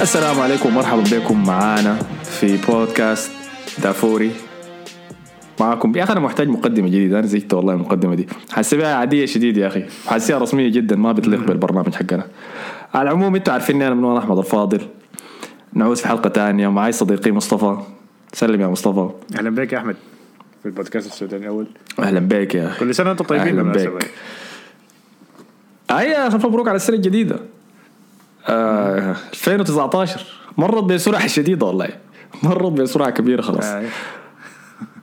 السلام 0.00 0.40
عليكم 0.40 0.68
ومرحبا 0.68 1.02
بكم 1.02 1.44
معانا 1.46 1.98
في 2.22 2.56
بودكاست 2.56 3.30
دافوري. 3.82 4.30
معاكم. 5.60 5.96
يا 5.96 6.04
أخي 6.04 6.12
أنا 6.12 6.20
محتاج 6.20 6.48
مقدمة 6.48 6.86
جديدة 6.86 7.18
أنا 7.18 7.26
زهقت 7.26 7.54
والله 7.54 7.74
المقدمة 7.74 8.14
دي. 8.14 8.28
حاسبها 8.50 8.94
عادية 8.94 9.26
شديد 9.26 9.56
يا 9.56 9.66
أخي. 9.66 9.84
حاسبها 10.06 10.38
رسمية 10.38 10.68
جدا 10.68 10.96
ما 10.96 11.12
بتليق 11.12 11.40
بالبرنامج 11.40 11.94
حقنا. 11.94 12.26
على 12.94 13.10
العموم 13.10 13.34
أنتوا 13.34 13.52
عارفيني 13.52 13.86
أنا 13.86 13.94
من 13.94 14.16
أحمد 14.16 14.38
الفاضل. 14.38 14.80
نعود 15.72 15.96
في 15.96 16.08
حلقة 16.08 16.30
ثانية. 16.30 16.68
معي 16.68 16.92
صديقي 16.92 17.30
مصطفى. 17.30 17.76
سلم 18.32 18.60
يا 18.60 18.66
مصطفى. 18.66 19.08
أهلا 19.38 19.50
بك 19.50 19.72
يا 19.72 19.78
أحمد. 19.78 19.96
في 20.62 20.66
البودكاست 20.66 21.06
السوداني 21.06 21.42
الأول. 21.42 21.66
أهلا 21.98 22.20
بك 22.20 22.54
يا 22.54 22.66
أخي. 22.66 22.80
كل 22.80 22.94
سنة 22.94 23.08
وأنتم 23.08 23.24
طيبين 23.24 23.58
أهلا. 23.58 23.72
بك. 23.72 24.10
هيا 25.90 26.26
الف 26.26 26.46
مبروك 26.46 26.68
على 26.68 26.76
السنة 26.76 26.96
الجديدة. 26.96 27.40
2019 28.98 30.20
مرت 30.58 30.84
بسرعة 30.84 31.26
شديدة 31.26 31.66
والله. 31.66 31.88
مرت 32.42 32.72
بسرعة 32.72 33.10
كبيرة 33.10 33.42
خلاص. 33.42 33.64
آه. 33.64 33.84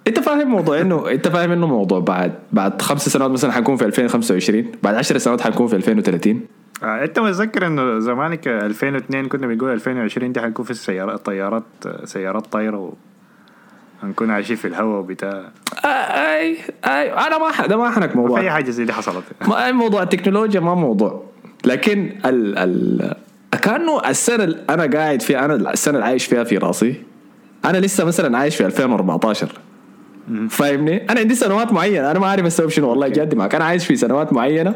أنت 0.08 0.20
فاهم 0.20 0.48
موضوع 0.48 0.82
انه 0.82 1.12
أنت 1.12 1.28
فاهم 1.28 1.52
إنه 1.52 1.68
موضوع 1.68 2.00
بعد 2.00 2.34
بعد 2.52 2.82
خمس 2.82 3.10
سنوات 3.10 3.32
مثلا 3.32 3.52
حنكون 3.52 3.76
في 3.76 3.86
2025 3.86 4.66
بعد 4.84 4.96
10 4.96 5.18
سنوات 5.18 5.42
حنكون 5.42 5.68
في 5.68 5.76
2030 5.76 6.42
آه. 6.84 7.04
أنت 7.04 7.20
متذكر 7.20 7.68
إنه 7.68 8.00
زمانك 8.00 8.48
2002 8.48 9.28
كنا 9.28 9.48
بنقول 9.48 9.74
2020 9.74 10.32
دي 10.32 10.42
حنكون 10.42 10.66
في 10.66 10.72
السيارات 10.72 11.16
الطيارات 11.16 11.64
سيارات 12.04 12.48
طايرة 12.48 12.78
و... 12.78 12.94
هنكون 14.04 14.32
عايشين 14.32 14.56
في 14.56 14.68
الهواء 14.68 15.00
وبتاع. 15.00 15.44
آه، 15.86 15.88
اي 15.88 16.58
اي 16.86 17.14
أنا 17.14 17.38
ما 17.38 17.68
ده 17.68 17.78
ما 17.78 17.90
حنك 17.92 18.04
ما 18.04 18.08
في 18.08 18.18
أي 18.18 18.22
موضوع 18.22 18.50
حاجة 18.50 18.70
زي 18.70 18.86
دي 18.86 18.94
حصلت. 18.94 19.24
ما 19.48 19.72
موضوع 19.72 20.04
التكنولوجيا 20.04 20.60
ما 20.60 20.74
موضوع. 20.76 21.24
لكن 21.66 22.12
ال 22.26 22.58
ال 22.58 23.16
كأنه 23.56 24.10
السنة 24.10 24.44
اللي 24.44 24.58
أنا 24.70 24.86
قاعد 24.86 25.22
فيها 25.22 25.46
أنا 25.46 25.56
السنة 25.72 25.94
اللي 25.94 26.06
عايش 26.06 26.26
فيها 26.26 26.44
في 26.44 26.58
راسي 26.58 26.96
أنا 27.66 27.78
لسه 27.78 28.06
مثلا 28.06 28.38
عايش 28.38 28.56
في 28.56 28.66
2014 28.66 29.48
فاهمني؟ 30.50 31.10
أنا 31.10 31.20
عندي 31.20 31.36
سنوات 31.36 31.74
معينة 31.74 32.12
أنا 32.12 32.20
ما 32.20 32.28
عارف 32.28 32.46
السبب 32.46 32.70
شنو 32.70 32.90
والله 32.90 33.08
جد 33.08 33.36
معك 33.36 33.56
أنا 33.56 33.66
عايش 33.66 33.86
في 33.86 33.96
سنوات 33.96 34.34
معينة 34.34 34.76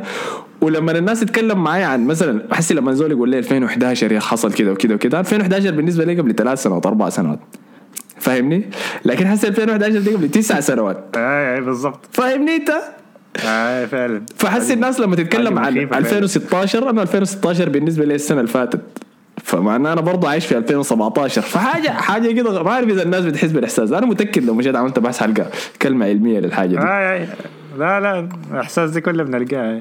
ولما 0.61 0.97
الناس 0.97 1.19
تتكلم 1.19 1.63
معي 1.63 1.83
عن 1.83 2.08
مثلا 2.08 2.41
احس 2.53 2.71
لما 2.71 2.94
زول 2.94 3.11
يقول 3.11 3.30
لي 3.30 3.39
2011 3.39 4.11
يا 4.11 4.19
حصل 4.19 4.53
كده 4.53 4.71
وكده 4.71 4.95
وكده 4.95 5.19
2011 5.19 5.71
بالنسبة 5.71 6.05
لي 6.05 6.19
قبل 6.19 6.36
ثلاث 6.36 6.64
سنوات 6.64 6.86
أربع 6.86 7.09
سنوات 7.09 7.39
فاهمني؟ 8.19 8.69
لكن 9.05 9.27
حس 9.27 9.45
2011 9.45 9.99
دي 9.99 10.16
قبل 10.16 10.30
تسع 10.30 10.59
سنوات 10.59 11.17
أي 11.17 11.55
أي 11.55 11.61
بالضبط 11.61 11.99
فاهمني 12.11 12.55
أنت؟ 12.55 12.71
اي 13.43 13.87
فعلا. 13.87 14.21
فحس 14.35 14.71
الناس 14.71 14.99
لما 14.99 15.15
تتكلم 15.15 15.59
عن 15.59 15.73
مخيفة 15.73 15.91
فعلا. 15.91 16.05
2016 16.05 16.89
أنا 16.89 17.01
2016 17.01 17.69
بالنسبة 17.69 18.05
لي 18.05 18.15
السنة 18.15 18.39
اللي 18.39 18.51
فاتت. 18.51 18.81
فمعناه 19.43 19.93
أنا 19.93 20.01
برضه 20.01 20.29
عايش 20.29 20.45
في 20.45 20.57
2017 20.57 21.41
فحاجه 21.41 21.89
حاجة 22.09 22.31
كده 22.31 22.63
ما 22.63 22.69
أعرف 22.71 22.87
إذا 22.87 23.03
الناس 23.03 23.25
بتحس 23.25 23.51
بالإحساس. 23.51 23.91
أنا 23.91 24.05
متأكد 24.05 24.43
لو 24.43 24.53
مشيت 24.53 24.75
عملت 24.75 24.99
بحث 24.99 25.19
حلقه 25.19 25.49
كلمة 25.81 26.05
علمية 26.05 26.39
للحاجة 26.39 26.69
دي. 26.69 26.77
اي 26.79 27.13
اي 27.13 27.27
لا 27.77 27.99
لا 27.99 28.29
الإحساس 28.51 28.91
دي 28.91 29.01
كلنا 29.01 29.23
بنلقاه 29.23 29.73
أي. 29.73 29.79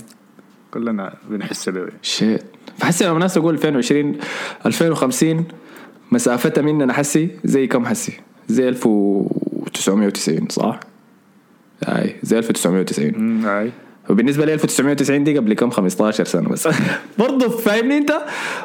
كلنا 0.70 1.14
بنحس 1.30 1.68
به 1.68 1.86
shit. 2.02 2.42
فحسي 2.78 3.04
لما 3.04 3.14
الناس 3.14 3.34
تقول 3.34 3.54
2020 3.54 4.16
2050 4.66 5.44
مسافتها 6.12 6.62
مننا 6.62 6.92
حسي 6.92 7.30
زي 7.44 7.66
كم 7.66 7.86
حسي؟ 7.86 8.12
زي 8.48 8.68
1990 8.68 10.48
صح؟ 10.48 10.80
اي 11.88 12.16
زي 12.22 12.38
1990 12.38 13.14
أمم، 13.14 13.46
اي 13.46 13.70
وبالنسبة 14.10 14.44
لي 14.44 14.54
1990 14.54 15.24
دي 15.24 15.38
قبل 15.38 15.54
كم؟ 15.54 15.70
15 15.70 16.24
سنة 16.24 16.48
بس. 16.48 16.68
برضه 17.18 17.48
فاهمني 17.48 17.96
انت؟ 17.98 18.12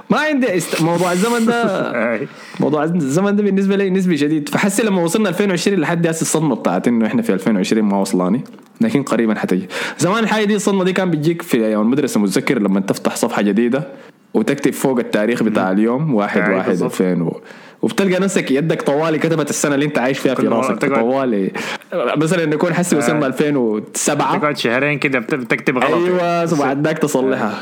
ما 0.09 0.18
عندي 0.19 0.57
است... 0.57 0.81
موضوع 0.81 1.12
الزمن 1.12 1.46
ده 1.46 2.19
موضوع 2.59 2.84
الزمن 2.84 3.35
ده 3.35 3.44
بالنسبة 3.44 3.75
لي 3.75 3.90
نسبي 3.90 4.18
شديد. 4.18 4.50
فحسي 4.50 4.84
لما 4.84 5.03
وصلنا 5.03 5.29
2020 5.29 5.79
لحد 5.79 6.07
هسه 6.07 6.22
الصدمة 6.22 6.56
بتاعت 6.56 6.88
إنه 6.88 7.06
إحنا 7.06 7.22
في 7.22 7.34
2020 7.34 7.84
ما 7.84 7.97
وصلاني. 8.01 8.41
لكن 8.81 9.03
قريبا 9.03 9.35
حتجي. 9.35 9.68
زمان 10.00 10.24
الحاجة 10.24 10.44
دي 10.45 10.56
الصدمة 10.56 10.84
دي 10.84 10.94
كان 10.94 11.12
بتجيك 11.12 11.41
في 11.41 11.66
أيام 11.66 11.81
المدرسة 11.81 12.19
متذكر 12.19 12.59
لما 12.59 12.80
تفتح 12.80 13.16
صفحة 13.16 13.41
جديدة 13.41 13.88
وتكتب 14.34 14.74
فوق 14.74 15.00
التاريخ 15.00 15.44
بتاع 15.44 15.72
اليوم 15.72 16.13
واحد 16.16 16.50
واحد 16.50 16.69
بالضبط. 16.69 17.01
2000 17.01 17.24
و... 17.24 17.41
وبتلقى 17.83 18.19
نفسك 18.19 18.51
يدك 18.51 18.81
طوالي 18.81 19.17
كتبت 19.19 19.49
السنة 19.49 19.75
اللي 19.75 19.85
انت 19.85 19.97
عايش 19.99 20.19
فيها 20.19 20.35
في 20.35 20.47
راسك 20.47 20.77
تقعد- 20.77 20.99
طوالي. 20.99 21.51
مثلا 21.94 22.45
نكون 22.45 22.73
حسي 22.73 22.95
وصلنا 22.95 23.27
2007 23.27 24.38
تقعد 24.39 24.57
شهرين 24.57 24.99
كده 24.99 25.19
بت- 25.19 25.35
بتكتب 25.35 25.77
غلط. 25.77 25.94
أيوه 25.94 26.53
وبعد 26.53 26.88
ذاك 26.88 26.97
تصلحها. 26.97 27.59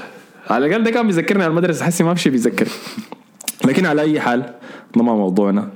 على 0.49 0.65
الأقل 0.65 0.83
ده 0.83 0.91
كان 0.91 1.07
بيذكرني 1.07 1.43
على 1.43 1.51
المدرسة 1.51 1.85
حسي 1.85 2.03
ما 2.03 2.13
في 2.13 2.21
شيء 2.21 2.31
بيذكر. 2.31 2.67
لكن 3.65 3.85
على 3.85 4.01
أي 4.01 4.19
حال 4.19 4.41
ده 4.95 5.03
ما 5.03 5.13
موضوعنا. 5.15 5.69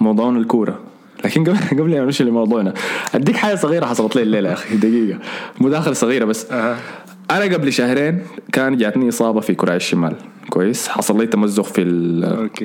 موضوعنا 0.00 0.38
الكورة. 0.38 0.78
لكن 1.24 1.44
قبل 1.44 1.56
قبل 1.80 1.90
ما 1.90 2.00
نمشي 2.04 2.24
لموضوعنا 2.24 2.74
أديك 3.14 3.36
حاجة 3.36 3.54
صغيرة 3.54 3.86
حصلت 3.86 4.16
لي 4.16 4.22
الليلة 4.22 4.48
يا 4.48 4.54
أخي 4.54 4.76
دقيقة. 4.76 5.18
مداخله 5.60 5.92
صغيرة 5.94 6.24
بس. 6.24 6.52
أها. 6.52 6.76
أنا 7.30 7.44
قبل 7.44 7.72
شهرين 7.72 8.18
كان 8.52 8.76
جاتني 8.76 9.08
إصابة 9.08 9.40
في 9.40 9.54
كراعي 9.54 9.76
الشمال. 9.76 10.14
كويس. 10.50 10.88
حصل 10.88 11.20
لي 11.20 11.26
تمزق 11.26 11.64
في. 11.64 11.82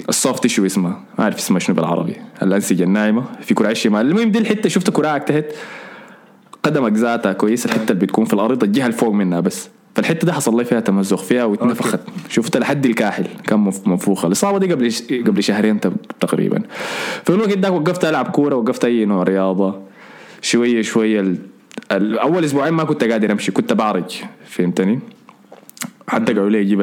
ال 0.09 0.16
soft 0.16 0.43
tissue 0.43 0.65
اسمها 0.65 0.99
ما 1.17 1.23
أعرف 1.23 1.37
اسمها 1.37 1.59
شنو 1.59 1.75
بالعربي. 1.75 2.15
الأنسجة 2.41 2.83
الناعمه 2.83 3.23
في 3.41 3.53
كراعي 3.53 3.71
الشمال 3.71 4.07
المهم 4.07 4.31
دي 4.31 4.39
الحتة 4.39 4.69
شفت 4.69 4.89
كراعك 4.89 5.23
تحت 5.23 5.45
قدمك 6.63 6.91
ذاتها 6.93 7.33
كويس. 7.33 7.65
الحتة 7.65 7.91
اللي 7.91 8.05
بتكون 8.05 8.25
في 8.25 8.33
الأرض 8.33 8.63
الجهة 8.63 8.85
اللي 8.85 8.97
فوق 8.97 9.13
منها 9.13 9.39
بس. 9.39 9.69
فالحتة 9.95 10.25
دي 10.25 10.31
حصل 10.33 10.57
لي 10.57 10.65
فيها 10.65 10.79
تمزق 10.79 11.19
فيها 11.19 11.43
واتنفخت. 11.45 11.99
شفت 12.29 12.57
لحد 12.57 12.85
الكاحل. 12.85 13.25
كان 13.47 13.59
منف- 13.65 13.87
منفوخه 13.87 14.27
الإصابة 14.27 14.57
دي 14.57 14.73
قبل 14.73 14.91
قبل 15.27 15.43
شهرين 15.43 15.79
تقريبا. 16.19 16.61
في 17.23 17.29
الوقت 17.29 17.57
ده 17.57 17.71
وقفت 17.71 18.05
ألعب 18.05 18.27
كورة 18.27 18.55
وقفت 18.55 18.85
أي 18.85 19.05
نوع 19.05 19.23
رياضة. 19.23 19.79
شوية 20.41 20.81
شوية 20.81 21.19
ال... 21.19 21.37
ال- 21.91 22.19
أول 22.19 22.45
أسبوعين 22.45 22.73
ما 22.73 22.83
كنت 22.83 23.03
قادر 23.03 23.31
أمشي. 23.31 23.51
كنت 23.51 23.73
بعرج. 23.73 24.21
فهمتني؟ 24.45 24.99
حتى 26.07 26.33
قالوا 26.33 26.49
لي 26.49 26.61
أجيب 26.61 26.81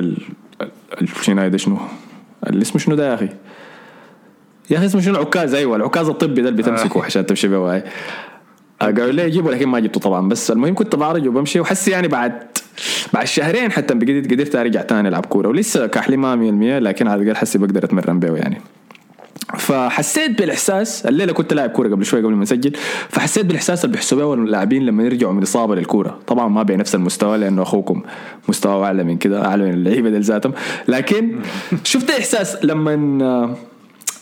ال 1.03 1.09
ال- 1.19 1.25
شنو؟ 1.25 1.49
ده 1.49 1.57
شنو 1.57 1.79
اللي 2.47 2.63
اسمه 2.63 2.79
شنو 2.81 2.95
ده 2.95 3.09
يا 3.11 3.15
أخي؟ 3.15 3.29
يا 4.71 4.77
أخي 4.79 4.87
اسمه 4.87 5.01
شنو؟ 5.01 5.17
عكاز 5.19 5.55
أيوه 5.55 5.77
العكاز 5.77 6.09
الطبي 6.09 6.43
ده 6.43 6.49
اللي 6.49 6.63
بتمسكه 6.63 7.05
عشان 7.05 7.27
تمشي 7.27 7.49
به. 7.49 7.57
آه، 7.77 7.83
قالوا 8.81 9.13
لي 9.13 9.27
اجيبه 9.27 9.51
لكن 9.53 9.69
ما 9.69 9.81
جبته 9.81 10.01
طبعا. 10.01 10.29
بس 10.29 10.51
المهم 10.51 10.75
كنت 10.75 10.97
بعرج 10.97 11.29
وبمشي 11.29 11.61
وحسي 11.61 11.91
يعني 11.91 12.09
بعد 12.09 12.33
بعد 13.13 13.27
شهرين 13.27 13.73
حتى 13.73 13.95
قدرت 13.95 14.33
قدرت 14.33 14.55
أرجع 14.57 14.83
تاني 14.83 15.09
ألعب 15.09 15.27
كورة. 15.27 15.49
ولسه 15.49 15.87
كحلي 15.87 16.17
ما 16.17 16.37
100% 16.37 16.83
لكن 16.83 17.09
على 17.09 17.23
الأقل 17.23 17.37
حسي 17.37 17.59
بقدر 17.59 17.85
أتمرن 17.85 18.21
به 18.21 18.37
يعني. 18.37 18.61
فحسيت 19.55 20.39
بالإحساس 20.39 21.07
الليلة 21.07 21.33
كنت 21.33 21.53
لاعب 21.53 21.71
كورة 21.71 21.89
قبل 21.89 22.05
شوي 22.05 22.21
قبل 22.21 22.33
ما 22.33 22.43
نسجل 22.43 22.73
فحسيت 23.09 23.47
بالإحساس 23.47 23.85
اللي 23.85 23.93
بيحسوا 23.93 24.19
به 24.19 24.35
اللاعبين 24.35 24.87
لما 24.87 25.03
يرجعوا 25.03 25.33
من 25.33 25.43
إصابة 25.43 25.75
للكورة. 25.75 26.19
طبعا 26.27 26.49
ما 26.49 26.63
بنفس 26.63 26.95
المستوى 26.95 27.39
لأنه 27.39 27.63
أخوكم 27.63 28.03
مستوى 28.49 28.87
أعلى 28.87 29.05
من 29.05 29.17
كده 29.17 29.47
أعلى 29.47 29.65
من 29.65 29.75
اللعيبة 29.75 30.19
ذاتهم. 30.19 30.53
لكن 30.89 31.39
شفت 31.85 32.11
إحساس 32.11 32.65
لما 32.65 32.95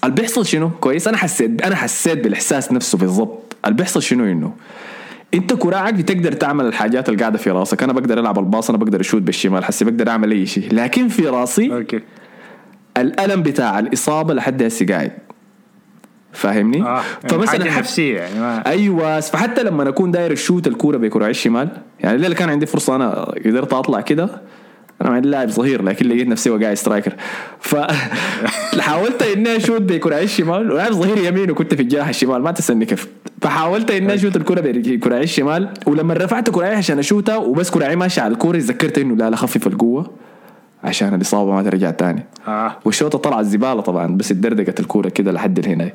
اللي 0.05 0.15
بيحصل 0.15 0.47
شنو؟ 0.47 0.71
كويس 0.71 1.09
أنا 1.09 1.17
حسيت 1.17 1.63
أنا 1.63 1.75
حسيت 1.75 2.25
بالإحساس 2.25 2.73
نفسه 2.73 2.99
بالضبط. 2.99 3.57
اللي 3.65 3.77
بيحصل 3.77 4.03
شنو؟ 4.03 4.25
إنه 4.25 4.53
أنت 5.35 5.53
كراعك 5.53 5.95
بتقدر 5.95 6.33
تعمل 6.33 6.67
الحاجات 6.67 7.09
اللي 7.09 7.21
قاعدة 7.21 7.39
في 7.39 7.51
راسك. 7.51 7.83
أنا 7.83 7.93
بقدر 7.93 8.21
ألعب 8.21 8.39
الباص 8.39 8.69
أنا 8.71 8.79
بقدر 8.79 9.01
أشوت 9.01 9.23
بالشمال 9.23 9.65
حسي 9.65 9.85
بقدر 9.85 10.09
أعمل 10.09 10.31
أي 10.31 10.47
شيء. 10.47 10.75
لكن 10.75 11.09
في 11.09 11.29
راسي 11.29 11.73
أوكي. 11.73 12.01
الألم 12.97 13.43
بتاع 13.43 13.79
الإصابة 13.79 14.35
لحد 14.35 14.63
هسه 14.63 14.87
قاعد. 14.87 15.13
فاهمني؟ 16.33 16.83
آه 16.83 17.03
يعني 17.33 17.47
حاجة 17.47 17.71
حت- 17.71 17.79
نفسية 17.79 18.19
يعني 18.21 18.41
ما 18.41 18.67
أيوه 18.67 19.21
فحتى 19.21 19.63
لما 19.63 19.89
أكون 19.89 20.11
داير 20.11 20.33
اشوت 20.33 20.67
الكورة 20.67 20.97
بكراعي 20.97 21.31
الشمال 21.31 21.69
يعني 22.01 22.17
الليلة 22.17 22.35
كان 22.35 22.49
عندي 22.49 22.67
فرصة 22.67 22.97
أنا 22.97 23.11
قدرت 23.47 23.73
أطلع 23.73 24.01
كده 24.01 24.29
أنا 25.03 25.11
عندي 25.11 25.29
لاعب 25.29 25.49
ظهير 25.49 25.83
لكن 25.83 26.09
لقيت 26.09 26.29
نفسي 26.29 26.51
وقاعد 26.51 26.75
striker. 26.75 27.13
ف 27.61 27.77
حاولت 28.81 29.23
إني 29.23 29.57
أشوت 29.57 29.83
بكراعي 29.83 30.25
الشمال 30.25 30.73
ولاعب 30.73 30.93
ظهير 30.93 31.19
يمين 31.19 31.51
وكنت 31.51 31.75
في 31.75 31.83
الجناح 31.83 32.09
الشمال 32.09 32.43
ما 32.43 32.51
تسألني 32.51 32.85
كيف. 32.85 33.09
فحاولت 33.43 33.91
إني 33.91 34.15
أشوت 34.15 34.37
الكره 34.37 34.61
بكراعي 34.65 35.23
الشمال 35.23 35.69
ولما 35.87 36.15
رفعت 36.15 36.51
كراعي 36.51 36.75
عشان 36.75 36.99
أشوتها 36.99 37.37
وبس 37.37 37.71
كراعي 37.71 37.97
ماشي 37.97 38.21
على 38.21 38.33
الكورة 38.33 38.59
تذكرت 38.59 38.99
إنه 38.99 39.17
لا 39.17 39.31
لا 39.31 39.37
خفف 39.37 39.67
القوة. 39.67 40.11
عشان 40.85 41.15
الاصابه 41.15 41.53
ما 41.53 41.63
ترجع 41.63 41.91
تاني. 41.91 42.25
آه. 42.49 42.77
والشوطة 42.85 43.19
طلع 43.19 43.41
الزبالة 43.41 43.81
طبعا 43.81 44.07
بس 44.17 44.31
اتدردقت 44.31 44.81
الكورة 44.81 45.09
كده 45.09 45.33
لحد 45.33 45.69
هنا 45.69 45.91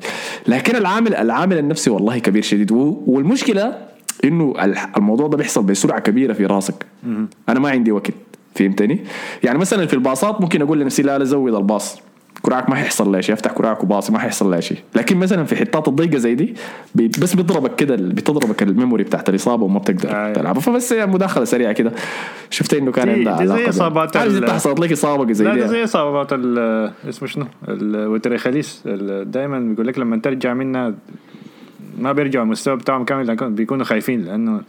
لكن 0.48 0.76
العامل 0.76 1.14
العامل 1.14 1.58
النفسي 1.58 1.90
والله 1.90 2.18
كبير 2.18 2.42
شديد. 2.42 2.72
والمشكلة 2.72 3.74
إنه 4.24 4.54
الموضوع 4.96 5.26
ده 5.26 5.36
بيحصل 5.36 5.62
بسرعة 5.62 6.00
كبيرة 6.00 6.32
في 6.32 6.46
راسك. 6.46 6.86
أنا 7.48 7.60
ما 7.60 7.70
عندي 7.70 7.92
وقت 7.92 8.10
فهمتني؟ 8.54 9.04
يعني 9.44 9.58
مثلا 9.58 9.86
في 9.86 9.94
الباصات 9.94 10.40
ممكن 10.40 10.62
أقول 10.62 10.80
لنفسي 10.80 11.02
لا 11.02 11.18
لا 11.18 11.24
زود 11.24 11.54
الباص. 11.54 12.00
كراعك 12.42 12.68
ما 12.70 12.74
حيحصل 12.76 13.12
له 13.12 13.20
شيء 13.20 13.34
أفتح 13.34 13.52
كراعك 13.52 13.82
وباصي 13.84 14.12
ما 14.12 14.18
حيحصل 14.18 14.50
له 14.50 14.60
شيء 14.60 14.78
لكن 14.94 15.16
مثلا 15.16 15.44
في 15.44 15.56
حتات 15.56 15.88
الضيقة 15.88 16.18
زي 16.18 16.34
دي 16.34 16.54
بس 16.94 17.34
بيضربك 17.34 17.74
كده 17.76 17.96
بتضربك 17.96 18.62
الميموري 18.62 19.04
بتاعت 19.04 19.28
الإصابة 19.28 19.64
وما 19.64 19.78
بتقدر 19.78 20.10
آه. 20.10 20.32
تلعبها 20.32 20.60
فبس 20.60 20.92
مداخلة 20.92 21.44
سريعة 21.44 21.72
كده 21.72 21.92
شفت 22.50 22.74
إنه 22.74 22.92
كان 22.92 23.08
عندها 23.08 23.36
زي 23.46 23.52
علاقة 23.52 24.24
ال- 24.24 24.36
انت 24.36 24.50
حصلت 24.50 24.80
لك 24.80 24.92
إصابة 24.92 25.32
زي 25.32 25.50
دي 25.50 25.68
زي 25.68 25.84
إصابات 25.84 26.32
ال- 26.32 26.92
اسمه 27.08 27.28
شنو؟ 27.28 27.46
الوتريخاليس 27.68 28.82
دائما 29.22 29.58
بيقول 29.58 29.86
لك 29.86 29.98
لما 29.98 30.16
ترجع 30.16 30.54
منها 30.54 30.94
ما 31.98 32.12
بيرجعوا 32.12 32.44
المستوى 32.44 32.76
بتاعهم 32.76 33.04
كامل 33.04 33.26
لكن 33.26 33.54
بيكونوا 33.54 33.84
خايفين 33.84 34.22
لأنه 34.24 34.60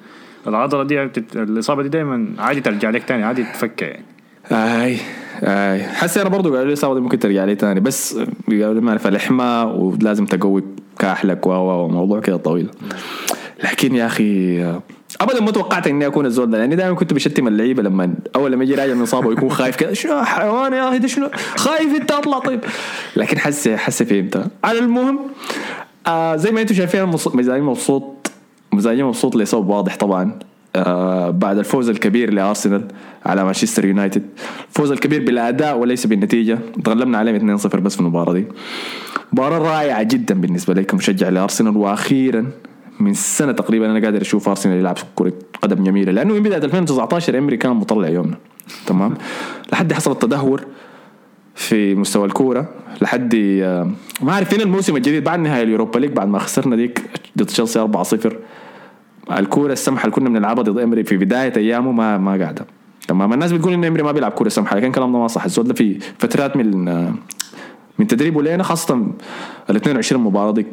العضلة 0.48 0.83
دي. 0.83 1.04
الإصابة 1.36 1.83
دي 1.83 1.89
دائما 1.89 2.25
عادي 2.39 2.62
ترجع 2.62 2.89
لك 2.89 3.04
تاني 3.04 3.24
عادي 3.24 3.44
تفكها 3.44 3.88
يعني 3.88 4.06
آي 4.51 4.98
آي. 5.44 5.84
حسي 5.84 6.22
أنا 6.22 6.30
برضو 6.30 6.50
قالوا 6.50 6.63
لي 6.66 6.68
الاصابه 6.68 6.94
دي 6.96 7.01
ممكن 7.01 7.19
ترجع 7.19 7.46
لي 7.46 7.56
تاني 7.56 7.80
بس 7.80 8.18
قالوا 8.48 8.74
لي 8.74 8.81
ما 8.81 8.90
أعرف 8.90 9.07
لحمه 9.07 9.63
ولازم 9.66 10.25
تقوي 10.25 10.63
كأحلك 11.00 11.48
و 11.48 11.51
وموضوع 11.51 12.19
كده 12.19 12.38
طويل. 12.38 12.69
لكن 13.63 13.96
يا 13.96 14.06
أخي 14.06 14.62
ابدا 15.22 15.42
ما 15.42 15.51
توقعت 15.51 15.88
إني 15.88 16.07
أكون 16.07 16.25
الزول 16.25 16.51
ده 16.51 16.57
لأني 16.57 16.75
دائما 16.75 16.96
كنت 16.96 17.13
بشتم 17.13 17.48
اللعيبة 17.48 17.84
لما 17.84 18.13
أول 18.36 18.51
لما 18.51 18.63
يجي 18.63 18.75
راجع 18.75 18.94
من 18.94 19.01
إصابة 19.01 19.28
ويكون 19.28 19.50
خايف 19.50 19.75
كده 19.75 19.94
شو 19.94 20.22
حيوان 20.24 20.74
يا 20.74 20.90
أخي 20.90 21.07
شنو؟ 21.07 21.30
خايف 21.56 21.96
أنت 22.01 22.12
أطلع 22.12 22.40
طيب. 22.40 22.60
لكن 23.16 23.40
حسي 23.40 23.78
حسي 23.78 24.06
فهمتها 24.06 24.48
على 24.63 24.80
المهم 24.80 25.19
آه 26.07 26.36
زي 26.36 26.51
ما 26.51 26.62
أنتم 26.62 26.75
شايفين 26.75 27.06
مزاجي 27.34 27.62
مبسوط 27.62 28.31
مزاجي 28.74 29.04
مبسوط 29.04 29.36
لسبب 29.36 29.69
واضح 29.69 29.96
طبعا. 29.96 30.40
بعد 31.30 31.57
الفوز 31.57 31.89
الكبير 31.89 32.33
لأرسنال 32.33 32.88
على 33.25 33.44
مانشستر 33.44 33.86
يونايتد. 33.86 34.24
الفوز 34.69 34.92
الكبير 34.92 35.25
بالأداء 35.25 35.77
وليس 35.77 36.07
بالنتيجة. 36.07 36.60
تغلبنا 36.83 37.18
عليهم 37.18 37.57
2-0 37.57 37.75
بس 37.75 37.94
في 37.95 38.01
المباراة 38.01 38.33
دي. 38.33 38.45
مباراة 39.33 39.57
رائعة 39.57 40.04
جدا 40.04 40.42
بالنسبة 40.42 40.74
لي 40.74 40.83
كمشجع 40.83 41.30
لأرسنال. 41.30 41.77
وأخيرا 41.77 42.51
من 43.00 43.13
سنة 43.13 43.51
تقريبا 43.51 43.92
أنا 43.92 44.06
قادر 44.06 44.21
أشوف 44.21 44.50
أرسنال 44.50 44.77
يلعب 44.77 44.98
كرة 45.16 45.33
قدم 45.62 45.83
جميلة. 45.83 46.12
لأنه 46.12 46.33
من 46.33 46.44
بداية 46.44 46.63
2019 46.63 47.38
إمري 47.38 47.57
كان 47.57 47.72
مطلع 47.72 48.07
يومنا. 48.07 48.38
تمام؟ 48.86 49.13
لحد 49.72 49.94
حصل 49.94 50.12
التدهور 50.12 50.65
في 51.56 51.95
مستوى 51.95 52.25
الكورة. 52.25 52.69
لحد 53.01 53.36
آه، 53.63 53.92
ما 54.22 54.33
عارف 54.33 54.50
فين 54.50 54.62
الموسم 54.62 54.95
الجديد. 54.95 55.24
بعد 55.24 55.39
نهايه 55.39 55.63
اليوروبا 55.63 56.00
ليج 56.00 56.12
بعد 56.12 56.27
ما 56.27 56.39
خسرنا 56.39 56.75
ديك 56.75 57.01
ضد 57.38 57.45
تشيلسي 57.45 57.88
4-0 57.88 58.33
الكورة 59.31 59.74
السمحة 59.74 60.04
اللي 60.04 60.16
كنا 60.16 60.30
بنلعبها 60.30 60.64
ضد 60.64 60.78
إمري 60.78 61.04
في 61.04 61.18
بداية 61.18 61.54
أيامه 61.58 61.92
ما 61.92 62.18
ما 62.18 62.38
قاعدة. 62.38 62.66
تمام؟ 63.08 63.34
الناس 63.34 63.52
بتقول 63.52 63.74
إن 63.74 63.84
إمري 63.86 64.04
ما 64.04 64.12
بيلعب 64.12 64.31
كورة 64.31 64.50
سمحة 64.50 64.76
لكن 64.76 64.88
الكلام 64.88 65.12
ده 65.12 65.20
ما 65.20 65.28
صح. 65.28 65.44
الزول 65.44 65.68
ده 65.68 65.74
في 65.74 66.00
فترات 66.20 66.58
من 66.58 66.86
من 68.00 68.08
تدريبه 68.08 68.44
لنا 68.44 68.64
خاصة 68.64 69.08
ال 69.70 69.76
22 69.76 70.24
مباراة 70.24 70.52
دي 70.52 70.66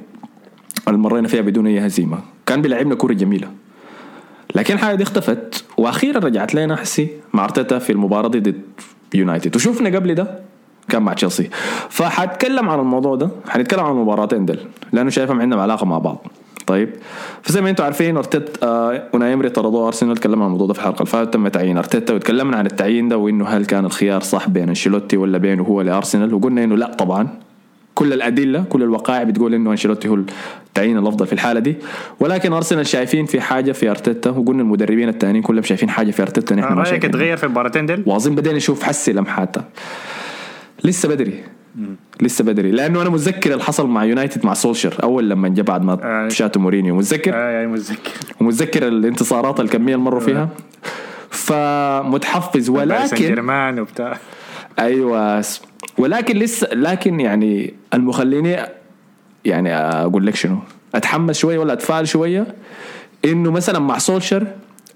اللي 0.88 0.98
مرينا 0.98 1.28
فيها 1.28 1.40
بدون 1.40 1.66
أي 1.66 1.86
هزيمة. 1.86 2.18
كان 2.46 2.62
بيلعبنا 2.62 2.94
كورة 2.94 3.12
جميلة. 3.12 3.48
لكن 4.54 4.74
الحاجة 4.74 4.96
دي 4.96 5.02
اختفت 5.02 5.64
وأخيرا 5.76 6.18
رجعت 6.18 6.54
لنا 6.54 6.76
حسي 6.76 7.08
مع 7.34 7.44
أرتيتا 7.44 7.78
في 7.78 7.92
المباراة 7.92 8.28
دي 8.28 8.40
ضد 8.40 8.60
يونايتد. 9.14 9.56
وشفنا 9.56 9.96
قبل 9.98 10.14
ده 10.14 10.38
كان 10.88 11.02
مع 11.02 11.12
تشيلسي. 11.12 11.50
فحتكلم 11.90 12.68
عن 12.68 12.78
الموضوع 12.78 13.16
ده 13.16 13.30
حنتكلم 13.48 13.80
عن 13.80 13.90
المباراتين 13.92 14.46
دل 14.46 14.58
لأنه 14.92 15.10
شايفهم 15.10 15.40
عندهم 15.40 15.60
علاقة 15.60 15.86
مع 15.86 15.98
بعض. 15.98 16.26
طيب. 16.66 16.88
فزي 17.42 17.60
ما 17.60 17.70
أنتم 17.70 17.84
عارفين 17.84 18.16
أرتيتا 18.16 18.66
آه 18.66 19.02
أوناي 19.14 19.34
إمري 19.34 19.48
طردوه 19.48 19.86
أرسنال 19.86 20.16
تكلمنا 20.16 20.44
عن 20.44 20.46
الموضوع 20.46 20.66
ده 20.66 20.72
في 20.72 20.78
الحلقة 20.78 20.96
اللي 20.98 21.06
فاتت 21.06 21.34
تم 21.34 21.48
تعيين 21.48 21.78
أرتيتا 21.78 22.14
وتكلمنا 22.14 22.56
عن 22.56 22.66
التعيين 22.66 23.08
ده 23.08 23.16
وإنه 23.16 23.46
هل 23.48 23.64
كان 23.66 23.84
الخيار 23.84 24.20
صح 24.20 24.48
بين 24.48 24.68
أنشيلوتي 24.68 25.16
ولا 25.16 25.38
بينه 25.38 25.62
هو 25.62 25.80
لأرسنال؟ 25.82 26.34
وقلنا 26.34 26.64
إنه 26.64 26.76
لا 26.76 26.94
طبعا. 26.94 27.28
كل 27.94 28.12
الأدلة 28.12 28.64
كل 28.68 28.82
الوقائع 28.82 29.22
بتقول 29.22 29.54
إنه 29.54 29.70
أنشيلوتي 29.70 30.08
هو 30.08 30.14
التعيين 30.68 30.98
الأفضل 30.98 31.26
في 31.26 31.32
الحالة 31.32 31.60
دي. 31.60 31.76
ولكن 32.20 32.52
أرسنال 32.52 32.86
شايفين 32.86 33.26
في 33.26 33.40
حاجة 33.40 33.72
في 33.72 33.90
أرتيتا 33.90 34.30
وقلنا 34.30 34.62
المدربين 34.62 35.08
الثانيين 35.08 35.42
كلهم 35.42 35.62
شايفين 35.62 35.90
حاجة 35.90 36.10
في 36.10 36.22
أرتيتا 36.22 36.54
نحن 36.54 36.74
ما 36.74 36.84
شايفين 36.84 37.10
تغير 37.10 37.36
في 37.36 37.44
المباراتين 37.44 37.86
ديل؟ 37.86 38.02
واظن 38.06 38.34
بدينا 38.34 38.56
نشوف 38.56 38.82
حسي 38.82 39.12
لمحاتها 39.12 39.64
لسه 40.84 41.08
بدري. 41.08 41.55
لسه 42.20 42.44
بدري. 42.44 42.70
لأنه 42.70 43.02
أنا 43.02 43.10
متذكر 43.10 43.52
اللي 43.52 43.64
حصل 43.64 43.86
مع 43.88 44.04
يونايتد 44.04 44.46
مع 44.46 44.54
سولشر 44.54 44.94
أول 45.02 45.30
لما 45.30 45.48
جاء 45.48 45.64
بعد 45.64 45.84
ما 45.84 45.98
آه. 46.02 46.28
شاتوا 46.28 46.62
مورينيو. 46.62 46.96
متذكر؟ 46.96 47.34
آه 47.34 47.62
يا 47.62 47.66
متذكر. 47.66 48.10
ومتذكر 48.40 48.88
الانتصارات 48.88 49.60
الكمية 49.60 49.94
اللي 49.94 50.04
مروا 50.04 50.20
فيها 50.20 50.48
فمتحفز. 51.30 52.66
سان 52.66 52.74
ولكن 52.74 53.16
جيرمان 53.16 53.80
وبتاع. 53.80 54.18
أيوه. 54.78 55.44
ولكن 55.98 56.36
لسه 56.36 56.68
لكن 56.72 57.20
يعني 57.20 57.74
المخليني 57.94 58.56
يعني 59.44 59.74
أقول 59.74 60.26
لك 60.26 60.34
شنو. 60.34 60.58
أتحمس 60.94 61.38
شوية 61.38 61.58
ولا 61.58 61.72
أتفائل 61.72 62.08
شوية 62.08 62.46
إنه 63.24 63.50
مثلا 63.50 63.78
مع 63.78 63.98
سولشر 63.98 64.46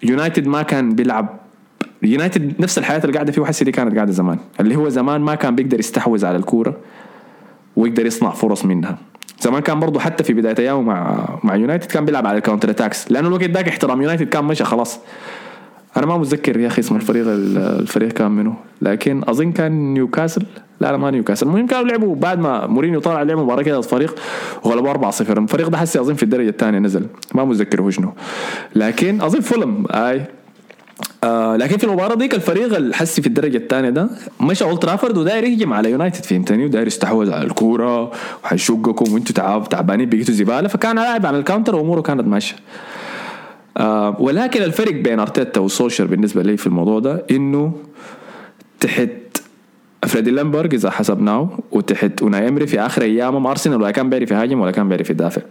يونايتد 0.03 0.47
ما 0.47 0.63
كان 0.63 0.95
بيلعب 0.95 1.41
يونايتد 2.03 2.61
نفس 2.61 2.79
الحياة 2.79 3.01
اللي 3.05 3.13
قاعدة 3.13 3.33
فيه 3.33 3.43
وحسي 3.43 3.65
دي 3.65 3.73
كانت 3.73 3.95
قاعدة 3.95 4.13
زمان. 4.13 4.39
اللي 4.61 4.77
هو 4.77 4.89
زمان 4.89 5.21
ما 5.21 5.35
كان 5.35 5.55
بيقدر 5.55 5.79
يستحوذ 5.79 6.27
على 6.27 6.37
الكورة 6.37 6.77
ويقدر 7.77 8.07
يصنع 8.07 8.31
فرص 8.31 8.65
منها. 8.65 8.99
زمان 9.41 9.63
كان 9.63 9.81
برضه 9.81 10.01
حتى 10.01 10.25
في 10.25 10.33
بداية 10.33 10.55
أيامه 10.59 10.83
مع 10.83 11.29
مع 11.45 11.57
يونايتد 11.57 11.87
كان 11.87 12.05
بيلعب 12.05 12.27
على 12.27 12.39
ال 12.39 12.43
counter 12.43 12.71
attacks 12.71 13.13
لأنه 13.13 13.29
الوقت 13.29 13.51
ذاك 13.51 13.69
احترام 13.69 14.03
يونايتد 14.03 14.29
كان 14.29 14.45
مشى 14.45 14.65
خلاص. 14.65 15.01
أنا 15.97 16.07
ما 16.07 16.19
متذكر 16.19 16.61
يا 16.61 16.67
أخي 16.67 16.81
اسم 16.81 16.97
الفريق 16.97 17.25
الفريق 17.29 18.13
كان 18.13 18.31
منه 18.31 18.55
لكن 18.83 19.23
أظن 19.29 19.53
كان 19.53 19.95
نيوكاسل 19.95 20.43
لا 20.81 20.91
لا 20.91 20.97
ما 20.97 21.11
نيوكاسل 21.11 21.47
المهم 21.47 21.67
كانوا 21.67 21.85
لعبوا. 21.85 22.15
بعد 22.17 22.39
ما 22.39 22.67
مورينيو 22.67 23.01
طلع 23.01 23.23
لعبوا 23.23 23.43
مباراة 23.43 23.63
كده 23.63 23.81
ضد 23.81 23.85
فريق 23.85 24.15
وغلبوا 24.65 25.11
4-0 25.11 25.21
الفريق 25.21 25.69
ده 25.69 25.79
حسي 25.79 26.01
أظن 26.01 26.15
في 26.15 26.23
الدرجة 26.23 26.49
الثانية 26.49 26.79
نزل. 26.79 27.07
ما 27.35 27.45
متذكر 27.45 27.83
هو 27.83 27.91
شنو. 27.91 28.13
لكن 28.75 29.21
أظن 29.21 29.41
فولم 29.41 29.87
آي 29.91 30.23
آه 31.25 31.57
لكن 31.57 31.77
في 31.77 31.85
المباراة 31.85 32.15
ديك 32.15 32.35
الفريق 32.35 32.77
اللي 32.77 32.95
حسي 32.95 33.23
في 33.23 33.27
الدرجة 33.29 33.57
الثانية 33.57 33.91
ده 33.91 34.09
مشى 34.41 34.65
أولد 34.65 34.79
ترافورد 34.79 35.17
وداير 35.19 35.45
يهجم 35.45 35.73
على 35.73 35.91
يونايتد 35.91 36.25
فهمتني؟ 36.25 36.65
وداير 36.65 36.87
يستحوذ 36.87 37.33
على 37.33 37.43
الكورة 37.45 38.13
وحيشقكم 38.45 39.13
وأنتم 39.13 39.35
تعب 39.35 39.69
تعبانين 39.69 40.09
بقيتوا 40.09 40.35
زبالة 40.35 40.69
فكان 40.69 40.97
لاعب 40.97 41.27
على 41.27 41.39
ال 41.39 41.44
counter 41.44 41.77
وأموره 41.77 42.01
كانت 42.01 42.27
ماشية. 42.29 42.57
آه 43.77 44.17
ولكن 44.21 44.63
الفرق 44.63 44.93
بين 44.95 45.21
أرتيتا 45.21 45.61
وسولشر 45.61 46.05
بالنسبة 46.05 46.43
لي 46.43 46.57
في 46.57 46.67
الموضوع 46.67 46.99
ده 46.99 47.25
إنه 47.31 47.73
تحت 48.81 49.09
فريدي 50.07 50.31
ليونبرج 50.31 50.75
إذا 50.75 50.91
حسبناه 50.91 51.59
وتحت 51.73 52.23
أوناي 52.23 52.49
إمري 52.49 52.67
في 52.67 52.81
آخر 52.81 53.03
أيامهم 53.03 53.47
أرسنال 53.47 53.83
ولا 53.83 53.91
كان 53.91 54.11
بيعرف 54.11 54.31
يهاجم 54.31 54.61
ولا 54.61 54.71
كان 54.71 54.89
بيعرف 54.89 55.11
يدافع. 55.11 55.43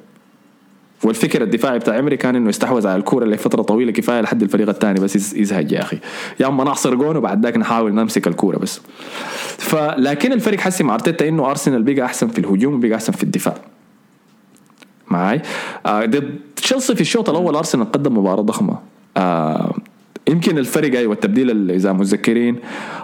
والفكر 1.03 1.41
الدفاعي 1.41 1.79
بتاع 1.79 1.99
إمري 1.99 2.17
كان 2.17 2.35
إنه 2.35 2.49
يستحوذ 2.49 2.87
على 2.87 2.95
الكورة 2.99 3.25
لفترة 3.25 3.61
طويلة 3.61 3.91
كفاية 3.91 4.21
لحد 4.21 4.43
الفريق 4.43 4.69
الثاني 4.69 4.99
بس 4.99 5.15
يز- 5.15 5.35
يزهق 5.37 5.73
يا 5.73 5.81
أخي. 5.81 5.97
يا 6.39 6.47
أما 6.47 6.63
نعصر 6.63 6.95
جون 6.95 7.17
وبعد 7.17 7.43
ذاك 7.45 7.57
نحاول 7.57 7.93
نمسك 7.93 8.27
الكورة 8.27 8.57
بس. 8.57 8.81
فلكن 9.57 10.31
الفرق 10.31 10.59
حسي 10.59 10.83
مع 10.83 10.93
أرتيتا 10.93 11.27
إنه 11.27 11.49
أرسنال 11.49 11.83
بقى 11.83 12.05
أحسن 12.05 12.27
في 12.27 12.39
الهجوم 12.39 12.73
وبقى 12.73 12.95
أحسن 12.95 13.13
في 13.13 13.23
الدفاع. 13.23 13.55
معاي؟ 15.11 15.41
آه 15.85 16.05
ضد 16.05 16.35
تشيلسي 16.55 16.95
في 16.95 17.01
الشوط 17.01 17.29
الأول 17.29 17.55
أرسنال 17.55 17.91
قدم 17.91 18.17
مباراة 18.17 18.41
ضخمة. 18.41 18.77
آه 19.17 19.75
يمكن 20.29 20.57
الفرق 20.57 20.97
أيوه 20.97 21.13
التبديل 21.13 21.71
إذا 21.71 21.93
متذكرين 21.93 22.55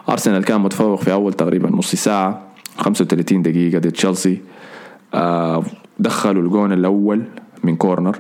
أرسنال 0.10 0.44
كان 0.46 0.62
متفوق 0.62 1.02
في 1.02 1.12
أول 1.14 1.34
تقريبا 1.34 1.70
نص 1.70 1.96
ساعة 1.96 2.42
35 2.78 3.42
دقيقة 3.42 3.80
ضد 3.80 3.92
تشيلسي. 3.92 4.42
آه 5.14 5.64
دخلوا 6.00 6.44
الجون 6.44 6.74
الأول. 6.74 7.24
من 7.66 7.76
كورنر 7.76 8.18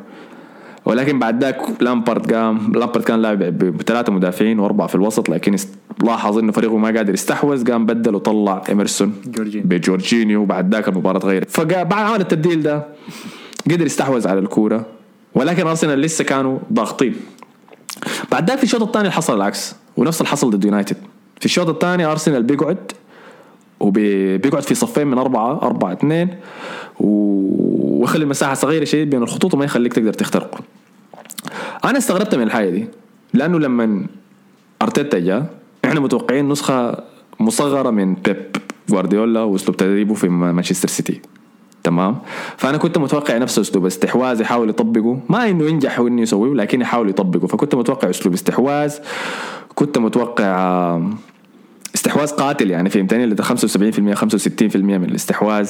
ولكن 0.85 1.19
بعد 1.19 1.43
ذاك 1.43 1.81
لامبارد 1.81 2.33
قام 2.33 2.57
لامبارد 2.75 3.03
كان 3.03 3.21
لاعب 3.21 3.39
بثلاثة 3.57 4.13
مدافعين 4.13 4.59
وأربعة 4.59 4.87
في 4.87 4.95
الوسط 4.95 5.29
لكن 5.29 5.55
لاحظ 6.03 6.37
إنه 6.37 6.51
فريقه 6.51 6.77
ما 6.77 6.87
قادر 6.87 7.13
يستحوذ 7.13 7.71
قام 7.71 7.85
بدل 7.85 8.15
وطلع 8.15 8.63
إيمرسون 8.69 9.13
بجورجينيو. 9.25 9.67
بجورجينيو 9.67 10.41
وبعد 10.41 10.75
ذاك 10.75 10.87
المباراة 10.87 11.19
تغيرت. 11.19 11.49
فبعد 11.49 11.93
عمل 11.93 12.21
التبديل 12.21 12.63
ده 12.63 12.85
قدر 13.71 13.85
يستحوذ 13.85 14.27
على 14.27 14.39
الكورة 14.39 14.85
ولكن 15.35 15.67
أرسنال 15.67 15.99
لسه 15.99 16.23
كانوا 16.23 16.59
ضاغطين. 16.73 17.15
بعد 18.31 18.49
ذاك 18.49 18.57
في 18.57 18.63
الشوط 18.63 18.81
الثاني 18.81 19.11
حصل 19.11 19.35
العكس 19.35 19.75
ونفس 19.97 20.21
اللي 20.21 20.29
حصل 20.29 20.49
ضد 20.49 20.65
يونايتد. 20.65 20.97
في 21.39 21.45
الشوط 21.45 21.69
الثاني 21.69 22.05
أرسنال 22.05 22.43
بيقعد 22.43 22.91
وبيقعد 23.79 24.63
في 24.63 24.75
صفين 24.75 25.07
من 25.07 25.17
أربعة 25.17 25.61
أربعة 25.61 25.93
اثنين. 25.93 26.29
و- 26.99 27.99
ويخلي 28.01 28.23
المساحة 28.23 28.53
صغيرة 28.53 28.83
شديد 28.85 29.09
بين 29.09 29.23
الخطوط 29.23 29.53
وما 29.53 29.65
يخليك 29.65 29.93
تقدر 29.93 30.13
تخترق. 30.13 30.59
أنا 31.85 31.97
استغربت 31.97 32.35
من 32.35 32.43
الحاجة 32.43 32.69
دي 32.69 32.87
لأنه 33.33 33.59
لما 33.59 34.05
أرتيتا 34.81 35.19
جاء 35.19 35.45
إحنا 35.85 35.99
متوقعين 35.99 36.49
نسخة 36.49 37.03
مصغرة 37.39 37.89
من 37.89 38.13
بيب 38.13 38.55
جوارديولا 38.89 39.41
وأسلوب 39.41 39.77
تدريبه 39.77 40.13
في 40.13 40.29
مانشستر 40.29 40.87
سيتي. 40.87 41.21
تمام؟ 41.83 42.17
فأنا 42.57 42.77
كنت 42.77 42.97
متوقع 42.97 43.37
نفس 43.37 43.59
أسلوب 43.59 43.85
استحواذ 43.85 44.41
يحاول 44.41 44.69
يطبقه. 44.69 45.19
ما 45.29 45.49
إنه 45.49 45.65
ينجح 45.65 45.99
وانه 45.99 46.21
يسويه 46.21 46.53
لكن 46.53 46.81
يحاول 46.81 47.09
يطبقه. 47.09 47.47
فكنت 47.47 47.75
متوقع 47.75 48.09
أسلوب 48.09 48.33
استحواذ 48.33 48.93
كنت 49.75 49.97
متوقع 49.97 51.01
استحواذ 51.95 52.31
قاتل 52.31 52.71
يعني 52.71 52.89
فهمتني؟ 52.89 53.23
اللي 53.23 53.35
75% 53.43 54.15
65% 54.15 54.75
من 54.75 55.03
الاستحواذ. 55.03 55.69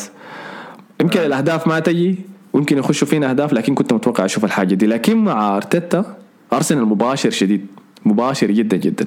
يمكن 1.02 1.20
الأهداف 1.20 1.68
ما 1.68 1.80
تجي 1.80 2.16
ويمكن 2.54 2.78
يخشوا 2.78 3.08
فينا 3.08 3.30
أهداف 3.30 3.54
لكن 3.54 3.76
كنت 3.76 3.94
متوقع 3.94 4.26
أشوف 4.26 4.46
الحاجة 4.46 4.76
دي. 4.76 4.86
لكن 4.88 5.18
مع 5.18 5.58
أرتيتا 5.58 6.18
أرسنال 6.54 6.86
مباشر 6.86 7.30
شديد 7.30 7.68
مباشر 8.06 8.52
جدا 8.52 8.78
جدا. 8.78 9.06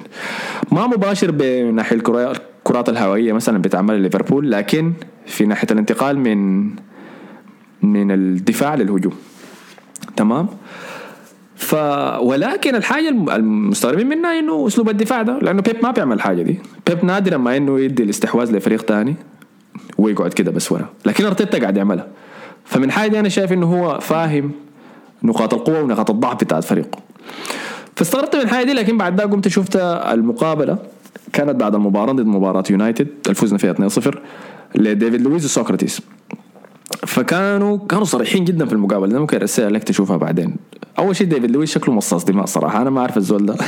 ما 0.71 0.87
مباشر 0.87 1.31
بناحية 1.31 1.95
الكرات 1.95 2.89
الهوائية 2.89 3.33
مثلا 3.33 3.57
بتعمل 3.57 4.01
ليفربول 4.01 4.51
لكن 4.51 4.93
في 5.25 5.45
ناحية 5.45 5.67
الانتقال 5.71 6.19
من 6.19 6.69
من 7.81 8.11
الدفاع 8.11 8.75
للهجوم. 8.75 9.13
تمام؟ 10.15 10.47
ف 11.55 11.75
ولكن 12.21 12.75
الحاجة 12.75 13.09
المستغربين 13.09 14.07
منها 14.07 14.39
إنه 14.39 14.67
أسلوب 14.67 14.89
الدفاع 14.89 15.21
ده 15.21 15.39
لأنه 15.39 15.61
بيب 15.61 15.75
ما 15.83 15.91
بيعمل 15.91 16.15
الحاجة 16.15 16.41
دي. 16.41 16.59
بيب 16.87 17.05
نادرا 17.05 17.37
ما 17.37 17.57
إنه 17.57 17.79
يدي 17.79 18.03
الاستحواذ 18.03 18.55
لفريق 18.55 18.81
تاني. 18.81 19.15
ويقعد 19.97 20.33
كده 20.33 20.51
بس 20.51 20.71
ورا. 20.71 20.89
لكن 21.05 21.25
أرتيتا 21.25 21.59
قاعد 21.59 21.77
يعملها. 21.77 22.07
فمن 22.65 22.91
حاجة 22.91 23.19
أنا 23.19 23.29
شايف 23.29 23.53
إنه 23.53 23.65
هو 23.65 23.99
فاهم 23.99 24.51
نقاط 25.23 25.53
القوة 25.53 25.81
ونقاط 25.81 26.09
الضعف 26.09 26.43
بتاعت 26.43 26.63
فريقه 26.63 26.99
فاستغربت 27.95 28.35
من 28.35 28.41
الحاجة 28.41 28.65
دي 28.65 28.73
لكن 28.73 28.97
بعد 28.97 29.15
ده 29.15 29.23
قمت 29.23 29.47
شفت 29.47 29.75
المقابلة. 29.75 30.77
كانت 31.33 31.55
بعد 31.55 31.75
المباراة 31.75 32.13
ضد 32.13 32.25
مباراة 32.25 32.63
يونايتد. 32.69 33.07
الفوزنا 33.29 33.57
فيها 33.57 33.73
2-0 33.73 34.17
لديفيد 34.75 35.21
لويز 35.21 35.45
وسوكراتيس. 35.45 36.01
فكانوا 37.07 37.77
كانوا 37.89 38.05
صريحين 38.05 38.45
جدا 38.45 38.65
في 38.65 38.73
المقابلة. 38.73 39.19
ممكن 39.19 39.37
أرسلها 39.37 39.69
لك 39.69 39.83
تشوفها 39.83 40.17
بعدين. 40.17 40.55
أول 40.99 41.15
شيء 41.15 41.27
ديفيد 41.27 41.51
لويس 41.51 41.73
شكله 41.73 41.95
مصاص 41.95 42.25
دماء 42.25 42.45
صراحة. 42.45 42.81
أنا 42.81 42.89
ما 42.89 43.01
أعرف 43.01 43.17
الزول 43.17 43.45
ده. 43.45 43.53
أنا 43.55 43.63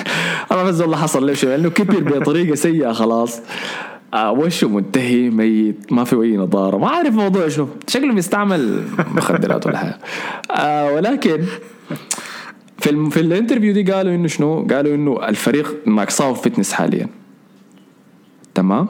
ما 0.51 0.58
أعرف 0.58 0.70
الزول 0.70 0.91
ده 0.91 0.98
حصل 0.98 1.36
شيء 1.36 1.50
لأنه 1.50 1.70
كبر 1.70 2.20
بطريقة 2.20 2.56
سيئة 2.56 2.91
خلاص. 2.91 3.41
آه 4.13 4.32
وشه 4.32 4.68
منتهي 4.68 5.30
ميت 5.30 5.94
ما 5.94 6.03
في 6.03 6.15
اي 6.15 6.38
نظاره 6.38 6.77
ما 6.77 6.88
عارف 6.88 7.15
موضوع 7.15 7.48
شنو 7.48 7.68
شكله 7.88 8.13
بيستعمل 8.13 8.84
مخدرات 9.15 9.68
ولا 9.68 9.77
حاجة. 9.77 10.00
آه 10.51 10.94
ولكن 10.94 11.46
في 12.80 12.89
الم... 12.89 13.10
في 13.10 13.20
ال 13.20 13.25
interview 13.25 13.74
دي 13.74 13.91
قالوا 13.91 14.15
إنه 14.15 14.27
شنو؟ 14.27 14.68
قالوا 14.68 14.96
إنه 14.96 15.27
الفريق 15.27 15.75
maxed 15.86 16.15
out 16.15 16.34
fitness 16.34 16.74
حاليا. 16.74 17.08
تمام؟ 18.56 18.88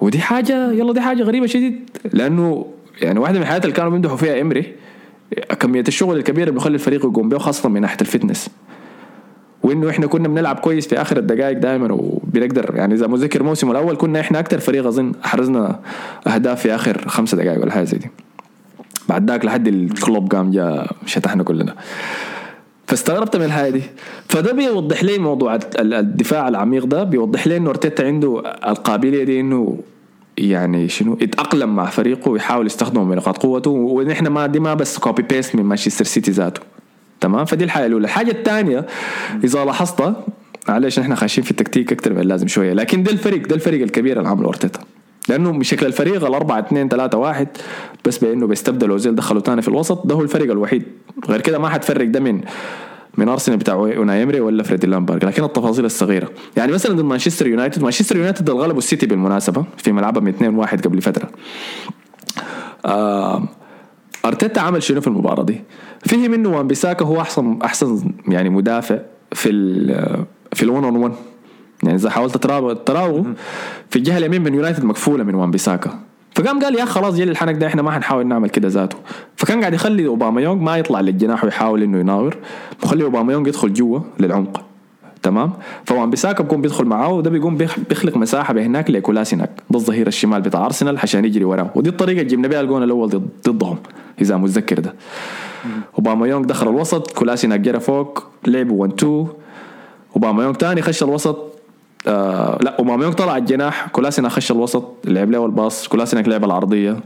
ودي 0.00 0.18
حاجة 0.18 0.72
يلا 0.72 0.92
دي 0.92 1.00
حاجة 1.00 1.22
غريبة 1.22 1.46
شديد. 1.46 1.90
لأنه 2.12 2.66
يعني 3.02 3.18
واحدة 3.18 3.36
من 3.36 3.42
الحاجات 3.42 3.64
اللي 3.64 3.76
كانوا 3.76 3.90
بيمدحوا 3.90 4.16
فيها 4.16 4.40
إمري 4.40 4.74
كمية 5.60 5.84
الشغل 5.88 6.16
الكبيرة 6.16 6.44
اللي 6.44 6.54
بيخلي 6.54 6.74
الفريق 6.74 7.04
يقوم 7.04 7.28
بها 7.28 7.38
خاصه 7.38 7.68
من 7.68 7.80
ناحية 7.80 7.96
ال 8.00 8.06
fitness. 8.06 8.50
وإنه 9.64 9.90
إحنا 9.90 10.06
كنا 10.06 10.28
بنلعب 10.28 10.56
كويس 10.58 10.86
في 10.86 11.00
آخر 11.00 11.16
الدقائق 11.16 11.58
دائما 11.58 11.92
وبنقدر 11.92 12.72
يعني 12.74 12.94
إذا 12.94 13.06
مذكر 13.06 13.40
الموسم 13.40 13.70
الأول 13.70 13.96
كنا 13.96 14.20
إحنا 14.20 14.38
أكثر 14.38 14.58
فريق 14.58 14.86
أظن 14.86 15.12
أحرزنا 15.24 15.80
أهداف 16.26 16.60
في 16.60 16.74
آخر 16.74 17.08
خمسة 17.08 17.36
دقائق 17.36 17.62
ولا 17.62 17.72
حاجة 17.72 17.84
زي 17.84 17.98
دي. 17.98 18.10
بعد 19.08 19.30
ذاك 19.30 19.44
لحد 19.44 19.68
الكلوب 19.68 20.32
قام 20.34 20.50
جاء 20.50 20.96
شتحنا 21.06 21.42
كلنا. 21.42 21.74
فاستغربت 22.86 23.36
من 23.36 23.44
الحاجة 23.44 23.70
دي. 23.70 23.82
فده 24.28 24.52
بيوضح 24.52 25.04
لي 25.04 25.18
موضوع 25.18 25.58
الدفاع 25.78 26.48
العميق 26.48 26.84
ده 26.84 27.04
بيوضح 27.04 27.46
لي 27.46 27.56
إنه 27.56 27.70
أرتيتا 27.70 28.02
عنده 28.02 28.42
القابلية 28.66 29.24
دي 29.24 29.40
إنه 29.40 29.78
يعني 30.38 30.88
شنو 30.88 31.18
يتأقلم 31.20 31.76
مع 31.76 31.84
فريقه 31.86 32.30
ويحاول 32.30 32.66
يستخدمه 32.66 33.04
من 33.04 33.16
نقاط 33.16 33.38
قوته 33.42 33.70
ونحن 33.70 34.26
ما 34.26 34.46
دي 34.46 34.60
ما 34.60 34.74
بس 34.74 34.98
copy 34.98 35.22
paste 35.22 35.56
من 35.56 35.62
مانشستر 35.62 36.04
سيتي 36.04 36.30
ذاته. 36.30 36.60
تمام؟ 37.24 37.44
فدي 37.44 37.64
الحاجة 37.64 37.86
الأولى. 37.86 38.04
الحاجة 38.04 38.30
الثانية 38.30 38.86
إذا 39.44 39.64
لاحظت 39.64 40.14
معلش 40.68 40.98
نحن 40.98 41.14
خاشين 41.14 41.44
في 41.44 41.50
التكتيك 41.50 41.92
أكثر 41.92 42.12
من 42.12 42.20
اللازم 42.20 42.46
شوية 42.46 42.72
لكن 42.72 43.02
ده 43.02 43.12
الفريق 43.12 43.46
ده 43.46 43.54
الفريق 43.54 43.82
الكبير 43.82 44.18
اللي 44.18 44.28
عمله 44.28 44.48
ارتيتا 44.48 44.80
لأنه 45.28 45.50
بشكل 45.52 45.86
الفريق 45.86 46.26
الأربعة 46.26 46.58
اثنين 46.58 46.88
ثلاثة 46.88 47.18
واحد 47.18 47.48
بس 48.04 48.18
بإنه 48.18 48.46
بيستبدل 48.46 48.90
أوزيل 48.90 49.14
دخلوا 49.14 49.40
ثاني 49.40 49.62
في 49.62 49.68
الوسط 49.68 50.06
ده 50.06 50.14
هو 50.14 50.20
الفريق 50.22 50.50
الوحيد. 50.50 50.82
غير 51.28 51.40
كده 51.40 51.58
ما 51.58 51.68
حتفرق 51.68 52.06
ده 52.06 52.20
من 52.20 52.40
من 53.18 53.28
أرسنال 53.28 53.58
بتاع 53.58 53.74
أوناي 53.74 54.22
إمري 54.22 54.40
ولا 54.40 54.62
فريدي 54.62 54.86
لامبرغ 54.86 55.26
لكن 55.26 55.44
التفاصيل 55.44 55.84
الصغيرة. 55.84 56.28
يعني 56.56 56.72
مثلا 56.72 56.94
ضد 56.96 57.04
مانشستر 57.04 57.46
يونايتد 57.46 57.82
مانشستر 57.82 58.16
يونايتد 58.16 58.50
غلبوا 58.50 58.78
السيتي 58.78 59.06
بالمناسبة 59.06 59.64
في 59.76 59.92
ملعبهم 59.92 60.28
2 60.28 60.54
1 60.54 60.86
قبل 60.86 61.02
فترة. 61.02 61.28
آه 62.86 63.48
أرتيتا 64.24 64.60
عمل 64.60 64.82
شنو 64.82 65.00
في 65.00 65.06
المباراة 65.06 65.42
دي؟ 65.42 65.60
فهم 66.06 66.34
انه 66.34 66.56
وان 66.56 66.66
بيساكا 66.66 67.04
هو 67.04 67.20
احسن 67.20 67.58
أحسن 67.64 68.12
يعني 68.28 68.48
مدافع 68.48 68.98
في 69.32 69.50
ال 69.50 70.24
في 70.52 70.62
ال 70.62 70.66
one 70.66 70.77
on 70.77 70.84
one 70.84 71.14
يعني 71.82 71.96
إذا 71.96 72.10
حاولت 72.10 72.36
تراوغ 72.86 73.24
في 73.90 73.96
الجهة 73.96 74.18
اليمين 74.18 74.42
من 74.42 74.54
يونايتد 74.54 74.84
مقفوله 74.84 75.24
من 75.24 75.34
وان 75.34 75.50
بيساكا. 75.50 75.98
فقام 76.34 76.62
قال 76.62 76.74
يا 76.78 76.84
خلاص 76.84 77.14
جيل 77.14 77.30
الحنك 77.30 77.54
ده 77.54 77.66
إحنا 77.66 77.82
ما 77.82 77.90
حنحاول 77.90 78.26
نعمل 78.26 78.50
كده 78.50 78.68
ذاته. 78.68 78.96
فكان 79.36 79.60
قاعد 79.60 79.74
يخلي 79.74 80.06
اوباميونج 80.06 80.62
ما 80.62 80.76
يطلع 80.76 81.00
للجناح 81.00 81.44
ويحاول 81.44 81.82
إنه 81.82 81.98
يناور. 81.98 82.36
مخلي 82.84 83.04
اوباميونج 83.04 83.48
يدخل 83.48 83.72
جوا 83.72 84.00
للعمق. 84.20 84.64
تمام؟ 85.24 85.52
فوان 85.84 86.10
بيساكا 86.10 86.42
بيكون 86.42 86.60
بيدخل 86.60 86.84
معاه 86.84 87.12
وده 87.12 87.30
بيقوم 87.30 87.56
بيخلق 87.88 88.16
مساحة 88.16 88.54
بهناك 88.54 88.90
لكولاسيناك 88.90 89.50
ده 89.70 89.78
الظهير 89.78 90.06
الشمال 90.06 90.42
بتاع 90.42 90.66
أرسنال 90.66 90.98
عشان 90.98 91.24
يجري 91.24 91.44
وراه 91.44 91.70
ودي 91.74 91.90
الطريقة 91.90 92.20
اللي 92.20 92.30
جبنا 92.30 92.48
بها 92.48 92.60
الجون 92.60 92.82
الأول 92.82 93.22
ضدهم 93.48 93.76
إذا 94.20 94.36
متذكر 94.36 94.78
ده. 94.80 94.94
اوباميونج 95.98 96.44
دخل 96.44 96.68
الوسط 96.68 97.10
كولاسيناك 97.12 97.60
جرى 97.60 97.80
فوق 97.80 98.24
لعبوا 98.46 98.82
1 98.82 98.92
2 98.92 99.26
اوباميونج 100.16 100.54
ثاني 100.54 100.82
خش 100.82 101.02
الوسط 101.02 101.38
آه 102.08 102.58
لا 102.62 102.78
اوباميونج 102.78 103.14
طلع 103.14 103.36
الجناح 103.36 103.88
كولاسيناك 103.88 104.28
خش 104.28 104.50
الوسط 104.50 104.84
لعب 105.04 105.30
له 105.30 105.46
الباص 105.46 105.88
كولاسيناك 105.88 106.20
لعب 106.20 106.44
العرضية. 106.44 107.00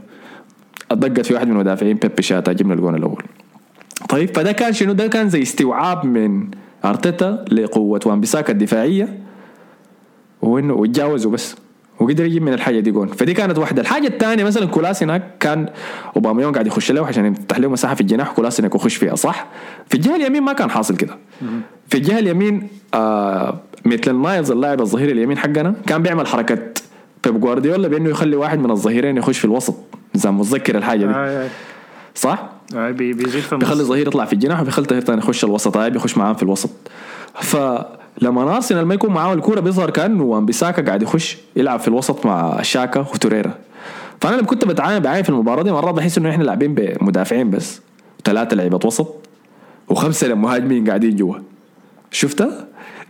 دقت 0.93 1.19
في 1.25 1.33
واحد 1.33 1.47
من 1.47 1.53
المدافعين 1.53 1.97
بيبي 1.97 2.21
شاتها 2.23 2.53
جبنا 2.53 2.73
الجون 2.73 2.95
الأول. 2.95 3.23
طيب 4.09 4.35
فده 4.35 4.51
كان 4.51 4.73
شنو؟ 4.73 4.93
ده 4.93 5.07
كان 5.07 5.29
زي 5.29 5.41
استيعاب 5.41 6.05
من 6.05 6.47
أرتيتا 6.85 7.45
لقوة 7.51 7.99
وان 8.05 8.19
بيساكا 8.19 8.53
الدفاعية. 8.53 9.19
وإنه 10.41 10.73
وتجاوزوا 10.73 11.31
بس. 11.31 11.55
وقدر 11.99 12.25
يجيب 12.25 12.41
من 12.43 12.53
الحاجة 12.53 12.79
دي 12.79 12.91
جون. 12.91 13.07
فدي 13.07 13.33
كانت 13.33 13.57
واحدة. 13.57 13.81
الحاجة 13.81 14.07
الثانية 14.07 14.43
مثلا 14.43 14.65
كولاسيناك 14.65 15.23
كان 15.39 15.69
اوباميونج 16.15 16.53
قاعد 16.53 16.67
يخش 16.67 16.91
له 16.91 17.07
عشان 17.07 17.25
يفتح 17.25 17.59
له 17.59 17.67
مساحة 17.67 17.95
في 17.95 18.01
الجناح. 18.01 18.31
كولاسيناك 18.31 18.75
يخش 18.75 18.95
فيها. 18.95 19.15
صح؟ 19.15 19.47
في 19.89 19.95
الجهة 19.95 20.15
اليمين 20.15 20.43
ما 20.43 20.53
كان 20.53 20.69
حاصل 20.69 20.95
كده. 20.95 21.17
في 21.87 21.97
الجهة 21.97 22.19
اليمين 22.19 22.67
آه 22.93 23.59
ميتلاند 23.85 24.11
نايلز 24.11 24.51
اللاعب 24.51 24.81
الظهير 24.81 25.09
اليمين 25.09 25.37
حقنا 25.37 25.75
كان 25.87 26.01
بيعمل 26.03 26.27
حركة 26.27 26.59
بيب 27.23 27.39
جوارديولا 27.39 27.87
بأنه 27.87 28.09
يخلي 28.09 28.35
واحد 28.35 28.59
من 28.59 28.71
الظهيرين 28.71 29.17
يخش 29.17 29.39
في 29.39 29.45
الوسط. 29.45 29.75
إذا 30.15 30.31
متذكر 30.31 30.77
الحاجة 30.77 31.05
دي. 31.05 31.13
آه. 31.13 31.47
صح؟ 32.15 32.49
آه 32.75 32.91
بيزيد 32.91 33.41
في 33.41 33.57
بيخلي 33.57 33.81
الظهير 33.81 34.07
يطلع 34.07 34.25
في 34.25 34.33
الجناح 34.33 34.61
وبيخلي 34.61 34.83
الظهير 34.83 35.01
ثاني 35.01 35.19
يخش 35.19 35.43
الوسط. 35.43 35.77
هاي 35.77 35.89
بيخش 35.89 36.17
معاه 36.17 36.33
في 36.33 36.43
الوسط. 36.43 36.69
فلما 37.41 38.55
ارسنال 38.55 38.85
ما 38.85 38.93
يكون 38.93 39.13
معاه 39.13 39.33
الكورة 39.33 39.59
بيظهر 39.59 39.89
كأنه 39.89 40.23
وان 40.23 40.45
بيساكا 40.45 40.81
قاعد 40.81 41.01
يخش 41.01 41.37
يلعب 41.55 41.79
في 41.79 41.87
الوسط 41.87 42.25
مع 42.25 42.61
شاكا 42.61 42.99
وتوريرا. 42.99 43.53
فأنا 44.21 44.35
لما 44.35 44.45
كنت 44.45 44.65
بتعامل 44.65 44.99
بعين 44.99 45.23
في 45.23 45.29
المباراة 45.29 45.63
دي 45.63 45.71
مرات 45.71 45.95
بحس 45.95 46.17
إنه 46.17 46.29
إحنا 46.29 46.43
لاعبين 46.43 46.75
بمدافعين 46.75 47.49
بس. 47.49 47.81
وثلاثه 48.19 48.55
لعيبة 48.55 48.79
وسط 48.85 49.15
وخمسة 49.89 50.33
مهاجمين 50.33 50.87
قاعدين 50.87 51.15
جوا. 51.15 51.35
شفتها؟ 52.11 52.67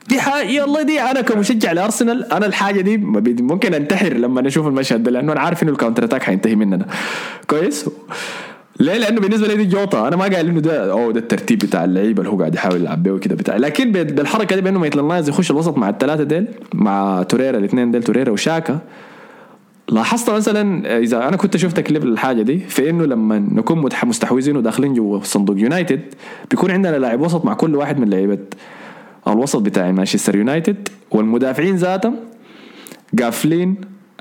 دي 0.07 0.21
حاجة 0.21 0.47
يلا 0.47 0.81
دي 0.81 1.01
أنا 1.01 1.21
كمشجع 1.21 1.71
لأرسنال 1.71 2.33
أنا 2.33 2.45
الحاجة 2.45 2.81
دي 2.81 2.97
ممكن 2.97 3.73
أنتحر 3.73 4.13
لما 4.13 4.47
أشوف 4.47 4.67
المشهد 4.67 5.03
ده 5.03 5.11
لأنه 5.11 5.31
أنا 5.33 5.41
عارف 5.41 5.63
إنه 5.63 5.71
ال 5.71 5.75
counter 5.75 6.03
attack 6.03 6.23
حينتهي 6.23 6.55
مننا. 6.55 6.85
كويس؟ 7.47 7.85
ليه؟ 8.79 8.97
لأنه 8.97 9.21
بالنسبة 9.21 9.47
لي 9.47 9.55
دي 9.55 9.65
جوطة. 9.65 10.07
أنا 10.07 10.15
ما 10.15 10.23
قايل 10.23 10.47
إنه 10.47 10.59
ده 10.59 10.91
أوه 10.91 11.13
ده 11.13 11.19
الترتيب 11.19 11.59
بتاع 11.59 11.83
اللعيبة 11.83 12.19
اللي 12.21 12.33
هو 12.33 12.39
قاعد 12.39 12.55
يحاول 12.55 12.81
يلعب 12.81 13.03
بيه 13.03 13.11
وكده 13.11 13.35
بتاع. 13.35 13.57
لكن 13.57 13.91
بالحركة 13.91 14.55
دي 14.55 14.61
بأنه 14.61 14.79
ميتلاند 14.79 15.09
نايلز 15.09 15.29
يخش 15.29 15.51
الوسط 15.51 15.77
مع 15.77 15.89
الثلاثه 15.89 16.23
ديل 16.23 16.47
مع 16.73 17.23
توريرا 17.23 17.57
الاثنين 17.57 17.91
ديل 17.91 18.03
توريرا 18.03 18.31
وشاكا. 18.31 18.79
لاحظت 19.89 20.29
مثلا 20.29 20.97
إذا 20.97 21.27
أنا 21.27 21.37
كنت 21.37 21.57
شفت 21.57 21.79
كليب 21.79 22.05
للحاجة 22.05 22.41
دي 22.41 22.59
في 22.59 22.89
إنه 22.89 23.05
لما 23.05 23.39
نكون 23.39 23.91
مستحوذين 24.03 24.57
وداخلين 24.57 24.93
جوا 24.93 25.19
صندوق 25.23 25.59
يونايتد 25.59 26.01
بيكون 26.51 26.71
عندنا 26.71 26.97
لاعب 26.97 27.21
وسط 27.21 27.45
مع 27.45 27.53
كل 27.53 27.75
واحد 27.75 27.99
من 27.99 28.09
لعيبة 28.09 28.37
الوسط 29.27 29.61
بتاع 29.61 29.91
مانشستر 29.91 30.35
يونايتد 30.35 30.89
والمدافعين 31.11 31.75
ذاتهم 31.75 32.15
قافلين 33.21 33.75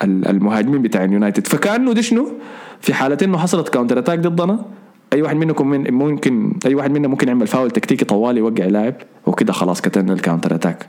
المهاجمين 0.05 0.83
بتاع 0.83 1.03
يونايتد 1.03 1.47
فكأنه 1.47 1.93
دي 1.93 2.03
شنو؟ 2.03 2.33
في 2.81 2.95
حالة 2.95 3.19
إنه 3.23 3.39
حصلت 3.39 3.69
counter 3.69 3.99
attack 3.99 4.19
ضدنا. 4.19 4.65
أي 5.13 5.23
واحد 5.23 5.37
منكم 5.37 5.69
من 5.69 5.95
ممكن 5.95 6.53
أي 6.67 6.75
واحد 6.75 6.91
منا 6.91 7.09
ممكن 7.09 7.29
يعمل 7.29 7.47
فاول 7.47 7.71
تكتيكي 7.71 8.05
طوالي 8.05 8.41
يوقع 8.41 8.65
لاعب 8.65 8.95
وكده 9.27 9.53
خلاص 9.53 9.81
كتلنا 9.81 10.13
ال 10.13 10.18
counter 10.18 10.55
attack 10.55 10.87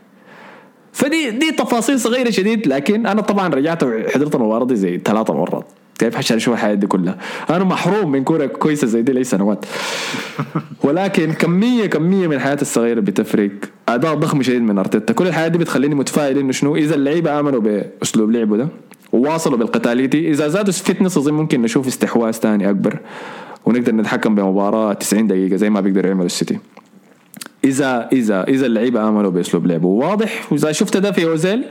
فدي 0.94 1.32
دي 1.32 1.52
تفاصيل 1.52 2.00
صغيرة 2.00 2.30
شديد 2.30 2.68
لكن 2.68 3.06
أنا 3.06 3.22
طبعا 3.22 3.48
رجعت 3.48 3.84
وحضرت 3.84 4.36
المباراة 4.36 4.66
دي 4.66 4.76
زي 4.76 5.02
ثلاثة 5.06 5.34
مرات. 5.34 5.66
كيف 6.00 6.18
عشان 6.18 6.38
أشوف 6.38 6.54
الحاجات 6.54 6.74
دي 6.74 6.88
كلها؟ 6.88 7.18
أنا 7.50 7.64
محروم 7.64 8.12
من 8.12 8.24
كورة 8.24 8.46
كويسة 8.46 8.88
زي 8.88 9.02
دي 9.02 9.12
لي 9.12 9.24
سنوات. 9.24 9.66
ولكن 10.84 11.34
كميه 11.34 11.86
كمية 11.86 12.28
من 12.28 12.34
الحاجات 12.34 12.58
الصغيرة 12.62 13.00
بتفرق. 13.00 13.52
أداء 13.90 14.16
ضخم 14.16 14.42
شديد 14.42 14.62
من 14.62 14.78
أرتيتا. 14.78 15.14
كل 15.14 15.28
الحاجات 15.28 15.48
دي 15.48 15.58
بتخليني 15.58 15.96
متفائل 15.96 16.38
إنه 16.38 16.52
شنو؟ 16.52 16.76
إذا 16.76 16.96
اللعيبة 16.96 17.40
آمنوا 17.40 17.60
بأسلوب 17.62 18.32
لعبه 18.32 18.58
ده 18.58 18.68
وواصلوا 19.12 19.58
بالقتالية 19.58 20.08
دي. 20.08 20.30
إذا 20.30 20.48
زادوا 20.48 20.74
fitness 20.74 21.18
اظن 21.18 21.34
ممكن 21.34 21.62
نشوف 21.62 21.88
استحواذ 21.88 22.32
ثاني 22.32 22.70
أكبر 22.70 23.00
ونقدر 23.66 23.96
نتحكم 23.96 24.36
بمباراة 24.36 24.94
90 24.94 25.28
دقيقة 25.28 25.56
زي 25.56 25.70
ما 25.70 25.82
بيقدروا 25.82 26.08
يعملوا 26.08 26.26
السيتي. 26.26 26.60
إذا 27.64 28.10
إذا 28.12 28.44
إذا 28.44 28.66
اللعيبة 28.66 29.10
آمنوا 29.10 29.32
بأسلوب 29.32 29.68
لعبه 29.68 29.88
واضح. 29.88 30.52
وإذا 30.52 30.72
شفت 30.72 30.98
ده 30.98 31.12
في 31.12 31.26
أوزيل 31.26 31.64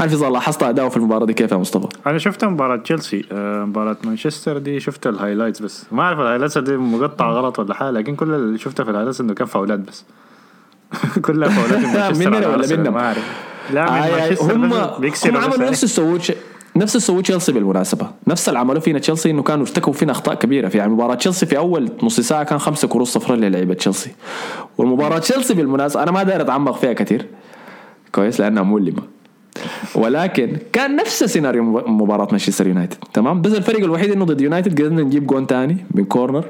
اعرف 0.00 0.12
اذا 0.12 0.30
لاحظت 0.30 0.62
اداؤه 0.62 0.88
في 0.88 0.96
المباراة 0.96 1.26
دي 1.26 1.32
كيف 1.32 1.52
يا 1.52 1.56
مصطفى؟ 1.56 1.88
أنا 2.06 2.18
شفت 2.18 2.44
مباراة 2.44 2.76
تشيلسي 2.76 3.24
آه، 3.32 3.64
مباراة 3.64 3.96
مانشستر 4.04 4.58
دي 4.58 4.80
شفت 4.80 5.06
ال 5.06 5.11
highlights 5.11 5.62
بس. 5.62 5.84
ما 5.92 6.02
أعرف 6.02 6.20
ال 6.20 6.23
highlights 6.23 6.58
دي 6.58 6.76
مقطع 6.76 7.30
غلط 7.30 7.58
ولا 7.58 7.74
حاجة 7.74 7.90
لكن 7.90 8.16
كل 8.16 8.34
اللي 8.34 8.58
شفته 8.58 8.84
في 8.84 8.90
ال 8.90 8.93
highlights 8.93 9.20
إنه 9.20 9.34
كان 9.34 9.46
فاولات 9.46 9.78
بس. 9.78 10.04
كلها 11.26 11.48
فاولات 11.48 11.84
مانشستر 11.96 12.30
مننا 12.30 12.48
ولا؟ 12.48 12.90
ما 12.90 13.00
أعرف. 13.00 13.50
لا 13.72 13.90
من 13.90 13.96
آي 13.96 14.10
مانشستر 14.12 14.54
هم 14.54 14.72
هم 14.72 15.36
عملوا 15.36 15.64
آي. 15.64 15.70
نفس 15.70 15.84
السووا 15.84 16.18
نفس 16.80 16.96
السووا 16.96 17.22
تشيلسي 17.22 17.52
بالمناسبة. 17.52 18.06
نفس 18.26 18.48
اللي 18.48 18.58
عملوه 18.58 18.80
فينا 18.80 18.98
تشيلسي 18.98 19.30
إنه 19.30 19.42
كانوا 19.42 19.62
ارتكبوا 19.66 19.92
فينا 19.92 20.12
أخطاء 20.12 20.34
كبيرة. 20.34 20.68
في 20.68 20.78
يعني 20.78 20.92
مباراة 20.92 21.14
تشيلسي 21.14 21.46
في 21.46 21.58
أول 21.58 21.88
نص 22.02 22.20
ساعة 22.20 22.42
كان 22.44 22.58
خمسة 22.58 22.88
كروت 22.88 23.12
صفراء 23.12 23.38
للعيبة 23.38 23.74
تشيلسي. 23.74 24.10
والمباراة 24.78 25.18
تشيلسي 25.18 25.54
بالمناسبة 25.54 26.02
أنا 26.02 26.10
ما 26.10 26.22
داير 26.22 26.40
أتعمق 26.40 26.76
فيها 26.78 26.92
كثير. 26.92 27.26
كويس؟ 28.12 28.40
لأنها 28.40 28.62
مؤلمة. 28.62 29.02
ولكن 29.94 30.56
كان 30.72 30.96
نفس 30.96 31.24
سيناريو 31.24 31.62
مب- 31.64 31.88
مباراة 31.88 32.28
مانشستر 32.30 32.66
يونايتد. 32.66 32.96
تمام؟ 33.12 33.42
بس 33.42 33.52
الفرق 33.54 33.78
الوحيد 33.78 34.10
إنه 34.10 34.24
ضد 34.24 34.40
يونايتد 34.40 34.80
قدرنا 34.80 35.02
نجيب 35.02 35.26
جون 35.26 35.46
تاني 35.46 35.76
من 35.94 36.04
كورنر. 36.04 36.44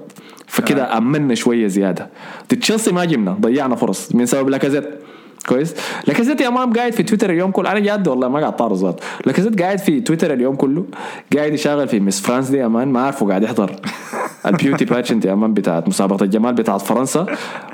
فكده 0.46 0.98
امنا 0.98 1.34
شوية 1.34 1.66
زيادة. 1.66 2.08
ضد 2.52 2.58
تشيلسي 2.60 2.92
ما 2.92 3.04
جبنا 3.04 3.32
ضيعنا 3.32 3.76
فرص 3.76 4.14
من 4.14 4.26
سبب 4.26 4.48
لاكازيت 4.48 4.84
كويس. 5.48 5.74
لاكازيت 6.06 6.40
يا 6.40 6.50
man 6.50 6.72
قاعد 6.72 6.92
في 6.92 7.02
تويتر 7.02 7.30
اليوم 7.30 7.50
كله. 7.50 7.72
أنا 7.72 7.80
جاد 7.80 8.08
والله 8.08 8.28
ما 8.28 8.40
قاعد 8.40 8.56
طار 8.56 8.74
ذات. 8.74 9.00
لاكازيت 9.26 9.62
قاعد 9.62 9.78
في 9.78 10.00
تويتر 10.00 10.32
اليوم 10.32 10.56
كله. 10.56 10.84
قاعد 11.36 11.52
يشغل 11.52 11.88
في 11.88 12.00
Miss 12.00 12.20
France 12.20 12.48
دي 12.48 12.56
يا 12.56 12.68
man. 12.68 12.88
ما 12.88 13.00
أعرفه 13.00 13.28
قاعد 13.28 13.42
يحضر. 13.42 13.72
ال 14.46 14.52
beauty 14.52 14.84
pageant 14.84 15.24
يا 15.24 15.34
man 15.34 15.54
بتاعت 15.54 15.88
مسابقة 15.88 16.24
الجمال 16.24 16.54
بتاعت 16.54 16.82
فرنسا. 16.82 17.26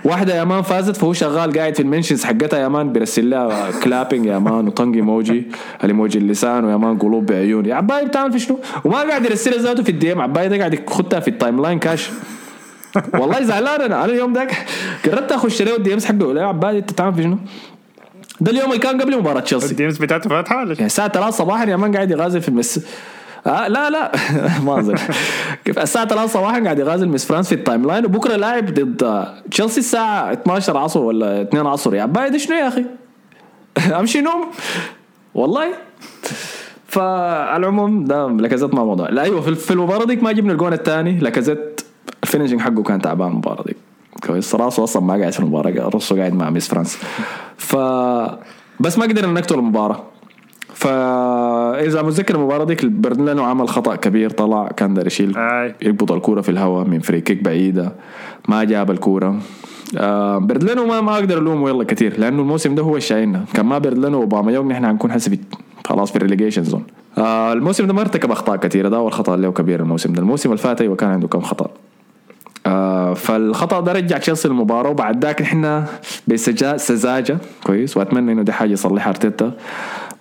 واحدة 0.05 0.35
يا 0.35 0.45
man 0.45 0.63
فازت 0.63 0.97
فهو 0.97 1.13
شغال 1.13 1.53
قاعد 1.59 1.75
في 1.75 1.83
ال 1.83 1.88
mentions 1.88 2.25
حقتها 2.25 2.59
يا 2.59 2.69
man. 2.69 2.93
بيرسل 2.93 3.31
لها 3.31 3.71
clapping 3.85 4.27
يا 4.27 4.39
man 4.39 4.67
و 4.67 4.71
tongue 4.71 4.95
emoji 4.95 5.47
ال 5.85 5.90
emoji 5.90 6.19
اللسان 6.19 6.65
ويا 6.65 6.77
man 6.77 6.99
قلوب 6.99 7.27
بعيون. 7.27 7.67
يا 7.67 7.75
عباي 7.75 8.05
بتعمل 8.05 8.33
في 8.33 8.39
شنو؟ 8.39 8.59
وما 8.85 8.97
قاعد 8.97 9.25
يرسلها 9.25 9.59
ذاته 9.59 9.83
في 9.83 9.89
ال 9.89 10.13
DM. 10.13 10.21
عباي 10.21 10.49
ده 10.49 10.59
قاعد 10.59 10.75
يختها 10.75 11.21
في 11.21 11.29
ال 11.29 11.63
timeline 11.63 11.79
كاش 11.79 12.11
والله 13.15 13.43
زعلان 13.43 13.81
أنا. 13.81 14.05
أنا 14.05 14.13
اليوم 14.13 14.33
ذاك 14.33 14.67
قررت 15.05 15.33
اخش 15.33 15.63
له 15.63 15.77
ال 15.77 15.95
DMs 15.95 16.05
حقه 16.05 16.33
يا 16.35 16.45
عباي 16.45 16.79
أنت 16.79 16.91
تعمل 16.91 17.15
في 17.15 17.23
شنو؟ 17.23 17.39
ده 18.41 18.51
اليوم 18.53 18.67
اللي 18.69 18.79
كان 18.79 19.01
قبل 19.01 19.19
مباراة 19.19 19.41
تشيلسي 19.41 19.71
ال 19.71 19.78
DMs 19.78 19.99
بتاعته 19.99 20.31
فاتحة 20.31 20.59
ولا 20.61 20.73
يعني 20.73 20.87
الساعة 20.87 21.09
3 21.09 21.31
صباحا 21.31 21.65
يا 21.65 21.77
man 21.77 21.95
قاعد 21.95 22.11
يغازل 22.11 22.41
في 22.43 22.49
ال 22.49 22.55
Miss 22.55 22.81
آه 23.47 23.69
لا 23.69 23.91
لا. 23.91 24.13
ما 24.65 24.81
أظن. 24.81 24.95
كيف؟ 25.65 25.79
الساعة 25.79 26.09
3 26.09 26.27
صباحا 26.27 26.61
قاعد 26.65 26.79
يغازل 26.79 27.09
Miss 27.09 27.25
France 27.25 27.49
في 27.49 27.55
ال 27.55 27.87
timeline 27.87 28.05
وبكرة 28.05 28.37
لاعب 28.37 28.67
ضد 28.75 29.25
تشيلسي 29.51 29.81
الساعة 29.81 30.33
12 30.33 30.77
عصر 30.77 31.01
ولا 31.01 31.43
2 31.43 31.67
عصر. 31.67 31.95
يا 31.95 32.03
عباية 32.03 32.29
ده 32.29 32.39
شنو 32.39 32.57
يا 32.57 32.69
أخي؟ 32.69 32.85
أمشي 34.01 34.21
نوم. 34.21 34.45
والله. 35.35 35.67
فالعموم 36.87 38.05
ده 38.05 38.29
لاكازيت 38.29 38.75
ما 38.75 38.85
موضوع 38.85 39.09
لا 39.09 39.23
أيوه 39.23 39.41
في 39.41 39.71
المباراة 39.71 40.05
ديك 40.05 40.23
ما 40.23 40.33
جبنا 40.33 40.53
الجون 40.53 40.73
الثاني. 40.73 41.19
لاكازيت 41.19 41.81
ال 42.23 42.27
finishing 42.27 42.61
حقه 42.61 42.83
كان 42.83 43.01
تعبان 43.03 43.29
المباراة 43.29 43.63
ديك. 43.63 43.77
كويس. 44.27 44.55
راسه 44.55 44.85
أصلا 44.85 45.03
ما 45.03 45.15
قاعد 45.15 45.33
في 45.33 45.41
المباراة 45.41 45.89
راسه 45.89 46.17
قاعد 46.19 46.35
مع 46.35 46.51
Miss 46.51 46.69
France. 46.69 46.99
ف 47.57 47.77
بس 48.81 48.99
ما 48.99 49.05
قدرنا 49.05 49.33
نقتل 49.41 49.59
المباراة. 49.59 50.03
فاذا 50.75 52.03
متذكر 52.03 52.35
المباراة 52.35 52.65
ديك 52.65 52.85
بيرند 52.85 53.18
لينو 53.18 53.45
عمل 53.45 53.69
خطأ 53.69 53.97
كبير 53.97 54.31
طلع 54.31 54.69
كان 54.69 54.95
داير 54.95 55.07
يشيل. 55.07 55.37
يربط 55.83 56.13
الكوره 56.13 56.41
في 56.41 56.49
الهواء 56.49 56.87
من 56.87 57.01
free 57.01 57.21
kick 57.21 57.43
بعيدة 57.43 57.93
ما 58.49 58.65
جاب 58.65 58.91
الكوره 58.91 59.37
آه 59.99 60.39
بيرند 60.39 60.65
لينو 60.65 60.87
ما 60.87 61.01
ما 61.01 61.15
أقدر 61.15 61.39
ألومه 61.39 61.69
يلا 61.69 61.85
كثير 61.85 62.21
لأنه 62.21 62.43
الموسم 62.43 62.75
ده 62.75 62.83
هو 62.83 62.89
اللي 62.89 63.01
شايلنا. 63.01 63.45
كان 63.55 63.67
ما 63.67 63.79
بيرند 63.79 64.23
لينو 64.23 64.53
واوباميونج 64.53 64.73
نحن 64.73 64.87
حنكون 64.87 65.19
في 65.19 65.39
خلاص 65.85 66.11
في 66.11 66.17
ال 66.17 66.21
relegation 66.21 66.65
zone 66.65 66.83
آه 67.19 67.53
الموسم 67.53 67.87
ده 67.87 67.95
ما 67.95 68.01
ارتكب 68.01 68.31
أخطاء 68.31 68.57
كثيرة 68.57 68.89
ده 68.89 68.97
أول 68.97 69.13
خطأ 69.13 69.37
له 69.37 69.53
كبير 69.53 69.81
الموسم 69.81 70.13
ده. 70.13 70.21
الموسم 70.21 70.51
اللي 70.51 70.63
فات 70.63 70.81
أيوه 70.81 70.97
كان 70.97 71.11
عنده 71.11 71.29
كم 71.29 71.41
خطأ. 71.41 71.71
آه 72.67 73.15
فالخطأ 73.15 73.81
ده 73.81 73.93
رجع 73.93 74.19
تشيلسي 74.19 74.49
المباراه 74.49 74.91
وبعد 74.91 75.25
ذاك 75.25 75.43
نحن 75.43 75.85
بسذاجه 76.29 77.39
كويس. 77.65 77.97
وأتمنى 77.97 78.33
إنه 78.33 78.43
دي 78.43 78.53
حاجة 78.53 78.73
يصلحها 78.73 79.11
أرتيتا. 79.11 79.53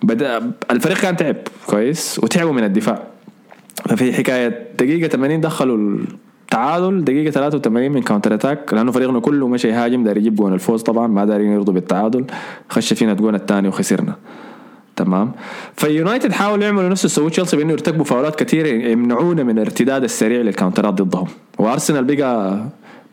بدا 0.02 0.52
الفريق 0.70 0.98
كان 0.98 1.16
تعب 1.16 1.36
كويس. 1.66 2.20
وتعبوا 2.22 2.52
من 2.52 2.64
الدفاع. 2.64 3.02
ففي 3.88 4.12
حكاية 4.12 4.66
دقيقة 4.78 5.08
80 5.08 5.40
دخلوا 5.40 5.98
التعادل 6.42 7.04
دقيقة 7.04 7.30
83 7.30 7.92
من 7.92 8.02
counter 8.02 8.34
attack 8.34 8.74
لأنه 8.74 8.92
فريقنا 8.92 9.20
كله 9.20 9.48
مشى 9.48 9.68
يهاجم 9.68 10.04
داير 10.04 10.16
يجيب 10.16 10.34
جون 10.34 10.54
الفوز 10.54 10.82
طبعا 10.82 11.06
ما 11.06 11.24
دارين 11.24 11.52
يرضوا 11.52 11.74
بالتعادل. 11.74 12.24
خش 12.70 12.92
فينا 12.92 13.12
الجون 13.12 13.34
الثاني 13.34 13.68
وخسرنا. 13.68 14.14
تمام؟ 14.96 15.32
فيونايتد 15.76 16.32
حاولوا 16.32 16.64
يعملوا 16.64 16.88
نفس 16.88 17.04
السووه 17.04 17.30
تشيلسي 17.30 17.56
بأنه 17.56 17.72
يرتكبوا 17.72 18.04
فاولات 18.04 18.42
كثيرة 18.42 18.68
يمنعونا 18.68 19.42
من 19.42 19.58
الارتداد 19.58 20.04
السريع 20.04 20.40
للكاونترات 20.40 20.94
ضدهم. 20.94 21.26
وأرسنال 21.58 22.04
بقى 22.04 22.64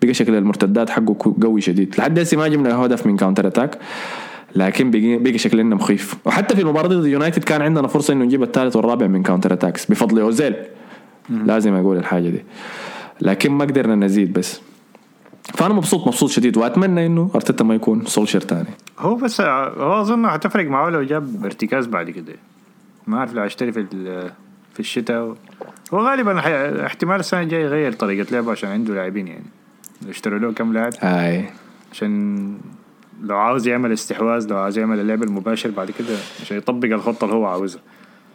بقى 0.02 0.14
شكل 0.14 0.36
المرتدات 0.36 0.90
حقه 0.90 1.36
قوي 1.42 1.62
شديد. 1.62 1.96
لحد 1.98 2.20
هسه 2.20 2.38
ما 2.38 2.48
جبنا 2.48 2.76
هدف 2.76 3.06
من 3.06 3.18
counter 3.18 3.48
attack 3.48 3.78
لكن 4.56 4.92
بقي, 4.92 5.18
بقي 5.18 5.38
شكلنا 5.38 5.76
مخيف. 5.76 6.16
وحتى 6.26 6.56
في 6.56 6.62
المباراه 6.62 6.88
ضد 6.88 7.06
يونايتد 7.06 7.44
كان 7.44 7.62
عندنا 7.62 7.88
فرصة 7.88 8.14
إنه 8.14 8.26
نجيب 8.26 8.44
الثالث 8.44 8.76
والرابع 8.76 9.08
من 9.08 9.24
counter 9.24 9.54
attacks 9.54 9.86
بفضل 9.86 10.20
أوزيل. 10.20 10.56
لازم 11.30 11.74
أقول 11.74 11.98
الحاجة 11.98 12.30
دي. 12.30 12.44
لكن 13.22 13.52
ما 13.52 13.66
قدرنا 13.66 13.96
نزيد 13.96 14.34
بس. 14.34 14.62
فأنا 15.44 15.74
مبسوط 15.74 16.08
مبسوط 16.08 16.30
شديد 16.30 16.58
وأتمنى 16.58 17.06
إنه 17.06 17.32
أرتيتا 17.36 17.64
ما 17.64 17.76
يكون 17.76 18.06
سولشر 18.06 18.40
ثاني 18.40 18.70
هو 19.00 19.16
بس 19.16 19.42
هو 19.42 20.02
أظن 20.02 20.30
حتفرق 20.30 20.66
معاه 20.66 20.90
لو 20.90 21.04
جاب 21.04 21.46
إرتكاز 21.46 21.86
بعد 21.86 22.10
كده. 22.10 22.34
ما 23.08 23.18
أعرف 23.18 23.34
لو 23.34 23.46
اشتري 23.46 23.72
في 23.72 23.86
في 24.74 24.80
الشتاء 24.80 25.36
هو 25.94 26.00
غالبا 26.00 26.40
احتمال 26.86 27.20
السنة 27.20 27.42
الجاية 27.42 27.64
يغير 27.64 27.92
طريقة 27.92 28.32
لعبه 28.32 28.52
عشان 28.52 28.70
عنده 28.70 28.94
لاعبين 28.94 29.28
يعني. 29.28 29.46
اشتروا 30.10 30.40
له 30.40 30.52
كم 30.52 30.74
لاعب. 30.74 30.94
هاي. 31.00 31.46
عشان 31.92 32.58
لو 33.24 33.38
عاوز 33.38 33.68
يعمل 33.68 33.92
استحواذ 33.92 34.48
لو 34.50 34.58
عاوز 34.58 34.78
يعمل 34.78 35.00
اللعب 35.00 35.24
المباشر 35.24 35.70
بعد 35.70 35.92
كده 35.92 36.16
عشان 36.42 36.58
يطبق 36.58 36.88
الخطة 36.88 37.26
اللي 37.26 37.36
هو 37.36 37.46
عاوزها. 37.46 37.82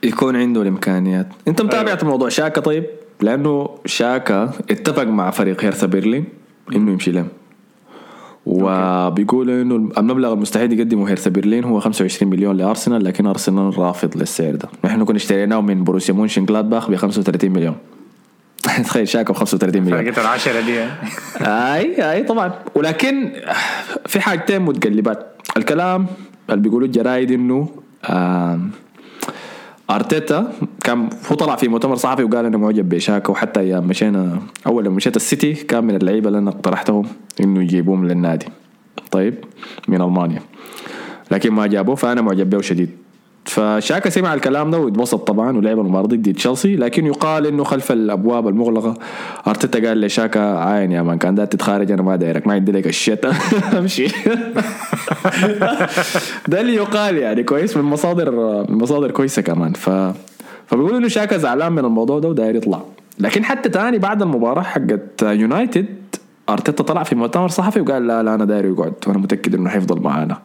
يكون 0.03 0.37
عنده 0.37 0.63
الإمكانيات. 0.63 1.29
أنت 1.49 1.63
متابع 1.63 1.93
أيوة. 1.93 2.05
موضوع 2.05 2.29
شاكا 2.29 2.61
طيب؟ 2.61 2.87
لأنه 3.21 3.79
شاكا 3.87 4.53
اتفق 4.71 5.05
مع 5.05 5.31
فريق 5.31 5.65
هيرثا 5.65 5.87
برلين 5.87 6.25
انه 6.77 6.93
يمشي 6.93 7.11
لهم 7.11 7.29
وبيقول 8.47 9.51
إنه 9.51 9.77
المبلغ 9.99 10.33
المستحيل 10.33 10.73
يقدمه 10.73 11.09
هيرثا 11.09 11.31
برلين 11.31 11.65
هو 11.65 11.81
25 11.81 12.31
مليون 12.31 12.57
لأرسنال 12.57 13.05
لكن 13.05 13.27
أرسنال 13.27 13.79
رافض 13.79 14.17
للسعر 14.17 14.55
ده. 14.55 14.69
نحن 14.85 15.05
كنا 15.05 15.17
اشتريناه 15.17 15.61
من 15.61 15.85
بروسيا 15.85 16.15
مونشن 16.15 16.45
جلادباخ 16.45 16.91
ب 16.91 16.95
35 16.97 17.51
مليون. 17.51 17.77
تخيل 18.85 19.09
شاكا 19.09 19.33
ب 19.33 19.37
35 19.37 19.83
مليون. 19.83 20.05
فرقت 20.05 20.19
العشرة 20.19 20.61
دي. 20.61 20.81
أي 21.41 22.13
أي 22.13 22.23
طبعا. 22.23 22.53
ولكن 22.75 23.33
في 24.07 24.21
حاجتين 24.21 24.63
متقلبات. 24.63 25.27
الكلام 25.57 26.07
اللي 26.51 26.61
بيقولوا 26.63 26.87
الجرايد 26.87 27.31
إنه 27.31 27.69
أرتيتا 29.91 30.53
كان 30.85 31.09
هو 31.31 31.37
طلع 31.37 31.57
في 31.57 31.69
مؤتمر 31.69 31.97
صحفي 31.97 32.25
وقال 32.25 32.45
أنا 32.47 32.57
معجب 32.57 32.89
بشاكا 32.89 33.31
وحتى 33.31 33.61
أيام 33.61 33.87
مشينا 33.87 34.39
أول 34.67 34.85
لما 34.85 34.97
مشيت 34.97 35.17
السيتي 35.17 35.55
كان 35.55 35.85
من 35.85 35.95
اللعيبة 35.95 36.29
اللي 36.29 36.39
أنا 36.39 36.51
اقترحتهم 36.51 37.07
إنه 37.41 37.63
يجيبوهم 37.63 38.07
للنادي. 38.09 38.47
طيب 39.11 39.35
من 39.89 40.01
ألمانيا. 40.03 40.43
لكن 41.31 41.51
ما 41.53 41.67
جابوه 41.67 41.95
فأنا 41.95 42.21
معجب 42.21 42.51
به 42.51 42.61
شديد 42.61 42.91
فشاكا 43.45 44.11
سمع 44.11 44.35
الكلام 44.35 44.71
ده 44.71 44.79
واتبسط 44.79 45.29
طبعا 45.29 45.57
ولعب 45.57 45.79
المباراة 45.79 46.07
ضد 46.07 46.35
تشيلسي 46.35 46.77
لكن 46.77 47.07
يقال 47.07 47.47
إنه 47.47 47.65
خلف 47.65 47.93
الأبواب 47.93 48.49
المغلقة 48.49 48.95
أرتيتا 49.47 49.89
قال 49.89 50.01
لشاكا 50.01 50.41
عاين 50.41 50.93
يا 50.93 51.03
مان 51.03 51.19
كان 51.19 51.35
دار 51.35 51.47
تتخارج 51.47 51.93
أنا 51.93 52.03
ما 52.03 52.17
دايرك 52.17 52.47
ما 52.47 52.53
عندي 52.55 52.73
لك 52.73 52.87
الشتاء 52.87 53.35
أمشي. 53.79 54.07
ده 56.49 56.61
اللي 56.61 56.75
يقال 56.75 57.17
يعني 57.19 57.43
كويس 57.43 57.77
من 57.77 57.83
مصادر 57.83 58.31
من 58.71 58.79
مصادر 58.79 59.11
كويسة 59.11 59.43
كمان. 59.43 59.73
ف 59.73 59.91
فبيقولوا 60.67 60.99
إنه 60.99 61.09
شاكا 61.09 61.37
زعلان 61.37 61.73
من 61.73 61.85
الموضوع 61.85 62.19
ده 62.19 62.29
وداير 62.29 62.57
يطلع. 62.57 62.81
لكن 63.19 63.45
حتى 63.45 63.69
تاني 63.69 63.99
بعد 63.99 64.23
المباراة 64.23 64.63
حقت 64.63 65.23
يونايتد 65.23 65.87
أرتيتا 66.49 66.83
طلع 66.83 67.03
في 67.03 67.15
مؤتمر 67.15 67.49
صحفي 67.49 67.81
وقال 67.81 68.07
لا 68.07 68.23
لا 68.23 68.35
أنا 68.35 68.45
داير 68.45 68.65
يقعد 68.65 68.93
وأنا 69.07 69.19
متأكد 69.19 69.55
إنه 69.55 69.71
حيفضل 69.71 70.01
معانا. 70.01 70.39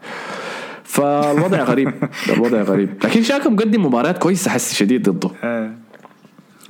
فالوضع 0.83 1.63
غريب 1.63 1.91
الوضع 2.33 2.61
غريب 2.61 2.89
لكن 3.03 3.23
شاكا 3.23 3.49
مقدم 3.49 3.85
مباريات 3.85 4.17
كويسة 4.17 4.51
حس 4.51 4.73
شديد 4.73 5.09
ضده 5.09 5.29
آه. 5.43 5.71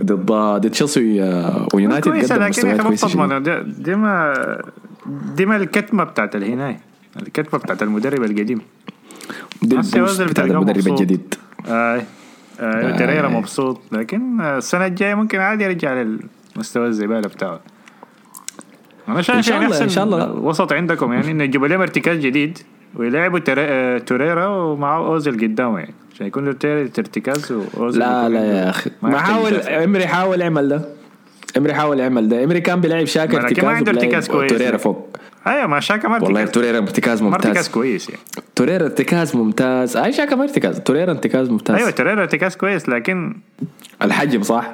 ضد 0.02 0.26
ضد 0.32 0.70
تشيلسي 0.70 1.00
ويونايتد 1.74 2.10
كويسة 2.10 2.36
قدم 2.36 2.44
لكن 2.44 2.50
مستويات 2.50 2.78
ما 2.78 2.84
كويسة 2.84 3.08
شديد. 3.08 3.22
بتضمن 3.22 3.44
دي, 3.44 3.84
دي 3.84 3.96
ما 3.96 4.34
دي 5.36 5.46
ما 5.46 5.56
الكتمة 5.56 6.04
بتاعت 6.04 6.36
الهناية 6.36 6.80
الكتمة 7.22 7.60
بتاعت 7.60 7.84
المدرب 7.84 8.24
القديم 8.24 8.62
دي 9.62 9.76
البوست 9.76 10.22
بتاع 10.22 10.46
المدرب. 10.46 10.88
الجديد 10.88 11.36
آه. 11.68 12.02
آه 12.60 12.98
تريرا 12.98 13.28
مبسوط 13.30 13.82
لكن 13.92 14.42
السنة 14.42 14.86
الجاية 14.86 15.16
ممكن 15.16 15.40
عادي 15.40 15.64
يرجع 15.64 15.94
للمستوى 15.94 16.88
الزبالة 16.88 17.28
بتاعه 17.28 17.60
أنا 19.08 19.22
شايف 19.22 19.48
إن 19.50 19.54
يعني 19.54 19.66
أحسن 19.66 19.84
إن 19.84 19.90
شاء 19.90 20.04
الله. 20.04 20.32
وسط 20.32 20.74
عندكم 20.74 21.14
يعني 21.14 21.32
إنه 21.32 21.44
يجيبوا 21.44 21.68
لهم 21.68 21.82
ارتكاز 21.82 22.18
جديد 22.20 22.60
ويلعبوا 22.96 23.40
تري- 23.40 23.62
آه، 23.62 23.98
توريرا 23.98 24.48
ومعه 24.48 24.98
أوزيل 25.08 25.34
قدامه 25.42 25.80
يعني. 25.80 25.94
عشان 26.14 26.28
يكون 26.28 26.48
ارتكاز 26.48 27.52
وأوزيل 27.52 28.00
لا 28.02 28.30
لا 28.30 28.44
يا 28.44 28.70
أخي. 28.70 28.92
ما 29.02 29.18
حاول. 29.20 29.54
امري 29.54 30.08
حاول 30.08 30.42
يعمل 30.42 30.68
ده. 30.70 30.82
امري 31.58 31.74
حاول 31.74 32.00
يعمل 32.00 32.30
ده. 32.30 32.44
امري 32.44 32.62
كان 32.62 32.82
بيلعب 32.82 33.06
شاكا 33.06 33.38
ارتكاز 33.38 33.66
ما 33.66 33.72
عنده 33.72 33.92
ارتكاز 33.92 34.28
كويس. 34.28 34.52
توريرا 34.52 34.78
فوق. 34.78 35.18
أيوه 35.48 35.68
ما 35.68 35.80
شاكا 35.80 36.08
ما 36.08 36.24
والله 36.24 36.46
توريرا 36.46 36.78
ارتكاز 36.78 37.22
ما 37.22 37.28
ارتكاز 37.30 37.48
ممتاز. 37.48 37.70
كويس 37.70 38.10
يعني. 38.10 38.22
توريرا 38.56 38.84
ارتكاز 38.86 39.36
ممتاز. 39.36 39.98
أي 39.98 40.14
شاكا 40.14 40.36
ما 40.36 40.44
ارتكاز. 40.44 40.80
توريرا 40.80 41.12
ارتكاز 41.12 41.50
ممتاز. 41.50 41.76
أيوه 41.76 41.90
توريرا 41.90 42.22
ارتكاز 42.22 42.56
كويس 42.56 42.90
لكن 42.90 43.36
الحجم 44.02 44.42
صح؟ 44.44 44.74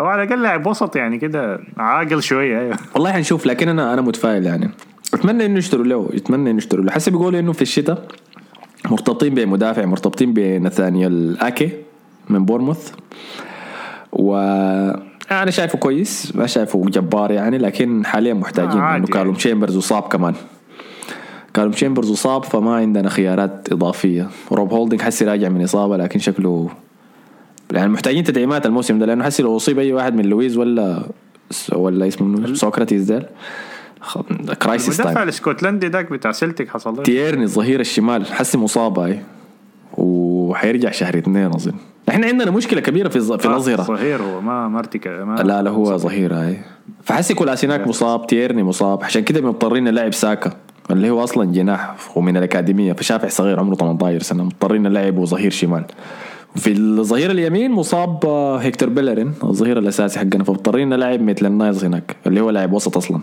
هو 0.00 0.06
على 0.06 0.22
الأقل 0.22 0.42
لاعب 0.42 0.66
وسط 0.66 0.96
يعني 0.96 1.18
كده 1.18 1.60
عاقل 1.76 2.22
شوية 2.22 2.60
أيوه. 2.60 2.76
والله 2.94 3.12
حنشوف 3.12 3.46
لكن 3.46 3.68
أنا 3.68 3.92
أنا 3.94 4.02
متفائل 4.02 4.46
يعني. 4.46 4.70
أتمنى 5.18 5.46
إنه 5.46 5.58
يشتروا 5.58 5.84
له 5.84 6.08
أتمنى 6.14 6.50
إنه 6.50 6.58
يشتروا 6.58 6.84
له 6.84 6.92
حسب 6.92 7.12
بيقولوا 7.12 7.40
إنه 7.40 7.52
في 7.52 7.62
الشتاء 7.62 8.08
مرتبطين 8.90 9.34
بمدافع 9.34 9.84
مرتبطين 9.84 10.32
بنثانيال 10.32 11.40
آكي 11.40 11.70
من 12.30 12.44
بورنموث 12.44 12.92
و 14.12 14.36
أنا 15.30 15.50
شايفه 15.50 15.78
كويس 15.78 16.36
ما 16.36 16.46
شايفه 16.46 16.82
جبار 16.86 17.30
يعني 17.30 17.58
لكن 17.58 18.06
حاليا 18.06 18.34
محتاجين 18.34 18.80
آه، 18.80 18.96
انه 18.96 19.06
كالوم 19.06 19.26
يعني. 19.26 19.38
تشامبرز 19.38 19.76
اصاب 19.76 20.02
كمان 20.02 20.34
كالوم 21.54 21.72
تشامبرز 21.72 22.10
اصاب 22.10 22.44
فما 22.44 22.76
عندنا 22.76 23.08
خيارات 23.08 23.72
إضافية 23.72 24.28
روب 24.52 24.72
هولدنج 24.72 25.02
حسي 25.02 25.24
راجع 25.24 25.48
من 25.48 25.62
إصابة 25.62 25.96
لكن 25.96 26.18
شكله 26.18 26.70
يعني 27.72 27.88
محتاجين 27.88 28.24
تدعيمات 28.24 28.66
الموسم 28.66 28.98
ده 28.98 29.06
لأنه 29.06 29.24
حسي 29.24 29.42
لو 29.42 29.56
أصيب 29.56 29.78
أي 29.78 29.92
واحد 29.92 30.14
من 30.14 30.24
لويز 30.24 30.56
ولا 30.56 31.02
ولا 31.72 32.08
اسمه 32.08 32.28
منو؟ 32.28 32.54
سوكراتيس 32.54 33.02
ده 33.02 33.28
خ- 34.00 34.18
crisis 34.62 34.88
المدافع 34.88 35.12
time 35.12 35.22
الاسكتلندي 35.22 35.86
ذاك 35.86 36.12
بتاع 36.12 36.32
سلتك 36.32 36.68
حصل 36.68 36.96
له. 36.96 37.02
تيرني 37.02 37.44
الظهير 37.44 37.80
الشمال 37.80 38.26
حسي 38.26 38.58
مصاب 38.58 38.98
هاي. 38.98 39.20
وحيرجع 39.96 40.90
شهر 40.90 41.18
اثنين 41.18 41.46
أظن. 41.46 41.72
إحنا 42.08 42.26
عندنا 42.26 42.50
مشكلة 42.50 42.80
كبيرة 42.80 43.08
في 43.08 43.20
في 43.20 43.32
آه، 43.32 43.50
الأظهرة. 43.50 43.82
صهير 43.82 44.22
هو 44.22 44.40
ما 44.40 44.78
ارتكا 44.78 45.24
ما 45.24 45.36
لا 45.36 45.62
لا 45.62 45.70
هو 45.70 45.96
ظهير 45.96 46.34
هاي. 46.34 46.56
فحسي 47.02 47.34
كولاسيناك 47.34 47.86
مصاب 47.86 48.26
تيرني 48.26 48.62
مصاب. 48.62 49.04
عشان 49.04 49.22
كده 49.22 49.40
مضطرين 49.40 49.84
نلعب 49.84 50.14
ساكا 50.14 50.52
اللي 50.90 51.10
هو 51.10 51.24
أصلا 51.24 51.52
جناح 51.52 51.94
ومن 52.16 52.36
الأكاديمية 52.36 52.92
فشافع 52.92 53.28
صغير 53.28 53.60
عمره 53.60 53.74
18 53.74 54.22
سنة. 54.22 54.44
مضطرين 54.44 54.82
نلعبه 54.82 55.24
ظهير 55.24 55.50
شمال. 55.50 55.84
في 56.56 56.72
الظهير 56.72 57.30
اليمين 57.30 57.70
مصاب 57.70 58.26
آه، 58.26 58.56
هيكتور 58.58 58.88
بيلرين. 58.88 59.32
الظهير 59.44 59.78
الأساسي 59.78 60.18
حقنا 60.18 60.44
فمضطرين 60.44 60.88
نلعب 60.88 61.20
ميتلاند 61.22 61.46
نايلز 61.46 61.84
هناك 61.84 62.16
اللي 62.26 62.40
هو 62.40 62.50
لاعب 62.50 62.72
وسط 62.72 62.96
أصلا. 62.96 63.20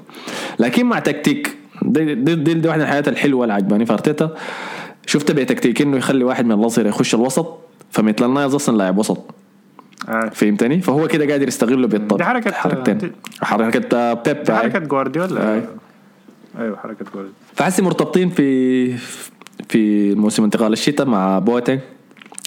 لكن 0.60 0.86
مع 0.86 1.00
تكتيك 1.00 1.56
دي, 1.82 2.16
دي, 2.16 2.36
دي, 2.36 2.54
دي 2.54 2.68
واحدة 2.68 2.84
من 2.84 2.90
الحاجات 2.90 3.08
الحلوة 3.08 3.44
اللي 3.44 3.54
عجباني 3.54 3.86
في 3.86 3.94
أرتيتا. 3.94 4.30
شفت 5.06 5.32
بتكتيك 5.32 5.82
إنه 5.82 5.98
يخلي 5.98 6.24
واحد 6.24 6.46
من 6.46 6.52
الاظهره 6.52 6.88
يخش 6.88 7.16
الوسط 7.16 7.58
فميتلاند 7.92 8.26
نايلز 8.26 8.56
أصلا 8.56 8.78
لاعب 8.78 8.98
وسط. 8.98 9.18
آه. 10.10 10.30
فهمتني؟ 10.34 10.82
فهو 10.82 11.08
كده 11.08 11.32
قادر 11.32 11.48
يستغله 11.48 11.88
بالطب 11.88 12.18
دي 12.18 12.24
حركة- 12.24 12.54
حركتين. 12.54 13.12
حركة 13.42 13.98
آه، 13.98 14.14
بيب. 14.14 14.44
دي. 14.44 14.54
حركة 14.54 14.80
جوارديولا. 14.80 15.54
أي. 15.56 15.62
أيوه 16.60 16.78
حركة 16.78 17.06
جوارديولا. 17.14 17.30
فحسي 17.54 17.82
مرتبطين 17.82 18.30
في 18.30 18.98
في 19.70 20.16
موسم 20.16 20.44
انتقال 20.44 20.74
الشتاء 20.74 21.08
مع 21.08 21.40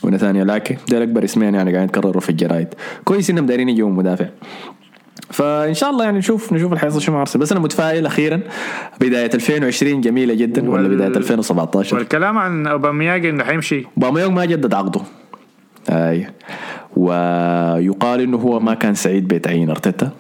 بواتينج 0.09 0.15
ونثانيال 0.15 0.45
آكي 0.45 0.77
دول 0.89 1.03
اكبر 1.03 1.25
اسمين 1.25 1.55
يعني 1.55 1.73
قاعدين 1.73 1.89
يتكرروا 1.89 2.21
في 2.21 2.31
الجرايد. 2.31 2.69
كويس 3.05 3.31
إنهم 3.31 3.47
دايرين 3.47 3.69
يجيبوا 3.69 3.91
مدافع. 3.91 4.27
فان 5.31 5.75
شاء 5.75 5.91
الله 5.91 6.05
يعني 6.05 6.19
نشوف 6.19 6.53
نشوف 6.53 6.69
اللي 6.69 6.81
حيصير 6.81 7.01
شو 7.01 7.13
مع 7.13 7.21
ارسنال 7.21 7.43
بس 7.43 7.53
أنا 7.53 7.61
متفائل 7.61 8.07
أخيرا 8.07 8.41
بداية 9.01 9.31
2020 9.35 10.01
جميلة 10.01 10.35
جدا 10.35 10.71
ولا 10.71 10.89
بداية 10.89 11.09
2017 11.09 11.97
والكلام 11.97 12.39
عن 12.39 12.67
اوباميونج 12.67 13.27
إنه 13.27 13.45
حيمشي. 13.45 13.85
اوباميونج 13.97 14.33
ما 14.33 14.45
جدد 14.45 14.75
عقده. 14.75 15.01
أي. 15.91 16.27
ويقال 16.97 18.21
إنه 18.21 18.37
هو 18.37 18.61
ما 18.61 18.75
كان 18.75 18.95
سعيد 18.95 19.29
بتعيين 19.29 19.71
أرتيتا. 19.71 20.11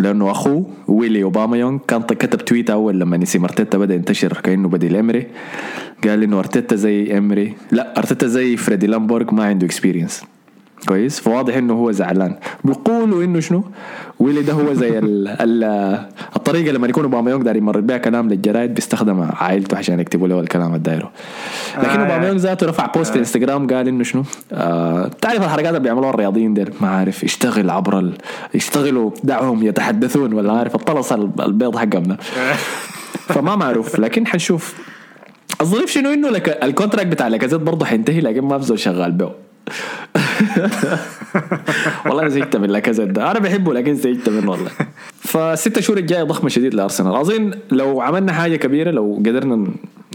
لأنه 0.00 0.30
اخوه 0.30 0.66
ويلي 0.88 1.22
اوباميونج 1.22 1.80
كان 1.88 2.02
كتب 2.02 2.38
tweet 2.38 2.70
أول 2.70 3.00
لما 3.00 3.16
اسم 3.16 3.44
ارتيتا 3.44 3.78
بدأ 3.78 3.94
ينتشر 3.94 4.32
كأنه 4.32 4.68
بديل 4.68 4.96
إمري. 4.96 5.26
قال 6.04 6.22
إنه 6.22 6.38
أرتيتا 6.38 6.76
زي 6.76 7.18
إمري. 7.18 7.54
لا 7.72 7.98
أرتيتا 7.98 8.26
زي 8.26 8.56
فريدي 8.56 8.86
ليونبرغ 8.86 9.34
ما 9.34 9.44
عنده 9.44 9.66
experience 9.66 10.22
كويس؟ 10.88 11.20
فواضح 11.20 11.56
إنه 11.56 11.72
هو 11.74 11.92
زعلان. 11.92 12.36
بيقولوا 12.64 13.24
إنه 13.24 13.40
شنو؟ 13.40 13.64
ويلي 14.20 14.42
ده 14.42 14.52
هو 14.52 14.72
زي 14.74 14.98
ال 14.98 15.28
ال 15.44 15.64
الطريقة 16.36 16.72
لما 16.72 16.86
يكون 16.88 17.04
اوباميونج 17.04 17.42
داير 17.44 17.56
يمرر 17.56 17.80
بها 17.80 17.98
كلام 17.98 18.28
للجرايد 18.28 18.74
بيستخدم 18.74 19.20
عائلته 19.40 19.76
عشان 19.78 20.00
يكتبوا 20.00 20.28
له 20.28 20.40
الكلام 20.40 20.74
الدايرة. 20.74 21.10
لكن 21.78 21.88
آه، 21.88 22.02
اوباميونج 22.02 22.40
ذاته 22.40 22.66
رفع 22.66 22.86
post 22.86 23.12
في 23.12 23.18
إنستغرام 23.18 23.66
قال 23.66 23.88
إنه 23.88 24.04
شنو؟ 24.04 24.24
آه 24.52 25.10
تعرف 25.20 25.42
الحركات 25.44 25.68
اللي 25.68 25.80
بيعملوها 25.80 26.10
الرياضيين 26.10 26.54
ديل؟ 26.54 26.70
ما 26.80 26.88
عارف 26.88 27.24
يشتغل 27.24 27.70
عبر 27.70 27.98
ال... 27.98 28.12
يشتغلوا 28.54 29.10
دعهم 29.24 29.62
يتحدثون 29.66 30.32
ولا 30.32 30.52
عارف 30.52 30.74
الطلس 30.74 31.12
ال- 31.12 31.30
البيض 31.40 31.76
حقهم 31.76 32.16
فما 33.34 33.56
معروف. 33.56 33.98
لكن 34.00 34.26
حنشوف. 34.26 34.74
الظريف 35.60 35.90
شنو؟ 35.90 36.12
إنه 36.12 36.28
لك 36.28 36.48
ال 36.64 36.69
contract 36.69 37.06
بتاع 37.06 37.28
لاكازيت 37.28 37.60
برضه 37.60 37.86
حينتهي 37.86 38.20
لكن 38.20 38.40
ما 38.44 38.56
بزول 38.56 38.78
شغال 38.78 39.12
به. 39.12 39.30
والله 42.06 42.20
أنا 42.22 42.28
زهقت 42.28 42.56
من 42.56 42.70
لاكازيت 42.70 43.08
ده. 43.08 43.30
أنا 43.30 43.38
بحبه 43.38 43.74
لكن 43.74 43.94
زهقت 43.94 44.28
منه 44.28 44.50
والله. 44.50 44.70
فالست 45.20 45.80
شهور 45.80 45.98
الجاية 45.98 46.22
ضخمة 46.22 46.48
شديد 46.48 46.74
لأرسنال. 46.74 47.14
اظن 47.16 47.50
لو 47.70 48.00
عملنا 48.00 48.32
حاجة 48.32 48.56
كبيرة 48.56 48.90
لو 48.90 49.14
قدرنا 49.26 49.66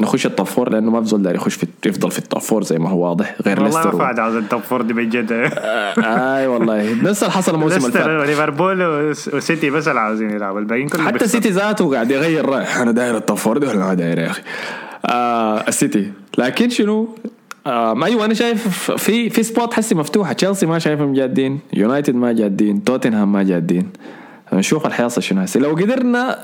نخش 0.02 0.26
ال 0.26 0.31
top 0.31 0.46
four 0.48 0.70
لأنه 0.70 0.92
ما 0.92 1.00
بزول 1.00 1.22
داير 1.24 1.36
يخش 1.36 1.54
في 1.56 1.68
يفضل 1.86 2.12
في 2.12 2.20
ال 2.20 2.25
top 2.25 2.42
four 2.42 2.64
زي 2.64 2.78
ما 2.80 2.90
هو 2.90 3.10
واضح 3.10 3.36
غير 3.46 3.64
والله 3.64 3.78
ما 3.78 3.84
ليستر 3.84 3.96
و... 3.96 4.00
فاد 4.00 4.20
عاوز 4.20 4.36
ال 4.36 4.42
top 4.42 4.62
four 4.62 4.82
دي 4.82 4.94
بجد 4.94 5.32
آه 5.32 6.38
آي 6.38 6.48
والله. 6.48 6.94
نفس 7.04 7.24
اللي 7.24 7.34
حصل 7.34 7.54
الموسم 7.54 7.78
اللي 7.78 7.92
فات 7.92 8.08
وليفربول 8.08 8.84
وس- 8.84 9.28
وسيتي 9.34 9.70
بس 9.70 9.88
اللي 9.88 10.00
عاوزين 10.00 10.30
يلعبوا 10.30 10.60
الباقيين 10.60 10.88
كلهم 10.90 11.08
حتى. 11.08 11.28
سيتي 11.28 11.50
ذاته 11.50 11.94
قاعد 11.94 12.12
يغير 12.12 12.46
رأي. 12.46 12.66
أنا 12.82 12.92
داير 12.92 13.18
ال 13.18 13.23
top 13.23 13.38
four 13.38 13.58
دي 13.58 13.66
ولا 13.68 13.78
ما 13.80 13.94
داير 13.94 14.20
يا 14.20 14.28
أخي؟ 14.32 14.42
آه 15.06 15.68
السيتي. 15.68 16.12
لكن 16.38 16.70
شنو؟ 16.70 17.16
آه 17.68 17.94
ما 17.94 18.06
أيوه 18.06 18.26
أنا 18.26 18.34
شايف 18.34 18.92
في 18.92 19.30
في 19.30 19.44
spot 19.44 19.74
حسي 19.74 19.96
مفتوحة. 19.96 20.34
تشيلسي 20.34 20.66
ما 20.66 20.80
شايفهم 20.80 21.14
جادين 21.14 21.60
يونايتد 21.74 22.16
ما 22.16 22.32
جادين 22.32 22.84
توتنهام 22.84 23.32
ما 23.32 23.44
جادين. 23.44 23.90
نشوف 24.54 24.86
الحيحصل 24.86 25.22
شنو 25.22 25.42
هسه 25.42 25.60
لو 25.60 25.70
قدرنا 25.70 26.38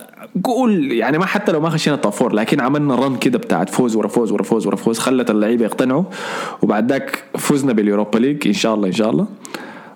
قول 0.43 0.91
يعني 0.91 1.17
ما 1.17 1.25
حتى 1.25 1.51
لو 1.51 1.61
ما 1.61 1.69
خشينا 1.69 1.95
ال 1.95 1.99
top 1.99 2.11
four 2.11 2.33
لكن 2.33 2.61
عملنا 2.61 2.95
run 2.95 3.15
كده 3.17 3.37
بتاعت 3.37 3.69
فوز 3.69 3.95
ورا 3.95 4.07
فوز 4.07 4.31
ورا 4.31 4.43
فوز 4.43 4.67
ورا 4.67 4.75
فوز 4.75 4.99
خلت 4.99 5.31
اللعيبة 5.31 5.65
يقتنعوا 5.65 6.03
وبعد 6.61 6.91
ذاك 6.91 7.23
فزنا 7.37 7.73
بال 7.73 7.84
Europa 7.84 8.17
League 8.17 8.47
إن 8.47 8.53
شاء 8.53 8.73
الله 8.75 8.87
إن 8.87 8.93
شاء 8.93 9.09
الله. 9.09 9.27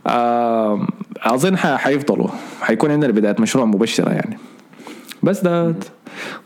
آه 0.07 0.87
أظن 1.23 1.57
حيفضلوا. 1.57 2.27
حيكون 2.61 2.91
عندنا 2.91 3.11
بدايه 3.11 3.35
مشروع 3.39 3.65
مبشرة 3.65 4.09
يعني. 4.09 4.37
بس 5.23 5.41
ده 5.41 5.75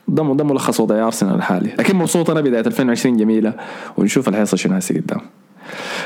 ده 0.08 0.34
ده 0.34 0.44
ملخص 0.44 0.80
وضع 0.80 1.06
ارسنال 1.06 1.36
الحالي 1.36 1.70
لكن 1.80 1.96
مبسوط 1.96 2.30
أنا 2.30 2.42
بداية 2.42 2.66
2020 2.66 3.18
جميلة 3.18 3.54
ونشوف 3.98 4.28
اللي 4.28 4.40
حيصير 4.40 4.60
شنو 4.60 4.76
هسه 4.76 4.96
قدام. 4.96 5.22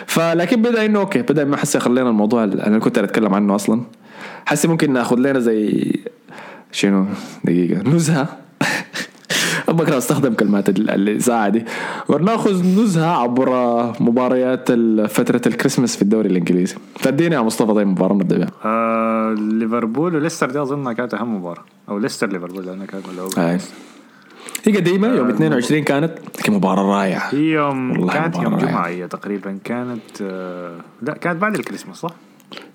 فلكن 0.06 0.62
بدأ 0.62 0.86
إنه 0.86 1.00
أوكي 1.00 1.22
بدأ 1.22 1.46
ما 1.46 1.58
حسي 1.58 1.80
خلينا 1.80 2.10
الموضوع 2.10 2.44
أنا 2.44 2.80
كنت 2.80 2.98
أتكلم 2.98 3.34
عنه 3.34 3.56
أصلا. 3.56 3.82
حسي 4.46 4.68
ممكن 4.68 4.94
ناخذ 4.94 5.16
لنا 5.16 5.40
زي 5.40 5.92
شنو؟ 6.72 7.06
دقيقة. 7.44 7.90
نزهة. 7.90 8.28
بكره 9.74 9.98
استخدم 9.98 10.34
كلمات 10.34 10.70
ال- 10.70 10.90
الإذاعة 10.90 11.50
دي. 11.50 11.66
وناخذ 12.10 12.64
نزهة 12.82 13.22
عبر 13.24 13.50
مباريات 14.00 14.72
فترة 15.12 15.42
الكريسماس 15.48 15.96
في 15.96 16.02
الدوري 16.02 16.30
الإنجليزي. 16.30 16.76
فادينا 16.96 17.36
يا 17.36 17.42
مصطفى 17.42 17.74
طيب 17.74 17.88
مباراة 17.88 18.14
نبدا 18.14 18.38
بها 18.38 18.48
آه 18.66 19.34
ليفربول 19.34 20.16
وليستر 20.16 20.52
دي 20.52 20.62
أظن 20.62 20.92
كانت 20.94 21.14
أهم 21.14 21.36
مباراة. 21.36 21.64
أو 21.90 21.98
ليستر 21.98 22.28
ليفربول 22.32 22.66
لأنها 22.66 22.86
كانت 22.86 23.06
الأول. 23.14 23.60
هي 24.68 24.78
قديمة 24.78 25.08
يوم 25.08 25.30
22 25.30 25.84
كانت 25.84 26.12
لكن 26.40 26.54
مباراة 26.54 26.84
رائعة. 26.84 27.30
هي 27.36 27.38
يوم 27.40 28.08
كانت 28.10 28.36
يوم 28.36 28.46
مباراة 28.46 28.60
جمعه 28.66 28.82
رائعة. 28.82 28.88
هي 28.88 29.08
تقريبا. 29.08 29.58
كانت 29.64 30.02
آه 30.22 30.72
لا 31.02 31.14
كانت 31.14 31.42
بعد 31.42 31.56
الكريسماس 31.56 31.98
صح؟ 31.98 32.12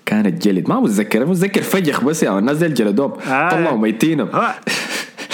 كانت 0.05 0.47
جلد. 0.47 0.69
ما 0.69 0.79
متذكر 0.79 1.25
متذكر 1.25 1.61
فجخ 1.61 2.03
بس 2.03 2.23
يا 2.23 2.39
الناس 2.39 2.57
دي 2.57 2.65
الجلدوب 2.65 3.17
آه. 3.27 3.49
طلعوا 3.49 3.77
ميتينهم. 3.77 4.27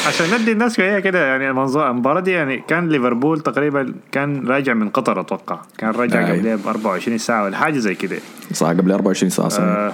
عشان 0.08 0.42
ندي 0.42 0.52
الناس 0.52 0.76
شوية 0.76 1.00
كده 1.00 1.26
يعني 1.26 1.50
المباراة 1.50 2.20
دي 2.20 2.32
يعني 2.32 2.64
كان 2.68 2.90
ليفربول 2.90 3.40
تقريبا 3.40 3.94
كان 4.12 4.48
راجع 4.48 4.74
من 4.74 4.90
قطر 4.90 5.20
أتوقع 5.20 5.62
كان 5.78 5.92
راجع. 5.92 6.32
قبلها 6.32 6.56
ب 6.56 6.68
24 6.68 7.18
ساعة 7.18 7.44
ولا 7.44 7.58
حاجة 7.58 7.78
زي 7.78 7.96
كده 7.96 8.18
صح 8.54 8.68
قبل 8.68 8.92
24 8.92 9.30
ساعة 9.30 9.50
صحيح. 9.50 9.66
آه 9.68 9.94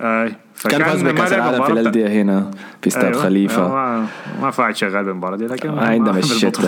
آه 0.00 0.30
كان 0.68 0.84
فاز 0.84 1.02
بكأس 1.02 1.32
العالم 1.32 1.64
في 1.64 1.72
الأندية 1.72 2.06
هنا 2.06 2.50
في 2.82 2.86
استاد 2.88 3.04
أيوة. 3.04 3.22
خليفة 3.22 3.68
ما 3.68 4.06
ما 4.42 4.50
فاعل 4.50 4.76
شغال 4.76 5.04
بالمباراة 5.04 5.36
دي 5.36 5.46
لكن 5.46 5.70
ما 5.70 5.86
عندهم 5.86 6.16
الشت 6.16 6.60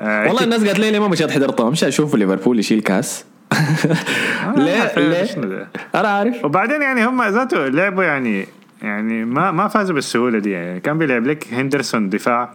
آه. 0.00 0.26
والله 0.26 0.44
الناس 0.44 0.64
قالت 0.64 0.78
لي 0.78 0.90
ليه 0.90 0.98
ما 0.98 1.08
مشيت 1.08 1.30
حضرتها 1.30 1.70
مشى 1.70 1.88
أشوف 1.88 2.14
ليفربول 2.14 2.58
يشيل 2.58 2.80
كاس 2.80 3.24
ليه 4.56 4.98
ليه. 4.98 5.68
أنا 5.94 6.08
عارف 6.08 6.44
وبعدين 6.44 6.82
يعني 6.82 7.06
هم 7.06 7.22
ذاته 7.22 7.68
لعبوا 7.68 8.04
يعني 8.04 8.46
يعني 8.86 9.24
ما 9.24 9.50
ما 9.50 9.68
فازوا 9.68 9.94
بالسهولة 9.94 10.38
دي. 10.38 10.50
يعني 10.50 10.80
كان 10.80 10.98
بيلعب 10.98 11.26
لك 11.26 11.46
هندرسون 11.54 12.08
دفاع. 12.08 12.50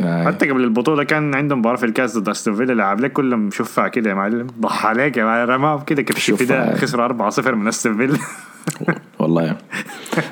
آي. 0.00 0.24
حتى 0.26 0.50
قبل 0.50 0.64
البطولة 0.64 1.04
كان 1.04 1.34
عندهم 1.34 1.58
مباراه 1.58 1.76
في 1.76 1.86
الكاس 1.86 2.18
ضد 2.18 2.28
أستون 2.28 2.54
فيلا 2.54 2.72
لعب 2.72 3.00
لك 3.00 3.12
كلهم 3.12 3.40
مشفع 3.40 3.88
كده 3.88 4.10
يا 4.10 4.14
معلم. 4.14 4.46
ضحى 4.60 4.88
عليك 4.88 5.16
يا 5.16 5.24
معلم. 5.24 5.50
رماهم 5.50 5.80
كده 5.80 6.02
كبش 6.02 6.30
هاي. 6.52 6.76
خسروا 6.76 7.30
4-0 7.30 7.54
من 7.54 7.68
أستون 7.68 7.96
فيلا. 7.96 8.18
والله. 9.18 9.42
يعني. 9.42 9.58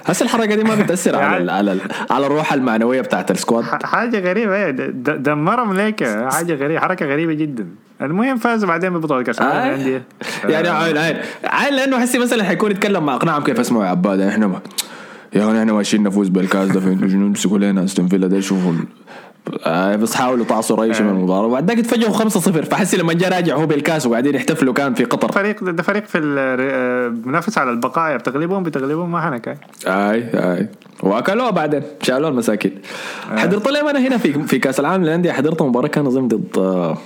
هسه 0.07 0.25
الحركة 0.25 0.55
دي 0.55 0.65
ما 0.65 0.75
بتأثر 0.75 1.17
على 1.17 1.23
يعني- 1.25 1.37
ال- 1.45 1.51
على 1.51 1.73
ال- 1.73 1.81
على 2.11 2.27
الروح 2.27 2.53
المعنوية 2.53 3.01
بتاعت 3.01 3.31
السكواد. 3.31 3.65
حاجة 3.85 4.21
غريبة. 4.21 4.71
د- 4.71 5.23
دمرهم 5.23 5.75
ليك. 5.75 6.05
حاجة 6.33 6.55
غريبة 6.55 6.81
حركة 6.81 7.07
غريبة 7.07 7.33
جدا. 7.35 7.67
المهم 8.03 8.37
فازوا 8.37 8.69
بعدين 8.69 8.91
ببطولة 8.91 9.23
كأس 9.23 9.41
العالم. 9.41 9.67
للأندية. 9.75 10.03
يعني 10.45 10.69
آه، 10.69 10.73
عين 10.85 10.97
عين. 10.99 11.17
عين 11.45 11.75
لأنه 11.75 12.01
حسي 12.01 12.19
مثلا 12.19 12.45
حيكون 12.45 12.71
يتكلم 12.71 13.07
مع 13.07 13.15
اقنعهم 13.15 13.43
كيف 13.45 13.61
اسمعوا 13.61 13.85
يا 13.85 13.91
عباد 13.91 14.21
إحنا 14.21 14.47
ما 14.47 14.61
يا 15.35 15.45
أخي 15.51 15.59
إحنا 15.61 15.73
ماشيين 15.73 16.03
نفوز 16.03 16.29
بالكاس 16.29 16.69
ده 16.69 16.81
فانتوا 16.81 17.09
شنو 17.09 17.27
امسكوا 17.27 17.59
لنا 17.59 17.85
استون 17.85 18.09
فيلا 18.09 18.27
ده 18.27 18.37
يشوفوا 18.37 18.73
ال- 18.73 18.85
آه 19.65 19.97
بس 19.97 20.15
حاولوا 20.15 20.45
تعصوا 20.45 20.83
اي 20.85 20.95
شيء 20.95 21.03
من 21.07 21.11
المباراة. 21.11 21.47
وبعد 21.47 21.69
ذاك 21.71 21.79
تفاجئوا 21.81 22.13
5-0 22.13 22.29
فحسي 22.65 22.97
لما 22.97 23.13
جاء 23.13 23.33
راجع 23.35 23.57
هو 23.57 23.67
بالكاس 23.67 24.07
وقاعدين 24.07 24.35
يحتفلوا 24.35 24.75
كان 24.75 24.95
في 24.95 25.05
قطر. 25.05 25.33
فريق 25.33 25.65
ده 25.65 25.83
فريق 25.83 26.05
في 26.07 26.19
المنافس 26.19 27.59
على 27.59 27.71
البقاء 27.71 28.17
بتغلبهم 28.17 28.63
بتغلبهم 28.63 29.13
ما 29.13 29.21
حنك 29.21 29.49
آي 29.87 30.25
آي. 30.35 30.69
واكلوها 31.03 31.51
بعدين. 31.51 31.83
شالوها 32.03 32.31
المساكين. 32.31 32.73
حضرت 33.37 33.69
لهم 33.69 33.87
أنا 33.89 33.99
هنا 34.09 34.17
في 34.19 34.33
في 34.47 34.59
كاس 34.59 34.81
العالم 34.81 35.03
للأندية؟ 35.05 35.33
حضرت 35.33 35.63
مباراة 35.63 35.89
كان 35.89 36.07
أظن 36.07 36.29
ضد 36.29 36.59
آه، 36.59 36.99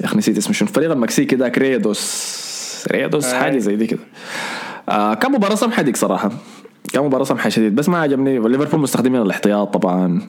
يا 0.00 0.04
أخي 0.06 0.18
نسيت 0.18 0.38
اسمه. 0.38 0.52
شنو؟ 0.52 0.68
الفريق 0.68 0.90
المكسيكي 0.92 1.36
ذاك 1.36 1.58
ريدوس 1.58 2.42
ريدوس. 2.92 3.32
حاجة 3.32 3.58
زي 3.58 3.76
دي 3.76 3.86
كده. 3.86 4.00
آه 4.88 5.14
كان 5.14 5.32
مباراة 5.32 5.54
سمحة 5.54 5.82
ديك 5.82 5.96
صراحة. 5.96 6.30
كان 6.92 7.04
مباراة 7.04 7.24
سمحه 7.24 7.48
شديد. 7.48 7.74
بس 7.74 7.88
ما 7.88 7.98
عجبني. 7.98 8.38
ليفربول 8.38 8.80
مستخدمين 8.80 9.22
الاحتياط 9.22 9.74
طبعا. 9.74 10.20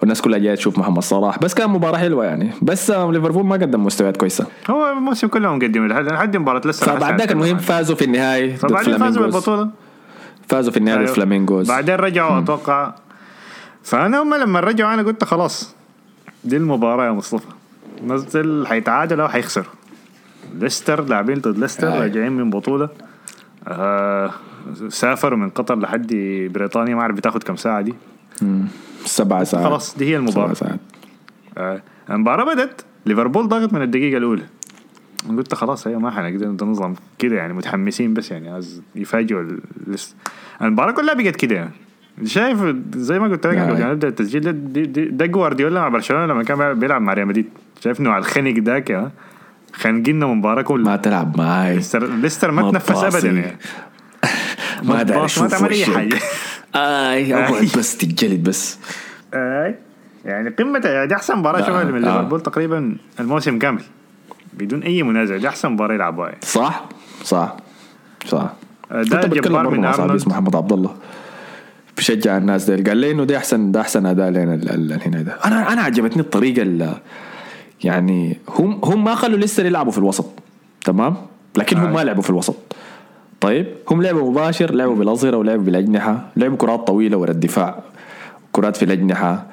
والناس 0.00 0.22
كلها 0.22 0.38
جاية 0.38 0.54
تشوف 0.54 0.78
محمد 0.78 1.02
صلاح. 1.02 1.38
بس 1.38 1.54
كان 1.54 1.70
مباراة 1.70 1.98
حلوة 1.98 2.24
يعني. 2.24 2.50
بس 2.62 2.90
آه 2.90 3.12
ليفربول 3.12 3.46
ما 3.46 3.54
قدم 3.54 3.84
مستويات 3.84 4.16
كويسة. 4.16 4.46
هو 4.70 4.92
الموسم 4.92 5.26
كله 5.26 5.54
مقدم 5.54 5.86
لحد 5.86 6.04
لحد 6.04 6.36
مباراه 6.36 6.60
لسه 6.64 6.86
فبعد 6.86 7.20
ذاك 7.20 7.32
المهم 7.32 7.58
فازوا 7.58 7.96
في 7.96 8.04
النهاية 8.04 8.56
ضد 8.56 8.58
فبعدين 8.58 8.98
فازوا 8.98 9.22
بالبطولة. 9.22 9.70
فازوا 10.48 10.72
في 10.72 10.78
النهاية 10.78 11.06
ضد 11.06 11.32
أيوه. 11.32 11.64
بعدين 11.64 11.94
رجعوا 11.94 12.38
أتوقع. 12.38 12.94
فأنا 13.82 14.22
هم 14.22 14.34
لما 14.34 14.60
رجعوا 14.60 14.94
أنا 14.94 15.02
قلت 15.02 15.24
خلاص 15.24 15.74
دي 16.44 16.56
المباراة 16.56 17.06
يا 17.06 17.12
مصطفى. 17.12 17.46
نزل 18.06 18.66
حيتعادلوا 18.66 19.24
أو 19.24 19.28
حيخسروا. 19.28 19.66
ليستر 20.60 21.04
لاعبين 21.04 21.38
ضد 21.38 21.58
ليستر. 21.58 21.88
راجعين 21.88 22.32
من 22.32 22.50
بطولة. 22.50 22.88
آه 23.68 24.30
سافروا 24.88 25.38
من 25.38 25.50
قطر 25.50 25.78
لحد 25.78 26.06
بريطانيا 26.54 26.94
ما 26.94 27.00
أعرف 27.00 27.16
بتاخد 27.16 27.42
كم 27.42 27.56
ساعة 27.56 27.80
دي؟ 27.80 27.94
سبع 29.04 29.44
ساعات. 29.44 29.66
خلاص 29.66 29.96
دي 29.98 30.04
هي 30.04 30.16
المباراة. 30.16 30.54
سبع 30.54 30.54
ساعات. 30.54 30.80
آه، 31.58 31.82
المباراة 32.10 32.54
بدت 32.54 32.84
ليفربول 33.06 33.48
ضغط 33.48 33.72
من 33.72 33.82
الدقيقة 33.82 34.18
الأولى. 34.18 34.42
قلت 35.28 35.54
خلاص 35.54 35.86
هي 35.86 35.96
ما 35.96 36.10
حنقدر 36.10 36.50
ده 36.50 36.66
نظام 36.66 36.94
كده 37.18 37.36
يعني 37.36 37.52
متحمسين 37.52 38.14
بس 38.14 38.30
يعني 38.30 38.48
عايز 38.50 38.82
يفاجئوا 38.96 39.40
ال- 39.42 39.60
لس- 39.86 40.16
المباراة 40.62 40.92
كلها 40.92 41.14
بقت 41.14 41.36
كده 41.36 41.54
يعني. 41.56 41.70
شايف 42.24 42.58
زي 42.96 43.18
ما 43.18 43.26
قلت 43.28 43.46
لك. 43.46 43.58
قبل 43.58 43.72
ما 43.82 43.92
نبدا 43.92 44.08
التسجيل 44.08 44.40
ده 44.42 44.50
ده 45.10 45.26
جوارديولا 45.26 45.80
مع 45.80 45.88
برشلونة 45.88 46.26
لما 46.26 46.42
كان 46.42 46.74
بيلعب 46.78 47.02
مع 47.02 47.12
ريال 47.12 47.26
مدريد. 47.28 47.46
شايف 47.80 48.00
على 48.00 48.18
الخنق 48.18 48.58
ذاك 48.58 49.10
يا 49.78 49.82
خانقيننا 49.82 50.26
المباراة 50.26 50.62
كلها 50.62 50.84
ما 50.84 50.96
تلعب 50.96 51.38
معاي 51.38 51.76
ليستر 51.76 52.06
ليستر 52.06 52.50
ما 52.50 52.70
تنفس. 52.70 52.90
ابدا 53.16 53.28
يعني 53.30 53.56
ما 54.82 55.02
تباص، 55.02 55.38
ما 55.38 55.48
تعمل 55.48 55.70
أي. 55.70 55.84
حاجة 55.86 56.18
آي 56.74 57.34
أقعد 57.34 57.68
بس 57.78 57.96
تتجلد 57.96 58.42
بس 58.42 58.78
آي. 59.34 59.74
يعني 60.24 60.50
قمة 60.50 60.78
دي 60.78 61.14
أحسن 61.14 61.36
مباراة 61.38 61.60
لا، 61.60 61.66
شوفها 61.66 61.84
من 61.84 62.04
آه. 62.04 62.08
ليفربول 62.08 62.40
تقريبا 62.40 62.96
الموسم 63.20 63.58
كامل 63.58 63.82
بدون 64.54 64.82
أي 64.82 65.02
منازع 65.02 65.36
دي 65.36 65.48
أحسن 65.48 65.68
مباراة 65.72 65.94
يلعبوها 65.94 66.28
يعني. 66.28 66.40
صح 66.42 66.84
صح 67.24 67.56
صح 68.26 68.52
ده 68.90 69.20
بتكلم 69.20 69.40
جبار 69.40 69.70
من. 69.70 69.84
اسمه 69.84 70.32
محمد 70.32 70.56
عبد 70.56 70.72
الله 70.72 70.96
بشجع 71.96 72.36
الناس 72.36 72.70
ده 72.70 72.90
قال 72.90 72.96
لي 72.96 73.10
إنه 73.10 73.24
ده 73.24 73.36
احسن 73.36 73.72
ده 73.72 73.80
أحسن 73.80 74.06
أداء 74.06 74.30
لنا 74.30 74.98
هنا 75.06 75.22
ده 75.22 75.32
أنا 75.44 75.72
أنا 75.72 75.82
عجبتني 75.82 76.22
الطريقة 76.22 76.62
اللي 76.62 76.94
يعني 77.84 78.36
هم 78.48 78.80
هم 78.84 79.04
ما 79.04 79.14
خلوا 79.14 79.38
لسه 79.38 79.62
يلعبوا 79.66 79.92
في 79.92 79.98
الوسط 79.98 80.26
تمام؟ 80.84 81.14
لكن 81.56 81.76
هم 81.76 81.86
آه. 81.86 81.92
ما 81.92 82.04
لعبوا 82.04 82.22
في 82.22 82.30
الوسط. 82.30 82.56
طيب 83.40 83.66
هم 83.90 84.02
لعبوا 84.02 84.30
مباشر 84.30 84.74
لعبوا 84.74 84.94
بالاظهره 84.94 85.36
ولعبوا 85.36 85.64
بالأجنحة 85.64 86.26
لعبوا 86.36 86.56
كرات 86.56 86.86
طويلة 86.86 87.16
ورا 87.16 87.30
الدفاع 87.30 87.82
كرات 88.52 88.76
في 88.76 88.84
الأجنحة. 88.84 89.46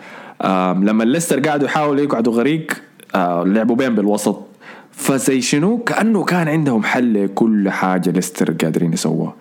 لما 0.73 1.03
الليستر 1.03 1.39
قعدوا 1.39 1.65
يحاولوا 1.65 2.03
يقعدوا 2.03 2.33
غريق 2.33 2.71
آه 3.15 3.43
لعبوا 3.43 3.75
بين 3.75 3.95
بالوسط. 3.95 4.41
فزي 4.91 5.41
شنو؟ 5.41 5.77
كأنه 5.77 6.23
كان 6.23 6.47
عندهم 6.47 6.83
حل 6.83 7.23
لكل 7.25 7.69
حاجة 7.69 8.09
ليستر 8.09 8.51
قادرين 8.51 8.93
يسووها. 8.93 9.33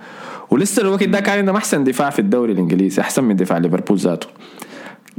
وليستر 0.50 0.82
الوقت 0.82 1.04
ده 1.04 1.20
كان 1.20 1.38
عندهم 1.38 1.56
أحسن 1.56 1.84
دفاع 1.84 2.10
في 2.10 2.18
الدوري 2.18 2.52
الإنجليزي 2.52 3.02
أحسن 3.02 3.24
من 3.24 3.36
دفاع 3.36 3.58
ليفربول 3.58 3.98
ذاته. 3.98 4.26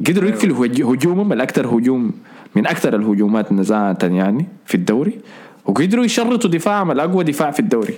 قدروا 0.08 0.30
يقفلوا 0.30 0.66
هج- 0.66 0.82
هجومهم 0.84 1.34
الأكثر 1.34 1.68
هجوم 1.68 2.12
من 2.56 2.68
أكثر 2.68 2.96
الهجومات 2.96 3.52
نزاعة 3.52 3.98
يعني 4.04 4.46
في 4.66 4.76
الدوري 4.76 5.20
وقدروا 5.66 6.06
يشرطوا 6.06 6.50
دفاعهم 6.50 6.92
الأقوى 6.92 7.24
دفاع 7.24 7.52
في 7.52 7.60
الدوري. 7.60 7.94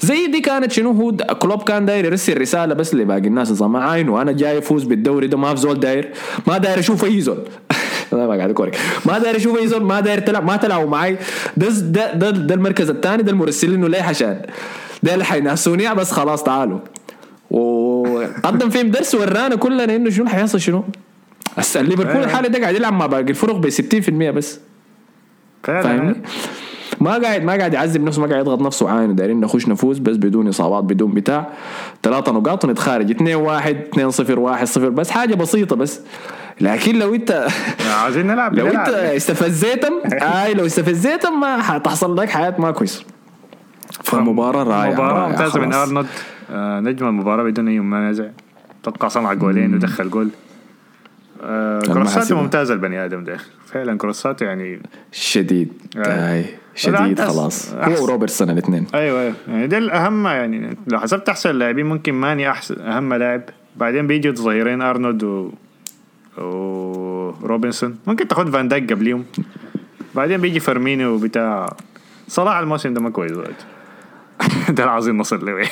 زي 0.00 0.26
دي 0.26 0.40
كانت 0.40 0.72
شنو؟ 0.72 0.90
هو 0.92 1.12
كلوب 1.12 1.62
كان 1.62 1.86
داير 1.86 2.04
يرسل 2.04 2.40
رسالة 2.40 2.74
بس 2.74 2.94
لباقي 2.94 3.26
الناس 3.26 3.50
نظام 3.50 3.76
عين 3.76 4.08
وأنا 4.08 4.32
جاي 4.32 4.58
أفوز 4.58 4.84
بالدوري 4.84 5.26
ده 5.26 5.36
ما 5.36 5.54
في 5.54 5.60
زول 5.60 5.80
داير 5.80 6.12
ما 6.46 6.58
داير 6.58 6.78
أشوف 6.78 7.04
أي 7.04 7.20
زول. 7.20 7.38
أنا 8.12 8.26
ما 8.26 8.36
قاعد 8.36 8.50
اكورك 8.50 8.78
ما 9.06 9.18
داير 9.18 9.36
أشوف 9.36 9.58
أي 9.58 9.66
زول 9.66 9.84
ما 9.84 10.00
داير 10.00 10.18
تلعب 10.18 10.44
ما 10.44 10.56
تلعبوا 10.56 10.90
معي. 10.90 11.18
ده 11.56 11.68
ده 11.68 12.14
ده, 12.14 12.30
ده 12.30 12.54
المركز 12.54 12.90
الثاني 12.90 13.22
ده 13.22 13.32
المرسلينه 13.32 13.88
ليه 13.88 14.02
عشان 14.02 14.42
ده 15.02 15.14
اللي 15.14 15.24
حينافسوني 15.24 15.94
بس 15.94 16.12
خلاص 16.12 16.42
تعالوا. 16.42 16.78
وقدم 17.50 18.70
فيهم 18.70 18.90
درس 18.90 19.14
ورانا 19.14 19.56
كلنا 19.56 19.84
إنه 19.96 20.10
شنو 20.10 20.26
حيحصل 20.26 20.60
شنو؟ 20.60 20.84
هسه 21.56 21.82
ليفربول 21.82 22.12
أيوة. 22.12 22.24
الحالي 22.24 22.48
ده 22.48 22.60
قاعد 22.60 22.74
يلعب 22.74 22.92
مع 22.92 23.06
باقي 23.06 23.22
الفرق 23.22 23.56
ب 23.56 23.70
60% 23.70 24.10
بس. 24.10 24.60
فاهمني؟ 25.62 26.14
ما 27.00 27.10
قاعد 27.10 27.42
ما 27.42 27.52
قاعد 27.52 27.74
يعذب 27.74 28.04
نفسه 28.04 28.22
ما 28.22 28.28
قاعد 28.28 28.40
يضغط 28.40 28.60
نفسه. 28.60 28.90
عين 28.90 29.14
دايرين 29.14 29.40
نخش 29.40 29.68
نفوز 29.68 29.98
بس 29.98 30.16
بدون 30.16 30.48
إصابات 30.48 30.84
بدون 30.84 31.14
بتاع. 31.14 31.46
ثلاثة 32.02 32.32
نقاط 32.32 32.64
ونتخارج. 32.64 33.10
2 33.10 33.34
1 33.34 33.76
2 33.76 34.10
0 34.10 34.38
1 34.38 34.64
0 34.64 34.88
بس 34.88 35.10
حاجة 35.10 35.34
بسيطة 35.34 35.76
بس. 35.76 36.00
لكن 36.60 36.98
لو 36.98 37.14
انت 37.14 37.48
عايزين 38.02 38.26
نلعب 38.26 38.54
لو. 38.54 38.66
انت 38.66 38.88
استفزيتم 38.88 39.92
آي 40.12 40.54
لو 40.54 40.66
استفزيتم 40.66 41.40
ما 41.40 41.62
حتحصل 41.62 42.16
لك 42.16 42.28
حياة 42.30 42.54
ما 42.58 42.70
كويس 42.70 43.02
فمباراة 44.02 44.62
رائعة 44.62 44.92
مباراة 44.92 45.28
ممتازة 45.28 45.60
من. 45.60 45.72
أرنولد. 45.72 46.06
آه 46.50 46.80
نجم 46.80 47.08
المباراة 47.08 47.44
بدون 47.44 47.68
أي 47.68 47.80
منازع 47.80 48.24
أتوقع 48.82 49.08
صنع 49.08 49.32
جولين 49.32 49.74
ودخل 49.74 50.10
جول. 50.10 50.28
آه 51.42 51.78
كروساته 51.78 51.98
المحاسبة. 51.98 52.40
ممتازة 52.42 52.74
البني 52.74 53.04
آدم 53.04 53.24
ده. 53.24 53.36
فعلا 53.66 53.98
كروساته 53.98 54.44
يعني 54.46 54.82
شديد. 55.12 55.72
آه. 55.96 56.34
اي 56.34 56.44
شديد 56.74 57.20
خلاص. 57.20 57.74
هو 57.74 58.02
وروبرتسون 58.04 58.50
الاثنين. 58.50 58.86
أيوه 58.94 59.20
أيوه. 59.20 59.34
يعني 59.48 59.66
ده 59.66 59.78
الأهم 59.78 60.26
يعني. 60.26 60.76
لو 60.86 60.98
حسبت 60.98 61.28
أحسن 61.28 61.50
اللاعبين 61.50 61.86
ممكن 61.86 62.12
ماني 62.14 62.50
أحسن 62.50 62.80
أهم 62.80 63.14
لاعب. 63.14 63.42
بعدين 63.76 64.06
بيجوا 64.06 64.34
ظهيرين 64.34 64.82
أرنولد 64.82 65.24
و 65.24 65.50
وروبرتسون 66.38 67.98
ممكن 68.06 68.28
تاخد 68.28 68.50
فان 68.50 68.68
دايك 68.68 68.92
قبليهم. 68.92 69.24
بعدين 70.14 70.40
بيجي 70.40 70.60
فيرمينيو 70.60 71.14
وبتاع. 71.14 71.76
صلاح 72.28 72.56
الموسم 72.56 72.94
ده 72.94 73.00
ما 73.00 73.10
كويس 73.10 73.32
ده 74.76 74.84
عاوزين 74.90 75.16
نصل 75.18 75.46
له 75.46 75.52
يعني 75.52 75.70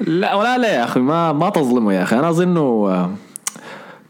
لا 0.00 0.34
ولا 0.34 0.58
لا 0.58 0.74
يا 0.74 0.84
أخي 0.84 1.00
ما 1.00 1.32
ما 1.32 1.50
تظلمه 1.50 1.92
يا 1.92 2.02
أخي. 2.02 2.18
أنا 2.18 2.28
أظنه 2.28 2.60
آه، 2.60 3.10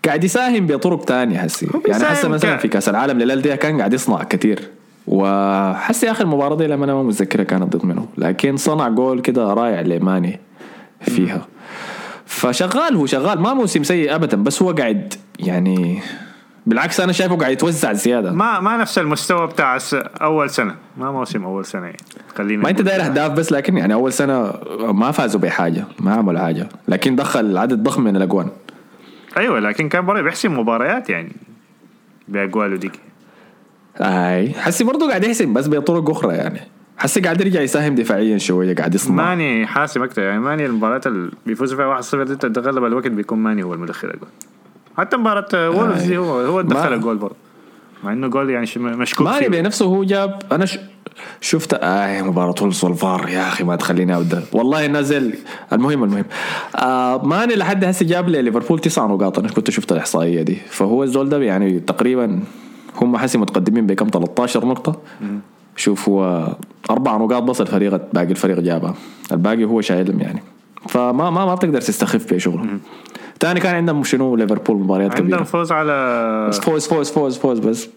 قاعد 0.06 0.24
يساهم 0.24 0.66
بطرق 0.66 1.04
تانية 1.04 1.38
حسي 1.38 1.68
يعني 1.86 2.04
حسي 2.04 2.28
مثلا 2.28 2.56
في 2.56 2.68
كأس 2.68 2.88
العالم 2.88 3.18
للأندية 3.18 3.54
كان 3.54 3.78
قاعد 3.78 3.92
يصنع 3.92 4.22
كثير 4.22 4.70
وحسي 5.06 6.10
اخر 6.10 6.24
المباراة 6.24 6.56
دي 6.56 6.66
لما 6.66 6.84
أنا 6.84 6.94
ما 6.94 7.02
متذكرها 7.02 7.44
كانت 7.44 7.76
ضد 7.76 7.86
منه 7.86 8.06
لكن 8.18 8.56
صنع 8.56 8.88
جول 8.88 9.20
كده 9.20 9.54
رائع 9.54 9.80
لماني 9.80 10.40
فيها. 11.00 11.46
فشغال 12.26 12.96
هو 12.96 13.06
شغال. 13.06 13.40
ما 13.40 13.54
موسم 13.54 13.82
سيء 13.82 14.14
ابدا 14.14 14.42
بس 14.42 14.62
هو 14.62 14.70
قاعد 14.72 15.14
يعني 15.38 16.00
بالعكس 16.66 17.00
أنا 17.00 17.12
شايفه 17.12 17.36
قاعد 17.36 17.52
يتوزع 17.52 17.92
زيادة. 17.92 18.32
ما 18.32 18.60
ما 18.60 18.76
نفس 18.76 18.98
المستوى 18.98 19.46
بتاع 19.46 19.78
أول 20.22 20.50
سنة. 20.50 20.74
ما 20.96 21.10
موسم 21.10 21.44
أول 21.44 21.64
سنة. 21.64 21.84
يعني 21.84 21.96
خلينا 22.36 22.62
ما 22.62 22.70
أنت. 22.70 22.80
داير 22.80 23.04
أهداف 23.04 23.32
بس 23.32 23.52
لكن 23.52 23.76
يعني 23.76 23.94
أول 23.94 24.12
سنة 24.12 24.52
ما 24.80 25.10
فازوا 25.10 25.40
بحاجة 25.40 25.84
ما 25.98 26.14
عملوا 26.14 26.40
حاجة. 26.40 26.68
لكن 26.88 27.16
دخل 27.16 27.58
عدد 27.58 27.82
ضخم 27.82 28.02
من 28.02 28.16
الأجوان. 28.16 28.48
أيوه 29.36 29.60
لكن 29.60 29.88
كان 29.88 30.06
برضه 30.06 30.22
بيحسم 30.22 30.58
مباريات 30.58 31.10
يعني. 31.10 31.32
باجوانه 32.28 32.76
ديك 32.76 32.92
أي. 34.00 34.52
حسي 34.52 34.84
برضه 34.84 35.08
قاعد 35.08 35.24
يحسم 35.24 35.48
بس 35.48 35.68
بطرق 35.68 36.10
أخرى 36.10 36.34
يعني. 36.34 36.60
حسي 36.98 37.20
قاعد 37.20 37.40
يرجع 37.40 37.60
يساهم 37.60 37.94
دفاعيا 37.94 38.38
شوية 38.38 38.74
قاعد 38.74 38.94
يصنع. 38.94 39.14
ماني 39.14 39.66
حاسم 39.66 40.02
أكثر 40.02 40.22
يعني. 40.22 40.40
ماني 40.40 40.66
المباريات 40.66 41.06
اللي 41.06 41.30
بيفوز 41.46 41.74
فيها 41.74 42.00
1-0 42.00 42.14
دي 42.14 42.36
أغلب 42.36 42.84
الوقت 42.84 43.06
بيكون 43.06 43.38
ماني 43.38 43.62
هو 43.62 43.74
المدخل 43.74 44.10
الجول. 44.10 44.28
حتى 44.98 45.16
مباراة 45.16 45.70
وولفز 45.70 46.12
هو 46.12 46.40
هو 46.40 46.60
دخل 46.60 46.92
الجول 46.92 47.16
برضه. 47.16 47.36
مع 48.04 48.12
إنه 48.12 48.28
جول 48.28 48.50
يعني 48.50 48.66
مشكوك 48.76 49.26
ماني 49.26 49.48
بنفسه 49.48 49.84
هو 49.86 50.04
جاب 50.04 50.42
أنا 50.52 50.66
ش... 50.66 50.78
شفت 51.40 51.74
آه 51.74 52.22
مباراة 52.22 52.54
وولفز 52.60 52.84
والفار 52.84 53.28
يا 53.28 53.48
أخي 53.48 53.64
ما 53.64 53.76
تخليني 53.76 54.16
ابدا 54.16 54.42
والله 54.52 54.86
نزل. 54.86 55.34
المهم 55.72 56.04
المهم. 56.04 56.24
آه 56.76 57.22
ماني 57.26 57.54
لحد 57.54 57.84
هسه 57.84 58.06
جاب 58.06 58.28
لي 58.28 58.42
ليفربول 58.42 58.78
تسع 58.78 59.06
نقاط. 59.06 59.38
أنا 59.38 59.48
كنت 59.48 59.70
شفت 59.70 59.92
الإحصائية 59.92 60.42
دي. 60.42 60.54
فهو 60.54 61.02
الزول 61.02 61.28
ده 61.28 61.38
يعني 61.42 61.80
تقريبا 61.80 62.40
هم 63.00 63.16
حسي 63.16 63.38
متقدمين 63.38 63.86
بكم 63.86 64.08
13 64.12 64.66
نقطة. 64.66 65.00
شوف 65.76 66.08
هو 66.08 66.48
أربع 66.90 67.16
نقاط 67.16 67.42
بس 67.42 67.60
الفريق 67.60 68.00
باقي 68.12 68.30
الفريق 68.30 68.60
جابها. 68.60 68.94
الباقي 69.32 69.64
هو 69.64 69.80
شايلهم 69.80 70.20
يعني. 70.20 70.42
فما 70.88 71.12
ما 71.12 71.44
ما 71.44 71.54
بتقدر 71.54 71.80
تستخف 71.80 72.34
بشغله. 72.34 72.66
تاني 73.40 73.60
كان 73.60 73.74
عندهم 73.74 74.04
شنو 74.04 74.36
ليفربول 74.36 74.76
مباريات 74.76 75.10
عندهم 75.10 75.26
كبيرة؟ 75.28 75.42
فوز 75.42 75.72
على 75.72 76.46
بس 76.48 76.60
فوز 76.60 76.86
فوز 76.86 77.10
فوز 77.10 77.38
فوز 77.38 77.58
بس. 77.58 77.88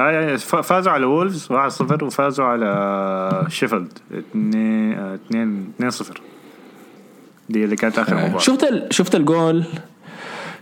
آه 0.00 0.10
يعني 0.10 0.38
فازوا 0.38 0.92
على 0.92 1.04
وولفز 1.06 1.48
1-0 1.52 2.02
وفازوا 2.02 2.44
على 2.44 3.46
شيفيلد. 3.48 3.92
2 4.30 4.92
2 5.30 5.64
2-0 5.90 6.04
دي 7.48 7.64
اللي 7.64 7.76
كانت 7.76 7.98
آخر 7.98 8.14
مباراة. 8.14 8.38
شفت 8.38 8.64
ال... 8.64 8.86
شفت 8.90 9.14
الجول؟ 9.14 9.64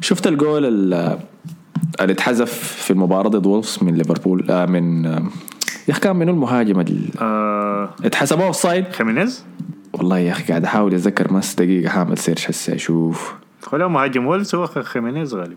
شفت 0.00 0.26
الجول 0.26 0.64
ال- 0.66 1.18
اللي 2.00 2.12
اتحذف 2.12 2.52
في 2.62 2.90
المباراة 2.90 3.28
ضد 3.28 3.46
وولفز 3.46 3.78
من 3.82 3.94
ليفربول 3.94 4.50
آه 4.50 4.66
من 4.66 5.06
آه 5.06 5.18
يا 5.88 5.92
أخي 5.92 6.00
كان 6.00 6.16
منو 6.16 6.32
المهاجم 6.32 6.80
اللي 6.80 7.08
آه 7.20 7.90
اتحسبوه 8.04 8.46
offside 8.46 8.88
خيمينيز؟ 8.92 9.44
والله 9.92 10.18
يا 10.18 10.32
أخي 10.32 10.44
قاعد 10.44 10.64
أحاول 10.64 10.94
أتذكر 10.94 11.32
بس 11.32 11.54
دقيقة 11.54 11.88
حاعمل 11.90 12.18
search 12.18 12.50
هسه 12.50 12.74
أشوف. 12.74 13.34
خلوه 13.66 13.88
مهاجم 13.88 14.26
وولفز 14.26 14.54
هو 14.54 14.66
خيمينيز 14.66 15.34
غالبا. 15.34 15.56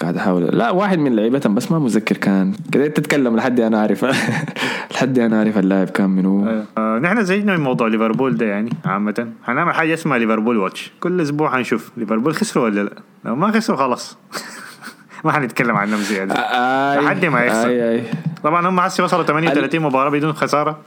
قاعد 0.00 0.16
أحاول. 0.16 0.42
لا 0.44 0.70
واحد 0.70 0.98
من 0.98 1.16
لعيبتهم 1.16 1.54
بس 1.54 1.72
ما 1.72 1.78
متذكر 1.78 2.16
كان. 2.16 2.52
كده 2.72 2.86
تتكلم 2.86 3.36
لحد 3.36 3.60
أنا 3.60 3.80
عارف 3.80 4.04
لحد 4.94 5.18
أنا 5.18 5.38
عارف 5.38 5.58
اللاعب 5.58 5.88
كان 5.90 6.10
منو. 6.10 6.62
آه 6.78 6.98
نحن 6.98 7.24
زينا 7.24 7.56
من 7.56 7.62
موضوع 7.62 7.88
ليفربول 7.88 8.36
ده 8.36 8.46
يعني 8.46 8.70
عامة. 8.84 9.28
حنعمل 9.44 9.74
حاجة 9.74 9.94
اسمها 9.94 10.18
ليفربول 10.18 10.56
Watch. 10.56 10.92
كل 11.00 11.20
أسبوع 11.20 11.50
حنشوف 11.50 11.90
ليفربول 11.96 12.34
خسروا 12.34 12.64
ولا 12.64 12.80
لا. 12.80 12.90
لو 13.24 13.36
ما 13.36 13.52
خسروا 13.52 13.78
خلاص. 13.78 14.16
ما 15.24 15.32
حنتكلم 15.32 15.76
عنهم 15.76 16.00
زيادة 16.00 16.34
آي 16.34 17.00
لحد 17.04 17.24
ما 17.24 17.44
يخسر. 17.44 17.68
آي 17.68 17.94
آي. 17.94 18.02
طبعا 18.44 18.68
هم 18.68 18.80
هسه 18.80 19.04
وصلوا 19.04 19.22
38 19.22 19.80
مباراة 19.80 20.10
بدون 20.10 20.32
خسارة. 20.32 20.78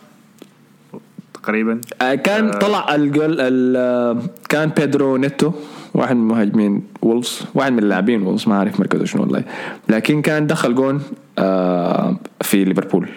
تقريبا. 1.34 1.82
آه، 2.02 2.16
كان 2.16 2.52
طلع 2.52 2.96
الجول 2.96 3.36
ال- 3.40 3.76
آه، 3.78 4.22
كان 4.50 4.70
بيدرو 4.70 5.18
نيتو. 5.18 5.52
واحد 5.94 6.16
من 6.16 6.28
مهاجمين 6.28 6.84
وولفز 7.02 7.46
واحد 7.56 7.72
من 7.72 7.80
اللاعبين 7.80 8.22
وولفز 8.22 8.50
ما 8.50 8.56
أعرف 8.56 8.80
مركزه 8.80 9.06
شنو 9.06 9.22
والله. 9.22 9.44
لكن 9.90 10.22
كان 10.22 10.48
دخل 10.48 10.76
جون 10.76 11.02
آه، 11.40 12.16
في 12.42 12.64
ليفربول. 12.64 13.10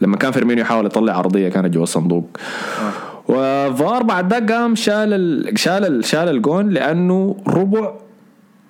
لما 0.00 0.16
كان 0.16 0.32
فيرمينيو 0.32 0.64
يحاول 0.64 0.86
يطلع 0.86 1.18
عرضية 1.18 1.48
كانت 1.48 1.74
جوا 1.74 1.82
الصندوق. 1.82 2.38
وفار 3.28 4.02
بعد 4.02 4.32
ذاك 4.32 4.52
قام 4.52 4.74
شال 4.74 5.12
ال... 5.12 5.58
شال 5.58 5.84
ال... 5.84 6.04
شال 6.04 6.28
الجون 6.28 6.68
لأنه 6.68 7.36
ربع 7.46 7.92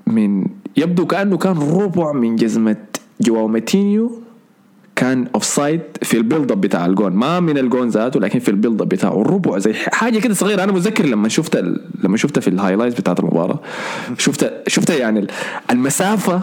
من 0.07 0.46
يبدو 0.76 1.07
كأنه 1.07 1.37
كان 1.37 1.57
ربع 1.59 2.12
من 2.12 2.37
جزمة 2.37 2.76
جواو 3.20 3.48
موتينيو 3.48 4.22
كان 4.98 5.26
offside 5.35 5.81
في 6.02 6.16
ال 6.16 6.22
build 6.22 6.52
up 6.52 6.61
بتاع 6.61 6.87
الجون. 6.87 7.12
ما 7.12 7.40
من 7.40 7.58
الجون 7.58 7.88
ذاته 7.88 8.20
لكن 8.20 8.38
في 8.38 8.48
ال 8.48 8.54
build 8.54 8.83
up 8.83 8.88
بتاعه. 8.88 9.20
الربع 9.20 9.58
زي 9.58 9.74
حاجة 9.74 10.18
كده 10.18 10.34
صغيرة. 10.34 10.64
أنا 10.64 10.72
متذكر 10.72 11.06
لما 11.06 11.28
شفت. 11.28 11.64
لما 12.04 12.16
شفتها 12.16 12.40
في 12.40 12.48
ال 12.48 12.53
highlights 12.53 13.00
بتاعت 13.00 13.20
المباراة. 13.20 13.61
شفت 14.18 14.52
شفت 14.68 14.90
يعني 14.90 15.20
ال- 15.20 15.30
المسافة 15.70 16.40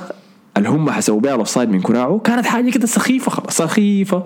اللي 0.58 0.70
هم 0.70 0.90
حسبوا 0.90 1.20
بها 1.20 1.34
ال 1.34 1.50
offside 1.50 1.70
من 1.70 1.82
كراعه 1.82 2.20
كانت 2.24 2.46
حاجة 2.46 2.70
كده 2.72 2.86
سخيفة 2.88 3.32
خلاص 3.32 3.58
سخيفة. 3.58 4.24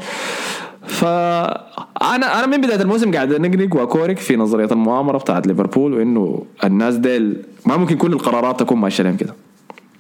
فانا 0.88 2.40
أنا 2.40 2.46
من 2.46 2.62
بداية 2.62 2.82
الموسم 2.82 3.12
قاعد 3.12 3.34
نقنق 3.34 3.76
وأكورك 3.76 4.18
في 4.18 4.36
نظرية 4.36 4.68
المؤامرة 4.72 5.18
بتاعت 5.18 5.48
ليفربول 5.48 5.94
وإنه 5.94 6.44
الناس 6.64 6.96
ديل 6.96 7.38
ما 7.66 7.78
ممكن 7.78 7.98
كل 7.98 8.14
القرارات 8.14 8.60
تكون 8.60 8.78
ماشية 8.78 9.04
لهم 9.04 9.16
كده. 9.18 9.34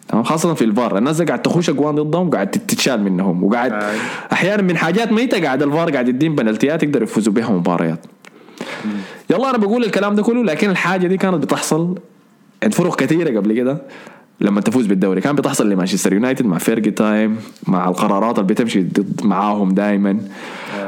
تمام؟ 0.09 0.23
خاصة 0.23 0.53
في 0.53 0.63
الفار. 0.63 0.97
الناس 0.97 1.21
قاعد 1.21 1.41
تخش 1.41 1.69
اجوان 1.69 1.95
ضدهم 1.95 2.29
قاعد 2.29 2.51
تتشال 2.51 3.03
منهم. 3.03 3.43
وقاعد 3.43 3.73
أي. 3.73 3.97
أحيانا 4.33 4.61
من 4.61 4.77
حاجات 4.77 5.11
ميتة 5.11 5.43
قاعد 5.43 5.63
الفار 5.63 5.91
قاعد 5.91 6.07
يدين 6.07 6.35
بنالتيات 6.35 6.83
يقدروا 6.83 7.03
يفوزوا 7.03 7.33
بها 7.33 7.49
مباريات. 7.49 8.05
يلا 9.29 9.49
أنا 9.49 9.57
بقول 9.57 9.83
الكلام 9.83 10.15
ده 10.15 10.23
كله 10.23 10.43
لكن 10.43 10.69
الحاجة 10.69 11.07
دي 11.07 11.17
كانت 11.17 11.35
بتحصل 11.35 11.99
عند 12.63 12.73
فرق 12.73 12.95
كثيرة 12.95 13.37
قبل 13.39 13.53
كده. 13.53 13.81
لما 14.41 14.61
تفوز 14.61 14.85
بالدوري 14.85 15.21
كان 15.21 15.35
بتحصل 15.35 15.69
لمانشستر 15.69 16.13
يونايتد 16.13 16.45
مع 16.45 16.57
Fergie 16.57 16.91
time 16.91 17.37
مع 17.67 17.89
القرارات 17.89 18.39
اللي 18.39 18.47
بتمشي 18.47 18.81
ضد 18.81 19.21
معاهم 19.23 19.71
دائما 19.73 20.19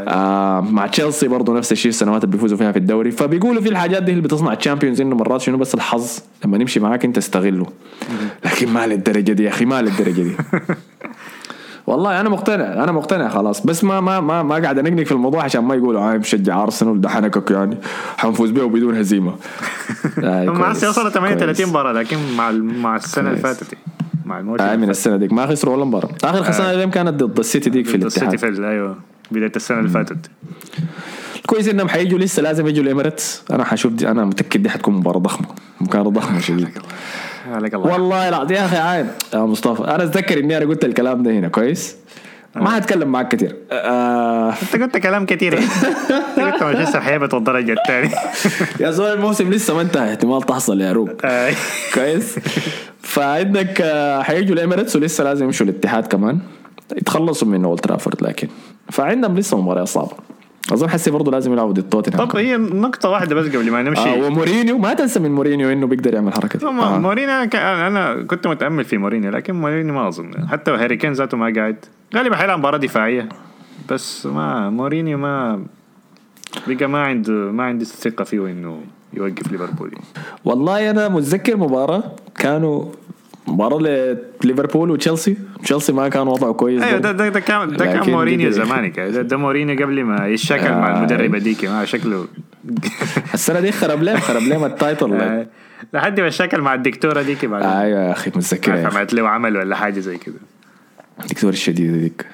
آه. 0.08 0.62
مع 0.62 0.88
تشيلسي 0.88 1.28
برضه 1.28 1.58
نفس 1.58 1.72
الشيء 1.72 1.90
السنوات 1.90 2.24
اللي 2.24 2.36
بيفوزوا 2.36 2.58
فيها 2.58 2.72
في 2.72 2.80
الدوري. 2.80 3.12
فبيقولوا 3.12 3.62
في 3.62 3.70
الحاجات 3.70 4.04
دي 4.04 4.12
اللي 4.12 4.22
بتصنع 4.22 4.54
ال 4.54 4.59
champions 4.59 5.02
إنه 5.02 5.16
مرات 5.16 5.42
شنو 5.42 5.58
بس 5.58 5.76
الحظ 5.76 6.20
لما 6.46 6.58
نمشي 6.58 6.80
معاك 6.80 7.06
أنت 7.06 7.18
استغله. 7.18 7.66
لكن 8.46 8.70
ما 8.70 8.88
للدرجة 8.88 9.32
دي 9.32 9.44
يا 9.44 9.50
أخي 9.50 9.66
ما 9.66 9.82
للدرجة 9.82 10.22
دي. 10.22 10.32
والله 11.88 12.22
أنا 12.22 12.30
مقتنع 12.30 12.84
أنا 12.84 12.92
مقتنع 12.92 13.30
خلاص. 13.30 13.66
بس 13.66 13.84
ما 13.84 14.00
ما 14.00 14.20
ما 14.20 14.44
ما 14.44 14.56
قاعد 14.56 14.80
أنقنق 14.80 15.04
في 15.04 15.12
الموضوع 15.12 15.44
عشان 15.44 15.64
ما 15.64 15.76
يقولوا 15.76 16.02
أنا 16.10 16.18
مشجع 16.18 16.64
ارسنال 16.64 17.02
ده 17.02 17.10
حنكك 17.10 17.52
يعني. 17.52 17.78
حنفوز 18.18 18.50
به 18.52 18.66
بدون 18.68 18.98
هزيمة. 18.98 19.32
آه، 20.24 20.70
هسه 20.70 20.90
وصلوا 20.90 21.10
38 21.10 21.56
كويس. 21.56 21.70
مباراة 21.70 21.92
لكن 21.94 22.18
مع 22.38 22.52
مع 22.52 22.96
السنة 22.96 23.30
اللي. 23.30 23.40
فاتت. 23.42 23.78
مع 24.26 24.40
الموسم 24.40 24.64
آه 24.64 24.76
من. 24.76 24.90
السنة 24.90 25.18
ديك. 25.18 25.34
ما 25.34 25.48
خسروا 25.48 25.76
ولا 25.76 25.86
مباراة. 25.86 26.10
آخر 26.24 26.44
خسارة 26.44 26.72
لهم 26.76 26.90
كانت 26.90 27.24
ضد 27.24 27.40
السيتي 27.40 27.70
ديك 27.70 27.88
في 27.88 27.98
ضد 27.98 28.04
السيتي 28.06 28.26
الاتحاد. 28.26 28.54
في 28.56 28.68
أيوه 28.68 28.96
بداية 29.32 29.52
السنة 29.56 29.78
اللي 29.80 29.90
فاتت 29.90 30.18
كويس 31.48 31.68
إنهم 31.68 31.90
حيجوا 31.90 32.20
لسه 32.20 32.42
لازم 32.42 32.68
يجوا 32.68 32.84
الاميريتس 32.84 33.44
أنا 33.52 33.64
حشوف 33.64 33.92
دي 33.94 34.12
أنا 34.12 34.26
متأكد 34.26 34.64
دي 34.64 34.70
حتكون 34.70 34.94
مباراة 34.94 35.20
ضخمة. 35.20 35.48
مباراة 35.82 36.04
ضخمة 36.10 36.40
شديد. 36.48 36.70
الله. 37.58 37.94
والله 37.94 38.30
العظيم 38.30 38.58
يا 38.58 38.66
أخي 38.66 38.78
عايد 38.78 39.08
يا 39.34 39.40
مصطفى 39.40 39.84
أنا 39.84 40.04
أتذكر 40.04 40.40
إني 40.40 40.58
أنا 40.58 40.66
قلت 40.66 40.86
الكلام 40.86 41.24
ده 41.24 41.32
هنا 41.32 41.48
كويس؟ 41.48 41.96
ما 42.56 42.78
هتكلم 42.78 43.08
معك 43.08 43.28
كثير 43.28 43.56
آه 43.72 44.50
أنت 44.74 44.84
قلت 44.84 44.98
كلام 44.98 45.26
كثير 45.26 45.58
انت 45.58 46.40
قلت 46.40 46.64
مانشستر 46.64 47.02
حيهبط 47.02 47.36
الدرجة 47.36 47.74
الثانية 47.74 48.16
يا 48.80 48.92
زول 48.92 49.14
الموسم 49.14 49.50
لسه 49.50 49.76
ما 49.76 49.82
انتهى 49.82 50.10
احتمال 50.10 50.42
تحصل 50.42 50.82
يا 50.82 51.06
آه. 51.26 51.54
كويس؟ 51.94 52.36
فعندك 53.02 53.82
آه، 53.82 54.22
حيجوا 54.22 54.56
الاميريتس 54.56 54.96
ولسه 54.96 55.24
لازم 55.24 55.46
يمشوا 55.46 55.66
الاتحاد 55.66 56.08
كمان. 56.08 56.40
يتخلصوا 56.98 57.48
من 57.48 57.66
أولد 57.66 57.80
ترافورد 57.80 58.24
لكن. 58.24 58.48
فعندهم 58.92 59.38
لسه 59.38 59.62
مباريات 59.62 59.88
صعبة. 59.88 60.12
أظن 60.74 60.90
حسي 60.90 61.12
برضه 61.12 61.32
لازم 61.32 61.54
يلعبوا 61.54 61.74
ضد 61.74 61.90
توتنهام. 61.90 62.28
طب 62.28 62.36
هي 62.38 62.58
نقطة 62.58 63.10
واحدة 63.10 63.36
بس 63.36 63.46
قبل 63.48 63.72
ما 63.72 63.82
نمشي. 63.84 64.02
آه 64.02 64.26
ومورينيو 64.28 64.78
ما 64.78 64.94
تنسى 64.94 65.20
من 65.20 65.32
مورينيو 65.32 65.70
إنه 65.72 65.88
بيقدر 65.88 66.14
يعمل 66.14 66.34
حركة 66.34 66.60
دي. 66.60 66.66
آه. 66.66 67.00
مورينيو 67.00 67.30
أنا, 67.36 67.46
ك- 67.46 67.56
أنا 67.56 68.24
كنت 68.24 68.48
متأمل 68.48 68.84
في 68.84 68.98
مورينيو 68.98 69.32
لكن 69.32 69.56
مورينيو 69.56 69.94
ما 69.94 70.08
أظن. 70.08 70.48
حتى 70.48 70.72
هاري 70.72 70.98
كين 70.98 71.12
ذاته 71.14 71.38
ما 71.38 71.54
قاعد. 71.56 71.86
غالبا 72.16 72.36
حيلعب 72.36 72.60
مباراة 72.60 72.78
دفاعية. 72.78 73.30
بس 73.90 74.26
ما 74.26 74.70
مورينيو 74.70 75.18
ما 75.18 75.64
بقى 76.68 76.88
ما 76.88 77.02
عنده 77.04 77.34
ما 77.34 77.64
عندي 77.64 77.86
ثقه 77.86 78.24
فيه 78.24 78.46
إنه 78.46 78.82
يوقف 79.14 79.52
ليفربول 79.52 79.92
والله 80.46 80.90
أنا 80.90 81.10
متذكر 81.10 81.58
مباراة 81.58 82.04
كانوا 82.36 82.86
مباراه 83.48 84.18
ليفربول 84.44 84.92
وتشيلسي 84.92 85.38
تشيلسي 85.64 85.94
ما 85.94 86.10
كان 86.10 86.28
وضعه 86.28 86.54
كويس 86.54 86.84
أيوه. 86.84 87.00
ده 87.00 87.12
ده, 87.12 87.30
ده 87.30 87.40
كان 87.40 87.78
ده 87.78 87.86
كان 87.86 88.10
مورينيو 88.10 88.50
زمانك 88.50 89.00
ده, 89.00 89.22
ده 89.22 89.38
مورينيو 89.38 89.86
قبل 89.86 90.04
ما 90.04 90.28
يشكل 90.28 90.72
مع 90.72 90.92
آه. 90.92 90.98
المدرب 90.98 91.36
هذيك 91.36 91.66
ما 91.66 91.86
شكله 91.86 92.28
السنة 93.34 93.60
دي 93.60 93.72
خرب 93.72 94.04
لهم 94.04 94.20
خرب 94.20 94.42
لهم 94.42 94.66
ال 94.66 94.74
title 94.74 95.14
آه، 95.14 95.48
لحد 95.94 96.20
ما 96.20 96.30
شكل 96.30 96.62
مع 96.62 96.74
الدكتوره 96.74 97.22
ديك 97.22 97.46
بعد 97.46 97.64
أيوه 97.64 98.00
يا 98.00 98.12
أخي 98.12 98.32
متذكر. 98.36 98.88
عملت 98.88 99.14
له 99.14 99.30
عمل 99.30 99.58
ولا 99.58 99.76
حاجة 99.76 100.00
زي 100.00 100.18
كده 100.18 100.36
الدكتور 101.24 101.50
الشديدة 101.50 101.98
ديك 101.98 102.26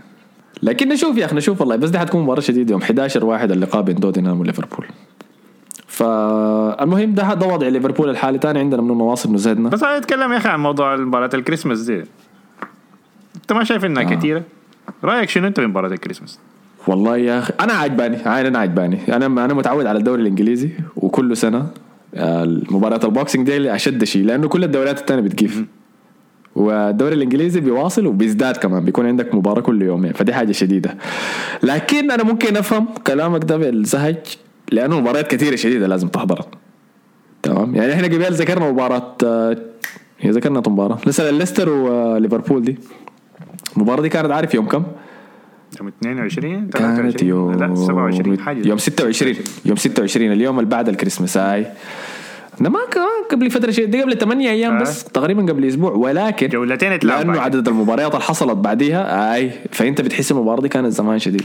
لكن 0.64 0.90
نشوف 0.90 1.18
يا 1.18 1.26
أخي 1.26 1.36
نشوف 1.36 1.62
والله 1.62 1.76
بس 1.76 1.90
دي 1.90 2.00
حتكون 2.00 2.24
مباراه 2.24 2.42
شديده 2.42 2.72
يوم 2.72 2.82
11 2.82 3.26
واحد 3.26 3.52
اللقاء 3.52 3.82
بين 3.82 4.00
توتنهام 4.00 4.40
وليفربول 4.40 4.86
فالمهم 5.98 7.14
ده 7.14 7.34
ده 7.34 7.48
وضع 7.48 7.68
ليفربول 7.68 8.10
الحالي. 8.10 8.38
تاني 8.38 8.60
عندنا 8.60 8.82
من 8.82 8.98
نواصب 8.98 9.34
نزهدنا؟ 9.34 9.70
بس 9.70 9.84
أنا 9.84 9.98
اتكلم 9.98 10.32
يا 10.32 10.38
أخي 10.38 10.50
عن 10.50 10.60
موضوع 10.60 10.96
مباراه 10.96 11.30
الكريسماس 11.34 11.82
دي. 11.82 12.04
أنت 13.36 13.54
ما 13.54 13.64
شايف 13.64 13.86
إنها 13.86 14.04
آه. 14.04 14.16
كثيره 14.16 14.44
رأيك 15.04 15.30
شنو 15.30 15.48
أنت 15.48 15.60
بمباراه 15.60 15.90
الكريسماس؟ 15.90 16.40
والله 16.88 17.18
يا 17.18 17.40
أخي 17.40 17.54
أنا 17.60 17.74
عجباني 17.74 18.26
أنا 18.26 18.60
عجباني 18.60 19.16
أنا 19.16 19.26
أنا 19.26 19.54
متعود 19.54 19.86
على 19.86 20.00
الدوري 20.00 20.22
الإنجليزي 20.22 20.70
وكل 20.96 21.38
سنة 21.38 21.68
آه، 22.16 22.62
مباراه 22.72 23.00
ال 23.04 23.10
boxing 23.10 23.46
day 23.46 23.58
اللي 23.58 23.76
أشد 23.76 24.04
شيء 24.04 24.26
لأنه 24.26 24.48
كل 24.48 24.64
الدوريات 24.64 25.00
الثانية 25.00 25.22
بتقيف 25.22 25.64
والدوري 26.56 27.16
الإنجليزي 27.16 27.60
بيواصل 27.60 28.08
وبيزداد 28.08 28.58
كمان 28.58 28.86
بيكون 28.86 29.06
عندك 29.06 29.36
مباراة 29.36 29.62
كل 29.62 29.82
يومين 29.82 30.14
فدي 30.14 30.34
حاجة 30.34 30.52
شديدة. 30.52 30.98
لكن 31.64 32.12
أنا 32.12 32.24
ممكن 32.24 32.58
أفهم 32.58 32.88
كلامك 33.08 33.44
ده 33.44 33.58
بالزهج. 33.58 34.18
لأنه 34.72 35.00
مباريات 35.00 35.28
كثيرة 35.28 35.56
شديدة 35.56 35.88
لازم 35.88 36.08
تحضرها 36.08 36.46
تمام؟ 37.44 37.76
يعني 37.76 37.94
إحنا 37.94 38.08
قبل 38.08 38.34
ذكرنا 38.34 38.72
مباراة 38.72 39.16
آه، 39.24 39.58
هي 40.20 40.30
ذكرنا 40.30 40.60
مباراة. 40.68 40.98
لسه 41.08 41.32
ليستر 41.32 41.70
وليفربول 41.70 42.64
دي. 42.64 42.78
المباراة 43.78 44.02
دي 44.02 44.10
كانت 44.10 44.32
عارف 44.32 44.54
يوم 44.54 44.68
كم؟ 44.68 44.84
يوم 45.80 45.88
22 45.88 46.70
كانت 46.70 46.98
23 46.98 47.30
يوم 47.30 47.54
لا 47.54 47.76
27 47.76 48.40
حاجة 48.40 48.68
يوم 48.68 48.78
26 48.78 49.36
يوم 49.66 49.76
26 49.76 50.32
اليوم 50.32 50.60
اللي 50.60 50.70
بعد 50.70 50.90
الكريسماس 50.90 51.38
هاي 51.38 51.66
ده 52.60 52.70
ما 52.70 52.80
كان 52.92 53.04
قبل 53.32 53.52
فترة 53.52 53.72
شيء 53.72 53.86
دي 53.86 54.02
قبل 54.02 54.18
8 54.18 54.50
أيام 54.50 54.78
آه. 54.78 54.82
بس 54.82 55.04
تقريبا 55.04 55.42
قبل 55.42 55.66
أسبوع. 55.66 55.92
ولكن 55.92 56.48
جولتين 56.48 57.00
لأنه. 57.04 57.40
عدد 57.42 57.68
المباريات 57.68 58.12
اللي 58.12 58.24
حصلت 58.24 58.58
بعديها 58.58 59.36
آي. 59.36 59.52
فأنت 59.72 60.02
بتحس 60.02 60.32
المباراة 60.32 60.62
دي 60.62 60.70
كانت 60.70 60.88
زمان 60.88 61.20
شديد. 61.20 61.44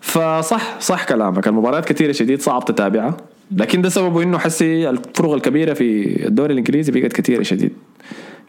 فصح 0.00 0.80
صح 0.80 1.04
كلامك. 1.04 1.48
المباريات 1.48 1.84
كثيره 1.84 2.12
شديد 2.12 2.40
صعب 2.40 2.64
تتابعها. 2.64 3.16
لكن 3.50 3.82
ده 3.82 3.88
سببه 3.88 4.22
إنه 4.22 4.38
حسي 4.38 4.90
الفروق 4.90 5.34
الكبيرة 5.34 5.74
في 5.74 6.26
الدوري 6.26 6.52
الإنجليزي 6.52 6.92
بقت 6.92 7.12
كثيره 7.12 7.42
شديد. 7.42 7.72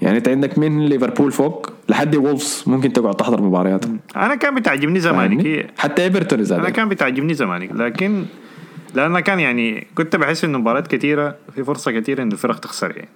يعني 0.02 0.18
أنت 0.18 0.28
عندك 0.28 0.58
من 0.58 0.86
ليفربول 0.86 1.32
فوق 1.32 1.72
لحد 1.90 2.16
وولفز 2.16 2.64
ممكن 2.68 2.94
تقعد 2.94 3.16
تحضر 3.16 3.42
مبارياتهم 3.42 4.00
أنا 4.16 4.36
كان 4.36 4.56
بتعجبني 4.56 5.00
زمانك 5.00 5.68
حتى 5.78 6.04
إيفرتون 6.04 6.60
أنا 6.60 6.70
كان 6.70 6.90
بتعجبني 6.90 7.34
زمانك 7.34 7.72
لكن 7.72 8.26
لأن 8.96 9.20
كان 9.20 9.40
يعني 9.40 9.88
كنت 9.96 10.16
بحس 10.16 10.44
إنه 10.44 10.58
مباريات 10.58 10.88
كثيره 10.88 11.36
في 11.56 11.64
فرصة 11.64 11.92
كثيره 11.92 12.24
إنه 12.24 12.32
الفرق 12.34 12.60
تخسر 12.60 12.92
يعني. 12.96 13.10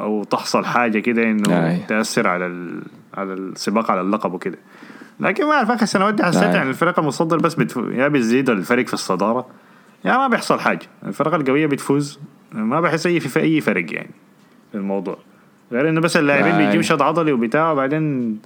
أو 0.00 0.24
تحصل 0.24 0.64
حاجة 0.64 0.98
كده 0.98 1.22
إنه 1.22 1.68
أي. 1.68 1.78
تأثر 1.88 2.28
على. 2.28 2.44
على 3.14 3.32
السباق 3.32 3.90
على 3.90 4.00
اللقب 4.00 4.34
وكده. 4.34 4.58
لكن 5.22 5.44
ما 5.44 5.52
أعرف 5.52 5.70
آخر 5.70 5.82
السنوات 5.82 6.14
دي 6.14 6.24
حسيت 6.24 6.42
أي. 6.42 6.54
يعني 6.54 6.70
الفرق 6.70 6.98
المصدر 6.98 7.36
بس 7.38 7.54
بتف... 7.54 7.76
يا 7.76 8.08
بتزيد 8.08 8.50
الفرق 8.50 8.86
في 8.86 8.94
الصدارة 8.94 9.46
يا 10.04 10.16
ما 10.16 10.28
بيحصل 10.28 10.60
حاجة. 10.60 10.86
الفرق 11.06 11.34
القوية 11.34 11.66
بتفوز 11.66 12.18
ما 12.52 12.80
بحس 12.80 13.06
أي 13.06 13.20
في 13.20 13.40
أي 13.40 13.60
فرق 13.60 13.94
يعني 13.94 14.10
في 14.72 14.78
الموضوع. 14.78 15.18
غير 15.72 15.88
إنه 15.88 16.00
بس 16.00 16.16
اللاعبين 16.16 16.52
أي. 16.52 16.66
بيجيب 16.66 16.80
شد 16.80 17.02
عضلي 17.02 17.32
وبتاع 17.32 17.72
وبعدين 17.72 18.38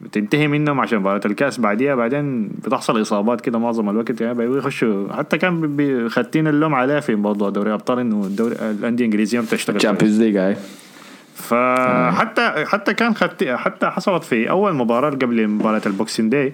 بتنتهي 0.00 0.48
منهم 0.48 0.80
عشان 0.80 0.98
مباراة 0.98 1.20
الكاس 1.26 1.60
بعديها 1.60 1.94
بعدين 1.94 2.48
بتحصل 2.48 3.00
إصابات 3.00 3.40
كده 3.40 3.58
معظم 3.58 3.90
الوقت 3.90 4.20
يعني 4.20 4.34
بيقوا 4.34 4.58
يخشوا. 4.58 5.12
حتى 5.12 5.38
كان 5.38 6.08
خدين 6.08 6.46
اللوم 6.46 6.74
عليه 6.74 7.00
في 7.00 7.14
موضوع 7.14 7.50
دوري 7.50 7.74
أبطال 7.74 7.98
إنه 7.98 8.24
الدوري 8.24 8.54
الأندية 8.54 9.04
الإنجليزية 9.04 9.38
ما 9.40 9.44
بتشتغل 9.44 9.76
ال 9.76 9.80
Champions 9.80 10.20
League 10.20 10.56
فحتى 11.34 12.64
حتى 12.66 12.94
كان 12.94 13.14
خدت 13.14 13.44
حتى 13.44 13.86
حصلت 13.86 14.24
في 14.24 14.50
أول 14.50 14.74
مباراة 14.74 15.10
قبل 15.10 15.48
مباراة 15.48 15.82
ال 15.86 15.92
Boxing 15.92 16.28
Day. 16.30 16.52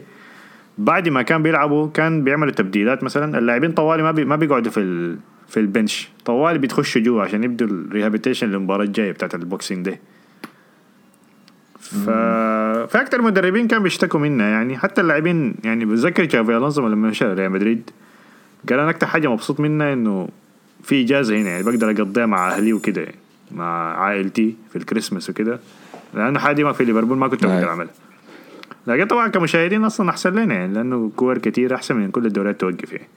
بعد 0.79 1.09
ما 1.09 1.23
كان 1.23 1.43
بيلعبوا 1.43 1.89
كان 1.95 2.25
بيعملوا 2.25 2.53
تبديلات 2.53 3.05
مثلا. 3.05 3.39
اللاعبين 3.39 3.73
طوالي 3.73 4.03
ما 4.03 4.11
بي 4.11 4.25
ما 4.25 4.37
بيقعدوا 4.37 4.73
في 4.73 4.81
ال 4.81 5.19
في 5.49 5.61
ال 5.61 5.68
bench. 5.68 6.09
طوالي 6.25 6.59
بتخشوا 6.59 7.03
جوا 7.03 7.23
عشان 7.23 7.45
يبدوا 7.45 7.67
ال 7.67 7.72
rehabilitation 7.72 8.49
للمباراة 8.49 8.85
الجاية 8.85 9.13
بتاعت 9.13 9.35
ال 9.35 9.42
Boxing 9.42 9.83
Day. 9.83 9.99
ف 11.81 12.11
في 12.91 13.01
أكثر 13.01 13.23
مدربين 13.23 13.69
كانوا 13.69 13.83
بيشتكوا 13.83 14.21
منها 14.21 14.47
يعني. 14.47 14.79
حتى 14.79 15.01
اللاعبين 15.01 15.55
يعني 15.65 15.85
بتذكر 15.85 16.25
تشابي 16.25 16.57
الونسو 16.57 16.89
لما 16.89 17.09
مشى 17.09 17.25
ريال 17.25 17.53
مدريد؟ 17.53 17.91
قال 18.69 18.79
أنا 18.79 18.91
أكثر 18.91 19.07
حاجة 19.07 19.29
مبسوط 19.29 19.61
منها 19.61 19.93
إنه 19.93 20.29
في 20.83 21.05
إجازة 21.05 21.37
هنا 21.37 21.51
يعني 21.51 21.63
بقدر 21.63 21.91
أقضيها 21.91 22.27
مع 22.27 22.49
أهلي 22.49 22.73
وكده 22.73 23.03
يعني. 23.03 23.20
مع 23.55 23.99
عائلتي 23.99 24.57
في 24.71 24.77
الكريسماس 24.77 25.31
وكده. 25.31 25.61
لأنه 26.15 26.39
حاجة 26.39 26.63
ما 26.63 26.73
في 26.73 26.85
ليفربول 26.85 27.19
ما 27.19 27.29
كنت. 27.29 27.47
بقدر 27.47 27.69
أعملها. 27.69 27.93
لكن 28.87 29.07
طبعا 29.07 29.29
كمشاهدين 29.29 29.85
أصلا 29.85 30.11
أحسن 30.11 30.33
لنا 30.33 30.55
يعني 30.55 30.75
لأنه 30.75 31.11
كور 31.17 31.39
كتير 31.39 31.75
أحسن 31.75 31.97
من 31.97 32.11
كل 32.11 32.27
الدوريات 32.27 32.61
توقف 32.61 32.93
يعني 32.93 33.09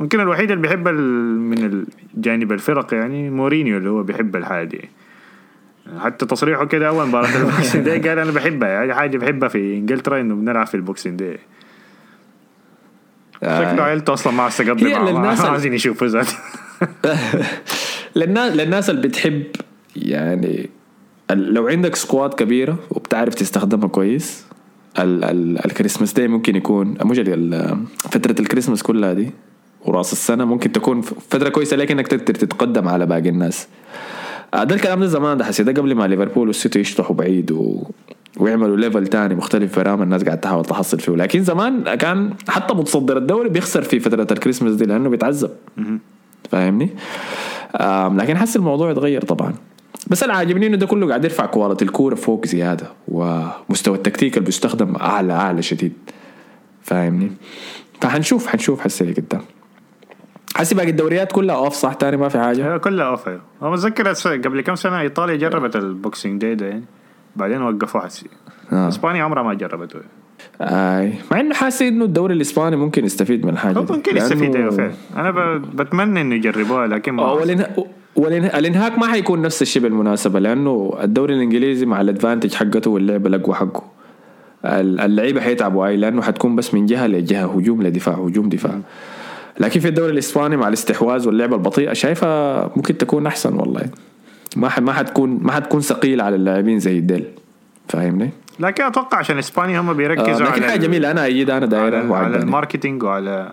ممكن 0.00 0.20
الوحيد 0.20 0.50
اللي 0.50 0.62
بيحب 0.62 0.88
من 0.88 1.84
الجانب 2.16 2.52
الفرق 2.52 2.94
يعني 2.94 3.30
مورينيو 3.30 3.78
اللي 3.78 3.90
هو 3.90 4.02
بيحب 4.02 4.36
الحاجة 4.36 4.64
دي. 4.64 4.90
حتى 6.00 6.26
تصريحه 6.26 6.64
كده 6.64 6.88
أول 6.88 7.06
مباراة 7.08 7.36
ال 7.36 7.43
Boxing 7.43 7.84
Day 7.84 7.98
قال 7.98 8.18
أنا 8.18 8.30
بحبها 8.30 8.68
يعني 8.68 8.94
حاجة 8.94 9.18
بحبها 9.18 9.48
في 9.48 9.74
إنجلترا 9.74 10.20
إنه 10.20 10.34
بنلعب 10.34 10.66
في 10.66 10.74
ال 10.74 10.80
Boxing 10.80 11.18
Day. 11.18 11.38
شكله 13.42 13.82
عيلته 13.82 14.12
أصلا 14.12 14.32
ما 14.32 14.42
عايز 14.42 14.56
تقضي 14.56 14.94
ما 14.94 15.28
عايزين 15.28 15.74
يشوفوا 15.74 16.06
ذات 16.06 16.28
للناس 18.16 18.52
للناس 18.52 18.90
اللي 18.90 19.08
بتحب 19.08 19.42
يعني 19.96 20.70
لو 21.30 21.68
عندك 21.68 21.96
squad 21.96 22.34
كبيرة 22.34 22.76
وبتعرف 22.90 23.34
تستخدمها 23.34 23.88
كويس 23.88 24.44
ال 24.98 25.24
ال 25.24 25.64
ال 25.66 25.71
Christmas 25.71 26.12
Day 26.12 26.28
ممكن 26.28 26.56
يكون 26.56 26.94
مش 27.04 27.18
فترة 27.98 28.40
الكريسماس 28.40 28.82
كلها 28.82 29.12
دي 29.12 29.30
وراس 29.84 30.12
السنة 30.12 30.44
ممكن 30.44 30.72
تكون 30.72 31.00
ف- 31.00 31.14
فترة 31.30 31.48
كويسة 31.48 31.76
لك 31.76 31.90
إنك 31.90 32.08
تقدر 32.08 32.34
تتقدم 32.34 32.88
على 32.88 33.06
باقي 33.06 33.28
الناس. 33.28 33.68
آه، 34.54 34.64
ده 34.64 34.74
الكلام 34.74 35.00
ده 35.00 35.06
زمان 35.06 35.36
ده 35.36 35.44
حسي 35.44 35.62
ده 35.62 35.72
قبل 35.72 35.94
ما 35.94 36.06
ليفربول 36.06 36.46
والسيتي 36.46 36.80
يشطحوا 36.80 37.16
بعيد 37.16 37.52
و... 37.52 37.82
ويعملوا 38.36 38.76
level 38.76 39.06
تاني 39.06 39.34
مختلف 39.34 39.72
في 39.72 39.82
رام 39.82 40.02
الناس 40.02 40.24
قاعد 40.24 40.40
تحاول 40.40 40.64
تحصل 40.64 41.00
فيه. 41.00 41.12
لكن 41.12 41.44
زمان 41.44 41.94
كان 41.94 42.30
حتى 42.48 42.74
متصدر 42.74 43.16
الدوري 43.16 43.48
بيخسر 43.48 43.82
في 43.82 44.00
فترة 44.00 44.26
الكريسماس 44.30 44.74
دي 44.74 44.84
لأنه 44.84 45.08
بيتعذب. 45.08 45.50
فاهمني؟ 46.50 46.90
لكن 48.22 48.36
حس 48.36 48.56
الموضوع 48.56 48.90
اتغير 48.90 49.24
طبعا. 49.24 49.54
بس 50.06 50.22
اللي 50.22 50.34
عاجبني 50.34 50.66
إنه 50.66 50.76
ده 50.76 50.86
كله 50.86 51.08
قاعد 51.08 51.24
يرفع 51.24 51.46
quality 51.46 51.84
الكورة 51.84 52.14
فوق 52.14 52.46
زيادة 52.46 52.86
ومستوى 53.08 53.96
التكتيك 53.96 54.36
اللي 54.36 54.46
بيستخدم 54.46 54.96
أعلى 54.96 55.32
أعلى 55.32 55.62
شديد. 55.62 55.92
فاهمني؟ 56.82 57.32
فحنشوف 58.00 58.46
حنشوف 58.46 58.80
حسي 58.80 59.12
قدام. 59.12 59.40
حسي 60.56 60.74
باقي 60.74 60.90
الدوريات 60.90 61.32
كلها 61.32 61.56
off 61.56 61.74
صح؟ 61.74 61.92
تاني 61.92 62.16
ما 62.16 62.28
في 62.28 62.38
حاجة؟ 62.38 62.76
كلها 62.76 63.06
off 63.06 63.28
أيوه. 63.28 63.40
أنا 63.62 63.70
متذكر 63.70 64.08
قبل 64.32 64.60
كم 64.60 64.74
سنة 64.74 65.00
إيطاليا 65.00 65.36
جربت 65.36 65.76
ال 65.76 65.85
Boxing 65.85 66.40
Day 66.40 66.54
ده 66.54 66.66
يعني 66.66 66.84
بعدين 67.36 67.62
وقفوها 67.62 68.04
حسي. 68.04 68.26
آه. 68.72 68.88
إسبانيا 68.88 69.22
عمرها 69.24 69.42
ما 69.42 69.54
جربته. 69.54 69.98
أي. 70.60 71.12
مع 71.30 71.40
إنه 71.40 71.54
حاسس 71.54 71.82
إنه 71.82 72.04
الدوري 72.04 72.34
الإسباني 72.34 72.76
ممكن 72.76 73.04
يستفيد 73.04 73.46
من 73.46 73.52
الحاجة 73.52 73.80
دي. 73.80 73.92
ممكن 73.92 74.16
يستفيد 74.16 74.56
أيوه 74.56 74.70
فعلا. 74.70 74.92
أنا 75.16 75.30
بتمنى 75.74 76.20
إنه 76.20 76.34
يجربوها 76.34 76.86
لكن 76.86 77.12
ما 77.12 77.22
آه، 77.22 77.86
والإنها... 78.16 78.36
والإنها... 78.38 78.58
الإنهاك 78.58 78.98
ما 78.98 79.06
حيكون 79.06 79.42
نفس 79.42 79.62
الشيء 79.62 79.82
بالمناسبة 79.82 80.40
لأنه 80.40 80.96
الدوري 81.02 81.34
الإنجليزي 81.34 81.86
مع 81.86 82.00
ال 82.00 82.05
advantage 82.05 82.54
حقته 82.54 82.90
واللعب 82.90 83.26
الأقوى 83.26 83.54
حقه 83.54 83.82
ال- 84.64 85.00
اللعيبة 85.00 85.40
حيتعبوا 85.40 85.86
اي 85.86 85.96
لأنه 85.96 86.22
حتكون 86.22 86.56
بس 86.56 86.74
من 86.74 86.86
جهة 86.86 87.06
لجهة 87.06 87.46
هجوم 87.46 87.82
لدفاع 87.82 88.14
هجوم 88.14 88.48
دفاع 88.48 88.78
لكن 89.60 89.80
في 89.80 89.88
الدوري 89.88 90.12
الإسباني 90.12 90.56
مع 90.56 90.68
الاستحواذ 90.68 91.26
واللعبه 91.26 91.56
البطيئه 91.56 91.92
شايفها 91.92 92.70
ممكن 92.76 92.98
تكون 92.98 93.26
أحسن 93.26 93.54
والله 93.54 93.82
ما. 94.56 94.70
ما 94.80 94.92
حتكون 94.92 95.38
ما 95.42 95.52
حتكون 95.52 95.80
ثقيلة 95.80 96.24
على 96.24 96.36
اللاعبين 96.36 96.78
زي 96.78 96.98
الديل 96.98 97.24
فاهمني؟ 97.88 98.30
لكن 98.60 98.84
أتوقع 98.84 99.18
عشان 99.18 99.38
إسبانيا 99.38 99.80
هم 99.80 99.88
آه 99.88 99.92
بيركزوا 99.92 100.46
لكن 100.46 100.62
على 100.62 100.70
حاجة 100.70 100.80
جميلة 100.80 101.10
أنا 101.10 101.24
ايدها 101.24 101.56
أنا 101.56 101.66
على, 101.66 101.76
دايرها 101.76 101.98
على 101.98 102.08
وعجباني. 102.10 102.42
ال 102.42 102.48
marketing 102.48 103.02
وعلى 103.02 103.52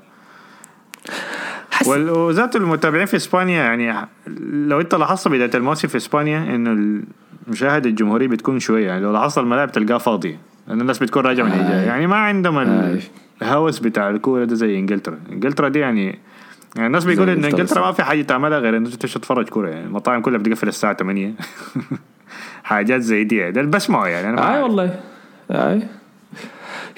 حس... 1.81 1.87
وذات 1.87 2.55
المتابعين 2.55 3.05
في 3.05 3.15
إسبانيا 3.15 3.63
يعني 3.63 4.07
لو 4.53 4.81
أنت 4.81 4.95
لاحظت 4.95 5.27
بداية 5.27 5.51
الموسم 5.55 5.87
في 5.87 5.97
إسبانيا 5.97 6.55
إنه 6.55 7.01
المشاهده 7.47 7.89
الجمهورية 7.89 8.27
بتكون 8.27 8.59
شوية 8.59 8.87
يعني 8.87 9.01
لو 9.01 9.11
لاحظت 9.11 9.37
الملاعب 9.37 9.71
تلقاها 9.71 9.97
فاضيه 9.97 10.39
لأن 10.67 10.81
الناس 10.81 10.99
بتكون 10.99 11.23
راجعة 11.23 11.45
من 11.45 11.51
آي. 11.51 11.59
الاجازه 11.59 11.85
يعني 11.85 12.07
ما 12.07 12.15
عندهم 12.15 12.57
آي. 12.57 12.99
الهوس 13.41 13.79
بتاع 13.79 14.09
الكورة 14.09 14.45
ده 14.45 14.55
زي 14.55 14.79
إنجلترا 14.79 15.19
إنجلترا 15.31 15.69
دي 15.69 15.79
يعني 15.79 16.19
يعني 16.75 16.87
الناس 16.87 17.05
بيقولوا 17.05 17.33
إن 17.33 17.45
إنجلترا. 17.45 17.81
ما 17.85 17.91
في 17.91 18.03
حاجة 18.03 18.21
تعملها 18.21 18.59
غير 18.59 18.77
انك 18.77 18.95
تمشي 18.95 19.19
تتفرج 19.19 19.49
كورة 19.49 19.69
يعني 19.69 19.85
المطاعم 19.85 20.21
كلها 20.21 20.37
بتقفل 20.37 20.67
الساعة 20.67 20.93
8 20.93 21.33
حاجات 22.63 23.01
زي 23.01 23.23
دي 23.23 23.51
ده 23.51 23.61
اللي 23.61 23.71
بسمعه 23.71 24.07
يعني 24.07 24.29
أنا 24.29 24.41
اي 24.41 24.45
عارف. 24.45 24.63
والله 24.63 24.99
اي 25.51 25.81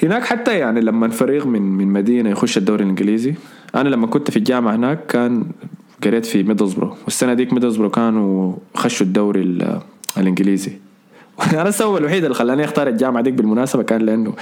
هناك 0.03 0.25
حتى 0.25 0.57
يعني 0.59 0.81
لما 0.81 1.09
فريق 1.09 1.45
من 1.45 1.61
من 1.61 1.87
مدينة 1.87 2.29
يخش 2.29 2.57
الدوري 2.57 2.83
الإنجليزي 2.83 3.35
أنا 3.75 3.89
لما 3.89 4.07
كنت 4.07 4.31
في 4.31 4.37
الجامعة 4.37 4.75
هناك 4.75 5.05
كان 5.05 5.45
قريت 6.03 6.25
في 6.25 6.43
ميدلزبرو 6.43 6.95
والسنة 7.03 7.33
ديك 7.33 7.53
ميدلزبرو 7.53 7.89
كانوا 7.89 8.53
خشوا 8.75 9.05
الدوري 9.05 9.41
ال- 9.41 9.79
الإنجليزي. 10.17 10.71
أنا 11.53 11.69
السبب 11.69 11.97
الوحيد 11.97 12.23
اللي 12.23 12.35
خلاني 12.35 12.63
أختار 12.65 12.87
الجامعة 12.87 13.23
ديك 13.23 13.33
بالمناسبة 13.33 13.83
كان 13.83 14.01
لأنه 14.01 14.33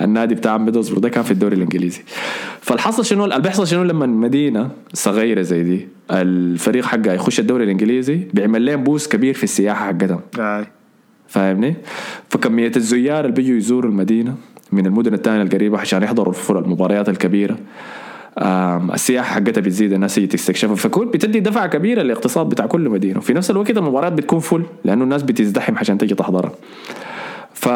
النادي 0.00 0.34
بتاع 0.34 0.58
ميدلزبرو 0.58 1.00
ده 1.00 1.08
كان 1.08 1.24
في 1.24 1.30
الدوري 1.30 1.56
الإنجليزي. 1.56 2.02
فالحصل 2.60 3.04
شنو؟ 3.04 3.24
اللي 3.24 3.40
بيحصل 3.40 3.66
شنو 3.66 3.82
لما 3.82 4.06
مدينه 4.06 4.70
صغيرة 4.94 5.42
زي 5.42 5.62
دي 5.62 5.88
الفريق 6.10 6.84
حقها 6.84 7.14
يخش 7.14 7.40
الدوري 7.40 7.64
الإنجليزي 7.64 8.16
بيعمل 8.34 8.66
لهم 8.66 8.84
boost 8.84 9.08
كبير 9.08 9.34
في 9.34 9.44
السياحة 9.44 9.86
حقتهم. 9.86 10.20
فاهمني؟ 11.28 11.74
فكمية 12.30 12.72
الزيار 12.76 13.20
اللي 13.24 13.36
بيجوا 13.36 13.56
يزوروا 13.56 13.90
المدينة 13.90 14.34
من 14.72 14.86
المدن 14.86 15.14
الثانية 15.14 15.42
القريبة 15.42 15.78
عشان 15.78 16.02
يحضروا 16.02 16.34
المباريات 16.50 17.08
الكبيرة. 17.08 17.56
آم، 18.42 18.90
السياحة 18.92 19.34
حقتها 19.34 19.60
بتزيد 19.60 19.92
الناس 19.92 20.18
يجي 20.18 20.26
تستكشفها. 20.26 20.74
فكون 20.74 21.10
بتدي 21.10 21.40
دفعة 21.40 21.66
كبيرة 21.66 22.02
للاقتصاد 22.02 22.48
بتاع 22.48 22.66
كل 22.66 22.88
مدينة. 22.88 23.18
وفي 23.18 23.32
نفس 23.32 23.50
الوقت 23.50 23.70
المباريات 23.70 24.12
بتكون 24.12 24.38
فل 24.38 24.62
لأنه 24.84 25.04
الناس 25.04 25.22
بتزدحم 25.22 25.78
عشان 25.78 25.98
تجي 25.98 26.14
تحضرها. 26.14 26.52
ف... 27.60 27.68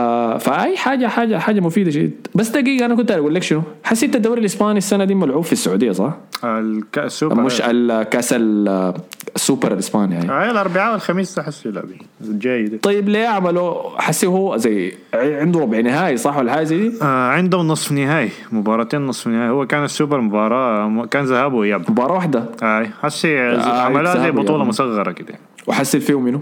فأي 0.48 0.76
حاجة 0.76 1.06
حاجة 1.06 1.38
حاجة 1.38 1.60
مفيدة 1.60 1.90
شديد 1.90 2.26
بس 2.34 2.48
دقيقة 2.48 2.86
أنا 2.86 2.94
كنت 2.94 3.10
أقول 3.10 3.34
لك 3.34 3.42
شنو؟ 3.42 3.62
حسيت 3.84 4.16
الدوري 4.16 4.40
الإسباني 4.40 4.78
السنة 4.78 5.04
دي 5.04 5.14
ملعوب 5.14 5.44
في 5.44 5.52
السعودية 5.52 5.92
صح؟ 5.92 6.12
الكأس 6.44 7.04
السوبر 7.12 7.40
مش 7.42 7.60
الكاس 7.64 8.32
ال- 8.32 8.94
السوبر 9.36 9.72
الاسباني 9.72 10.14
يعني. 10.14 10.30
آه 10.30 10.50
الأربعاء 10.50 10.92
والخميس 10.92 11.38
احس 11.38 11.66
يلعبين 11.66 11.98
جيد 12.22 12.80
طيب 12.80 13.08
ليه 13.08 13.26
عملوا؟ 13.26 14.00
حسي 14.00 14.26
هو 14.26 14.56
زي 14.56 14.92
عنده 15.14 15.60
ربع 15.60 15.80
نهائي 15.80 16.16
صح 16.16 16.36
ولا 16.36 16.52
حاجة 16.52 16.64
زي 16.64 16.88
دي؟ 16.88 16.94
آه 17.02 17.28
عندهم 17.30 17.68
نصف 17.68 17.92
نهائي 17.92 18.30
مباراتين 18.52 19.06
نصف 19.06 19.26
نهائي. 19.28 19.50
هو 19.50 19.66
كان 19.66 19.84
السوبر 19.84 20.20
مباراة 20.20 21.06
كان 21.06 21.24
ذهاب 21.24 21.52
وإياب. 21.52 21.90
مباراة 21.90 22.12
واحدة؟ 22.14 22.44
آه 22.62 22.86
حسي 23.02 23.38
آه، 23.40 23.80
عملها 23.80 24.14
زي 24.14 24.20
وإياب. 24.20 24.38
مصغرة 24.40 25.12
كده. 25.12 25.34
وحسيت 25.66 26.02
فيه 26.02 26.20
منه 26.20 26.40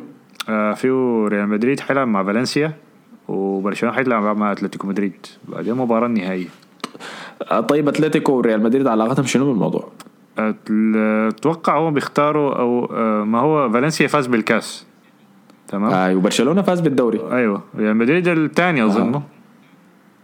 آه 0.49 0.72
فيه 0.74 1.24
ريال 1.28 1.49
مدريد 1.49 1.80
حيلعب 1.80 2.09
مع 2.09 2.24
فالنسيا. 2.24 2.72
وبرشلونة 3.29 3.95
حيلعب 3.97 4.37
مع 4.37 4.53
أتلتيكو 4.53 4.87
مدريد. 4.87 5.27
بعدين 5.49 5.75
مباراة 5.75 6.07
النهائية. 6.07 6.49
آه، 7.51 7.61
طيب 7.61 7.89
أتلتيكو 7.89 8.33
وريال 8.33 8.62
مدريد 8.62 8.87
علاقتهم 8.87 9.27
شنو 9.27 9.47
بالموضوع؟ 9.47 9.89
أتوقع 10.39 11.77
هو 11.77 11.91
بيختاروا 11.91 12.59
أو 12.59 12.85
آه 12.85 13.25
ما 13.25 13.39
هو 13.41 13.70
فالنسيا 13.70 14.07
فاز 14.07 14.27
بالكاس. 14.27 14.87
تمام؟ 15.68 15.93
آه 15.93 16.14
وبرشلونة 16.16 16.62
فاز 16.62 16.81
بالدوري. 16.81 17.20
أيوه. 17.33 17.62
ريال 17.77 17.97
مدريد 17.97 18.29
الثاني 18.29 18.85
اظنه 18.85 19.23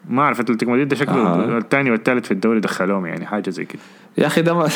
ما 0.08 0.22
أعرف 0.22 0.40
أتلتيكو 0.40 0.70
مدريد 0.72 0.88
ده 0.88 0.96
شكله 0.96 1.26
آه. 1.26 1.58
الثاني 1.58 1.90
والثالث 1.90 2.24
في 2.26 2.30
الدوري 2.30 2.60
دخلوهم 2.60 3.06
يعني 3.06 3.26
حاجة 3.26 3.50
زي 3.50 3.64
كده. 3.64 3.82
يا 4.18 4.26
أخي 4.26 4.42
ده 4.42 4.54
ما 4.54 4.68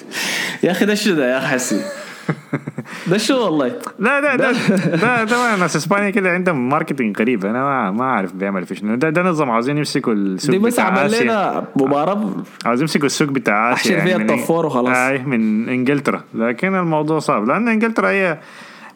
يا 0.64 0.70
أخي 0.70 0.84
ده 0.86 0.94
show 0.94 1.14
ده؟ 1.14 1.34
يا 1.34 1.40
حسي. 1.40 1.80
ده 3.10 3.18
show 3.18 3.44
والله؟ 3.44 3.72
لا 3.98 4.20
ده 4.20 4.36
ده 4.36 4.52
ده 4.96 5.24
ده 5.24 5.36
ما 5.38 5.56
ناس 5.56 5.76
اسبانيا 5.76 6.10
كده 6.10 6.30
عندهم 6.30 6.68
marketing 6.68 7.18
غريب 7.20 7.46
أنا 7.46 7.62
ما 7.64 7.90
ما 7.90 8.04
أعرف 8.04 8.32
بيعمل 8.32 8.66
في 8.66 8.74
شنو 8.74 8.94
ده 8.94 9.10
ده 9.10 9.22
نظام 9.22 9.50
عاوزين 9.50 9.78
يمسكوا 9.78 10.12
السوق 10.12 10.50
دي 10.50 10.58
بس 10.58 10.80
عمل 10.80 11.22
لنا 11.22 11.64
مباراه 11.76 12.30
عاوزين 12.64 12.82
يمسكوا 12.82 13.06
السوق 13.06 13.28
بتاع 13.28 13.72
آسيا 13.72 13.96
أحشر 13.96 14.06
فيها 14.06 14.18
من- 14.18 14.30
الطفور 14.30 14.66
وخلاص. 14.66 14.96
أي 14.96 15.18
من 15.18 15.68
إنجلترا. 15.68 16.20
لكن 16.34 16.74
الموضوع 16.74 17.18
صعب. 17.18 17.48
لأن 17.48 17.68
إنجلترا 17.68 18.08
هي 18.08 18.38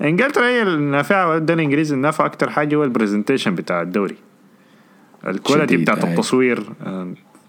إنجلترا 0.02 0.44
هي 0.46 0.62
النافعة 0.62 1.28
والدوري 1.30 1.60
الإنجليزي 1.60 1.94
النافع 1.94 2.26
أكتر 2.26 2.50
حاجة 2.50 2.76
هو 2.76 2.84
ال 2.84 2.90
presentation 2.90 3.54
بتاع 3.54 3.82
الدوري. 3.82 4.16
ال 5.26 5.32
quality 5.33 5.76
بتاعت. 5.76 6.04
التصوير. 6.04 6.62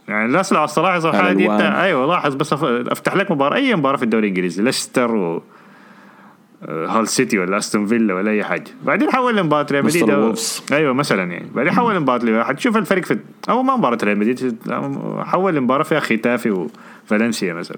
يعني 0.07 0.25
الناس 0.25 0.53
لو 0.53 0.65
تلاحظ 0.65 1.05
الحاجة 1.05 1.33
دي. 1.33 1.51
أيوه 1.51 2.05
لاحظ 2.05 2.35
بس 2.35 2.53
أفتح 2.53 3.15
لك 3.15 3.31
مباراة 3.31 3.55
أي 3.55 3.75
مباراة 3.75 3.97
في 3.97 4.03
الدوري 4.03 4.23
الإنجليزي 4.23 4.63
ليستر 4.63 5.15
و 5.15 5.43
هال 6.67 7.07
سيتي 7.07 7.39
ولا 7.39 7.57
استون 7.57 7.85
فيلا 7.85 8.13
ولا 8.13 8.31
أي 8.31 8.43
حاجة. 8.43 8.63
بعدين 8.85 9.11
حول 9.11 9.37
لمباراه 9.37 9.67
ريال 9.71 9.85
مدريد. 9.85 10.03
أيوه 10.71 10.93
مثلا 10.93 11.31
يعني. 11.31 11.49
بعدين 11.55 11.73
حول 11.73 11.95
لمباراه 11.95 12.19
ليفربول 12.25 12.45
حتشوف 12.45 12.77
الفرق 12.77 13.05
في 13.05 13.19
أو 13.49 13.63
ما 13.63 13.75
مباراة 13.75 13.97
ريال 14.03 14.17
مدريد 14.17 14.57
حول 15.19 15.55
لمباراه 15.55 15.83
فيها 15.83 15.99
ختافي 15.99 16.67
وفالنسيا 17.05 17.53
مثلا. 17.53 17.77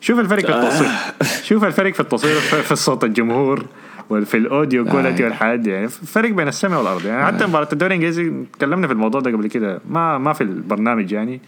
شوف 0.00 0.18
الفرق 0.18 0.46
في 0.46 0.52
التصوير. 0.52 0.90
شوف 1.48 1.64
الفرق 1.64 1.94
في 1.94 2.00
التصوير 2.00 2.34
في 2.40 2.76
صوت 2.76 3.04
الجمهور 3.04 3.64
وفي 4.10 4.36
ال 4.36 4.44
audio 4.44 4.84
quality 4.84 5.22
آه. 5.22 5.26
والحاجات 5.26 5.66
يعني 5.66 5.88
فرق 5.88 6.30
بين 6.30 6.48
السماء 6.48 6.78
والأرض. 6.78 7.06
يعني 7.06 7.26
حتى 7.26 7.46
مباراة 7.46 7.68
الدوري 7.72 7.94
الإنجليزي 7.94 8.32
تكلمنا 8.52 8.86
في 8.86 8.92
الموضوع 8.92 9.20
ده 9.20 9.30
قبل 9.30 9.46
كده. 9.46 9.80
ما 9.90 10.18
ما 10.18 10.32
في 10.32 10.40
البرنامج 10.40 11.12
يعني. 11.12 11.40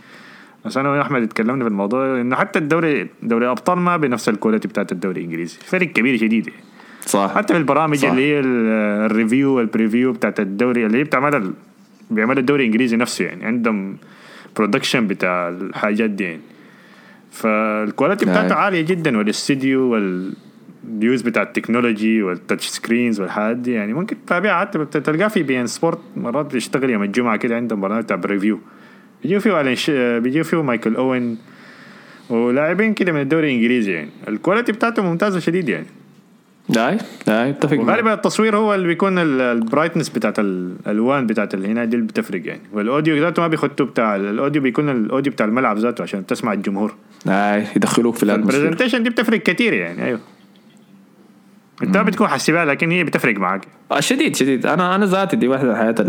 بس 0.65 0.77
أنا 0.77 0.89
وأحمد 0.91 1.23
اتكلمنا 1.23 1.65
في 1.65 1.71
الموضوع 1.71 2.21
إنه 2.21 2.37
حتى 2.37 2.59
الدوري 2.59 3.09
دوري 3.23 3.45
الابطال 3.45 3.79
ما 3.79 3.97
بنفس 3.97 4.29
ال 4.29 4.34
quality 4.34 4.69
بتاعت 4.69 4.93
الدوري 4.93 5.21
الإنجليزي 5.21 5.59
فرق 5.65 5.87
كبير 5.87 6.17
شديد 6.17 6.49
يعني. 6.49 6.61
صح 7.07 7.35
حتى 7.35 7.53
في 7.55 7.59
البرامج 7.61 7.97
صح. 7.97 8.11
اللي 8.11 8.23
هي 8.33 8.41
ال- 8.41 8.69
ال 9.11 9.17
review 9.17 9.57
وال 9.57 9.69
preview 9.69 10.13
بتاعت 10.13 10.41
الدوري 10.41 10.87
اللي 10.87 10.99
هي 10.99 11.05
بتعملها 11.05 11.53
بيعملها 12.11 12.41
الدوري 12.41 12.63
الإنجليزي 12.63 12.97
نفسه 12.97 13.25
يعني 13.25 13.45
عندهم 13.45 13.97
production 14.57 15.07
بتاع 15.07 15.49
الحاجات 15.49 16.11
دي 16.11 16.25
يعني 16.25 16.41
فال 17.31 17.51
quality 17.51 18.25
نعم. 18.25 18.35
بتاعته 18.35 18.55
عالية 18.55 18.81
جدا 18.81 19.19
والاستديو 19.19 19.81
وال 19.93 20.45
use 20.45 21.23
بتاع 21.23 21.43
ال 21.43 21.50
technology 21.50 22.23
وال 22.23 22.35
touch 22.35 22.67
screens 22.67 23.21
والحاجات 23.21 23.57
دي 23.57 23.73
يعني 23.73 23.95
ممكن 23.95 24.17
تتابعها 24.27 24.61
حتى 24.61 24.85
تلقاه 25.01 25.29
في 25.29 25.43
بي 25.43 25.61
إن 25.61 25.67
سبورت 25.67 25.99
مرات 26.17 26.53
بيشتغل 26.53 26.91
يوم 26.91 27.03
الجمعة 27.03 27.37
كده 27.37 27.57
عندهم 27.57 27.81
برنامج 27.81 28.03
بتاع 28.03 28.17
preview 28.17 28.59
بيجيو 29.23 29.41
فيه 29.41 29.61
ألين 29.61 29.75
ش... 29.75 29.91
بيجيو 29.91 30.45
فيه 30.45 30.63
مايكل 30.63 30.97
اوين 30.97 31.39
ولاعبين 32.31 32.95
كده 32.95 33.13
من 33.13 33.21
الدوري 33.21 33.49
الإنجليزي 33.49 33.93
يعني. 33.93 34.11
ال 34.29 34.34
quality 34.34 34.73
بتاعته 34.73 35.03
ممتازة 35.03 35.41
شديد 35.41 35.69
يعني. 35.69 35.87
لا 36.69 36.99
لا 37.27 37.51
أتفق 37.51 37.77
معك. 37.77 37.87
وغالبا 37.89 38.15
التصوير 38.15 38.57
هو 38.57 38.75
اللي 38.75 38.87
بيكون 38.87 39.19
ال 39.19 39.27
brightness 39.27 40.09
بتاعت 40.09 40.39
الألوان 40.39 41.27
بتاعت 41.27 41.55
هنا 41.55 41.85
دي 41.85 41.97
اللي 41.97 42.07
بتفرق 42.07 42.47
يعني. 42.47 42.61
وال 42.73 42.85
audio 42.85 43.17
ذاته 43.17 43.43
ما 43.43 43.49
بيخطوا 43.49 43.87
بتاع 43.87 44.17
ال 44.17 44.24
audio 44.24 44.63
بيكون 44.63 44.89
ال 44.89 44.96
audio 44.96 45.33
بتاع 45.33 45.47
الملعب 45.47 45.79
ذاته 45.79 46.03
عشان 46.03 46.27
تسمع 46.27 46.53
الجمهور. 46.53 46.95
لا 47.27 47.65
يدخلوك 47.77 48.15
في 48.15 48.23
ال 48.23 48.29
presentation 48.29 49.03
دي 49.03 49.11
بتفرق 49.11 49.43
كتير 49.43 49.73
يعني 49.73 50.05
أيوه. 50.05 50.21
انت 51.83 51.99
بتكون 51.99 52.29
حاسبها 52.29 52.65
لكن 52.65 52.91
هي 52.91 53.05
بتفرق 53.05 53.37
معك 53.37 53.67
آه، 53.93 54.01
شديد 54.01 54.37
شديد. 54.37 54.67
أنا 54.67 54.95
أنا 54.95 55.07
ذاتي 55.07 55.37
دي 55.37 55.49
واحدة 55.49 55.69
من 55.69 55.75
الحاجات 55.75 56.01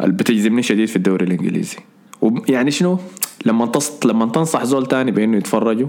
اللي 0.00 0.12
بتجذبني 0.12 0.62
شديد 0.62 0.88
في 0.88 0.96
الدوري 0.96 1.26
الإنجليزي. 1.26 1.76
ويعني 2.20 2.70
شنو؟ 2.70 2.98
لما 3.46 3.66
تص... 3.66 4.06
لما 4.06 4.26
تنصح 4.26 4.64
زول 4.64 4.86
تاني 4.86 5.10
بإنه 5.10 5.36
يتفرجوا 5.36 5.88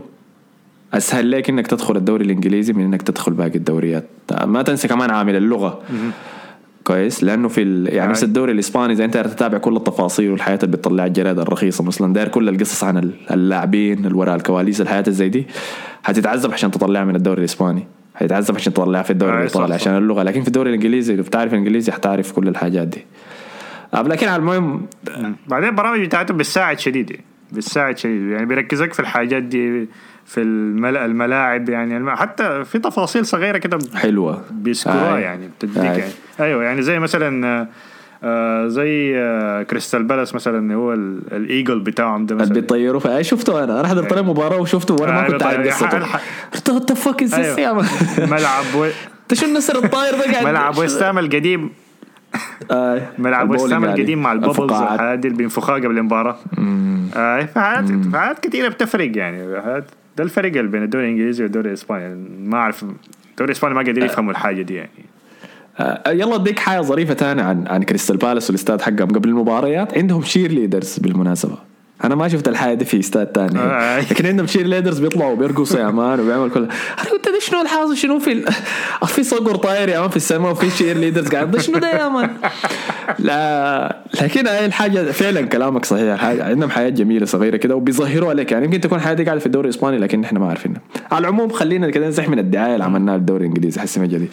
أسهل 0.93 1.31
لك 1.31 1.49
إنك 1.49 1.67
تدخل 1.67 1.97
الدوري 1.97 2.25
الإنجليزي 2.25 2.73
من 2.73 2.83
إنك 2.83 3.01
تدخل 3.01 3.33
باقي 3.33 3.55
الدوريات. 3.55 4.05
ما 4.45 4.61
تنسى 4.61 4.87
كمان 4.87 5.11
عامل 5.11 5.35
اللغة. 5.35 5.81
كويس؟ 6.83 7.23
لأنه 7.23 7.47
في 7.47 7.61
ال... 7.61 7.93
يعني 7.93 8.11
مثل 8.11 8.25
الدوري 8.27 8.51
الإسباني 8.51 8.93
إذا 8.93 9.05
أنت 9.05 9.17
تتابع 9.17 9.57
كل 9.57 9.75
التفاصيل 9.77 10.31
والحياة 10.31 10.59
اللي 10.63 10.77
بتطلع 10.77 11.05
الجرائد 11.05 11.39
الرخيصة 11.39 11.83
مثلا 11.83 12.13
داير 12.13 12.27
كل 12.27 12.49
القصص 12.49 12.83
عن 12.83 12.97
ال- 12.97 13.13
اللاعبين 13.31 14.05
الوراء 14.05 14.35
الكواليس 14.35 14.81
الحياة 14.81 15.03
زي 15.07 15.29
دي 15.29 15.47
حتتعذب 16.03 16.51
عشان 16.53 16.71
تطلعها 16.71 17.05
من 17.05 17.15
الدوري 17.15 17.39
الإسباني. 17.39 17.87
حتتعذب 18.15 18.55
عشان 18.55 18.73
تطلعها 18.73 19.03
في 19.03 19.11
الدوري 19.11 19.37
الإيطالي. 19.37 19.73
عشان 19.73 19.97
اللغة. 19.97 20.23
لكن 20.23 20.41
في 20.41 20.47
الدوري 20.47 20.69
الإنجليزي 20.69 21.15
لو 21.15 21.23
بتعرف 21.23 21.53
الانجليزي 21.53 21.91
حتعرف 21.91 22.31
كل 22.31 22.47
الحاجات 22.47 22.87
دي. 22.87 23.05
لكن 23.93 24.27
على 24.27 24.39
المهم 24.39 24.85
بعدين 25.47 25.69
البرامج 25.69 25.99
بتاعتهم 26.05 26.37
بتساعد 26.37 26.79
شديد 26.79 27.11
يعني 27.11 27.23
بتساعد 27.51 27.97
شديد 27.97 28.21
يعني 28.31 28.45
بيركزك 28.45 28.93
في 28.93 28.99
الحاجات 28.99 29.43
دي 29.43 29.89
في 30.25 30.41
الملا- 30.41 31.05
الملاعب 31.05 31.69
يعني 31.69 32.15
حتى 32.15 32.63
في 32.65 32.79
تفاصيل 32.79 33.25
صغيرة 33.25 33.57
كده 33.57 33.79
حلوة. 33.95 34.41
بيذكروها 34.51 35.15
آه. 35.15 35.19
يعني 35.19 35.47
بتديك 35.59 35.77
آه. 35.77 35.97
يعني. 35.97 36.11
أيوه 36.39 36.63
يعني 36.63 36.81
زي 36.81 36.99
مثلا 36.99 37.47
آه، 37.47 37.67
آه 38.23 38.67
زي 38.67 39.17
آه 39.17 39.63
كريستال 39.63 40.03
بالاس 40.03 40.35
مثلا 40.35 40.73
هو 40.75 40.93
ال- 40.93 41.21
ال 41.33 41.41
eagle 41.41 41.79
بتاعهم 41.79 42.25
ده 42.25 42.35
مثلا. 42.35 42.53
بيطيروا 42.53 42.99
فيها 42.99 43.21
شفته 43.21 43.63
أنا؟ 43.63 43.79
أنا 43.79 43.87
حضرت 43.87 44.13
له 44.13 44.21
مباراة 44.21 44.57
وشفته 44.57 44.93
وأنا 44.93 45.11
ما 45.11 45.25
آه، 45.25 45.27
كنت 45.27 45.43
عارف 45.43 45.57
بيطير- 45.61 45.71
قصته. 46.53 46.73
what 46.73 46.89
the 46.91 46.95
fuck 46.95 47.23
is 47.23 47.33
أيوة. 47.33 47.85
ملعب. 48.31 48.63
أنت 49.21 49.33
شو 49.39 49.45
النسر 49.45 49.83
الطاير 49.83 50.13
ده 50.15 50.31
قاعد 50.33 50.45
ملعب 50.45 50.77
ويست 50.79 51.06
هام 51.06 51.19
القديم 51.19 51.69
آه، 52.71 53.01
ملعب 53.17 53.49
ويست 53.49 53.72
هام 53.72 53.83
يعني. 53.83 53.95
القديم 53.95 54.21
مع 54.21 54.31
ال 54.31 54.34
bubbles. 54.34 54.59
والحاجات 54.59 55.25
اللي 55.25 55.37
بينفخوها 55.37 55.75
قبل 55.75 55.97
المباراة. 55.97 56.37
آه 57.15 57.41
في 57.45 57.59
حاجات 57.59 57.87
في 57.87 58.17
حاجات 58.17 58.39
كثيره 58.39 58.67
بتفرق 58.69 59.17
يعني. 59.17 59.47
ده 60.17 60.23
الفرق 60.23 60.57
اللي 60.57 60.71
بين 60.71 60.83
الدوري 60.83 61.05
الإنجليزي 61.05 61.43
والدوري 61.43 61.67
الإسباني. 61.67 62.03
يعني 62.03 62.29
ما 62.39 62.57
اعرف 62.57 62.83
الدوري 62.83 63.51
الإسباني 63.51 63.73
ما 63.73 63.81
قادر 63.81 64.05
يفهموا 64.05 64.31
الحاجة 64.31 64.61
دي 64.61 64.75
يعني. 64.75 64.89
آه، 65.79 66.11
يلا 66.11 66.35
اديك 66.35 66.59
حاجة 66.59 66.81
ظريفة 66.81 67.13
تانية 67.13 67.43
عن 67.43 67.67
عن 67.67 67.83
كريستال 67.83 68.17
بالاس 68.17 68.49
والإستاد 68.49 68.81
حقهم 68.81 69.07
قبل 69.07 69.29
المباريات. 69.29 69.97
عندهم 69.97 70.21
cheerleaders 70.21 70.99
بالمناسبة. 70.99 71.68
أنا 72.03 72.15
ما 72.15 72.27
شفت 72.27 72.47
الحاجة 72.47 72.73
دي 72.73 72.85
في 72.85 72.99
استاد 72.99 73.27
تاني. 73.27 73.59
آه. 73.59 73.99
لكن 73.99 74.25
عندهم 74.25 74.47
cheerleaders 74.47 74.99
بيطلعوا 74.99 75.35
بيرقصوا 75.35 75.79
يا 75.79 75.89
man 75.91 76.19
وبيعملوا 76.19 76.49
كل 76.49 76.59
أنا 76.99 77.09
قلت 77.11 77.29
ده 77.29 77.39
شنو 77.39 77.61
الحاصل؟ 77.61 77.97
شنو 77.97 78.19
في 78.19 78.31
ال... 78.31 78.45
في 79.15 79.23
صقر 79.23 79.55
طاير 79.55 79.89
يا 79.89 79.99
man 79.99 80.09
في 80.09 80.15
السماء 80.17 80.51
وفي 80.51 80.69
cheerleaders 80.69 81.27
قاعد. 81.27 81.51
ده 81.51 81.59
شنو 81.59 81.77
ده 81.79 81.89
يا 81.99 82.09
man؟ 82.09 82.29
لا 83.19 83.97
لكن 84.21 84.47
هاي 84.47 84.65
الحاجة 84.65 85.11
فعلا 85.11 85.41
كلامك 85.45 85.85
صحيح. 85.85 86.17
حاجة 86.19 86.43
عندهم 86.45 86.69
حياة 86.69 86.89
جميلة 86.89 87.25
صغيرة 87.25 87.57
كده 87.57 87.75
وبيظهروا 87.75 88.29
عليك. 88.29 88.51
يعني 88.51 88.65
يمكن 88.65 88.81
تكون 88.81 88.99
حياه 88.99 89.13
دي 89.13 89.23
قاعدة 89.23 89.39
في 89.39 89.45
الدوري 89.45 89.69
الإسباني 89.69 89.97
لكن 89.97 90.23
إحنا 90.23 90.39
ما 90.39 90.47
عارفينها 90.49 90.81
على 91.11 91.21
العموم 91.21 91.49
خلينا 91.49 91.89
كده 91.89 92.07
نزح 92.07 92.29
من 92.29 92.39
الدعاية 92.39 92.73
اللي 92.73 92.83
عملناها 92.83 93.17
للدوري 93.17 93.41
الإنجليزي. 93.45 93.81
حسي 93.81 93.99
مجدي 93.99 94.27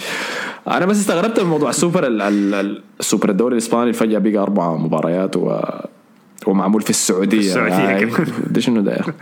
أنا 0.68 0.86
بس 0.86 0.96
استغربت 0.96 1.40
من 1.40 1.46
موضوع 1.46 1.70
السوبر 1.70 2.06
ال- 2.06 2.22
ال- 2.22 2.54
ال- 2.54 2.82
السوبر 3.00 3.30
الدوري 3.30 3.52
الإسباني. 3.52 3.92
فجأة 3.92 4.18
بقى 4.18 4.38
أربع 4.42 4.72
مباريات 4.76 5.36
و 5.36 5.60
ومعمول 6.46 6.82
في 6.82 6.90
السعودية 6.90 7.52
في. 7.52 8.24
ده 8.46 8.60
شنو 8.66 8.80
ده 8.80 8.92
يا 8.92 9.00
أخي؟ 9.00 9.12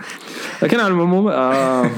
لكن 0.63 0.81
على 0.81 0.95
العموم 0.95 1.29
آه 1.29 1.91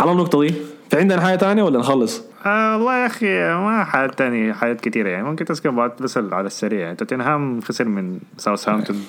على 0.00 0.12
النقطة 0.12 0.40
دي 0.40 0.54
في 0.90 0.98
عندنا 0.98 1.20
حاجة 1.20 1.36
ثانية 1.36 1.62
ولا 1.62 1.78
نخلص؟ 1.78 2.22
آه 2.46 2.76
والله 2.76 2.96
يا 2.96 3.06
أخي 3.06 3.26
ما 3.54 3.84
حاجات 3.84 4.18
تانية 4.18 4.52
حاجات 4.52 4.80
كثيره 4.80 5.08
يعني 5.08 5.24
ممكن 5.24 5.44
تذكر 5.44 5.70
بعض 5.70 5.90
بس 6.00 6.18
على 6.18 6.46
السريع 6.46 6.80
يعني 6.80 6.96
توتنهام 6.96 7.60
خسر 7.60 7.84
من 7.84 8.18
ساوثهامبتون 8.38 9.06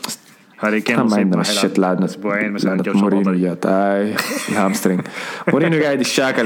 هاري 0.64 0.82
كين 0.82 1.00
ما 1.00 1.16
عندنا 1.16 1.42
الشت 1.42 1.80
لعبنا 1.80 2.06
أسبوعين 2.06 2.52
مثلا 2.52 2.82
جوش 2.82 2.96
مورينيو. 2.96 3.34
جات 3.36 3.66
اي 3.66 4.16
الهامسترينج 4.50 5.02
مورينيو 5.48 5.84
قاعد 5.84 6.00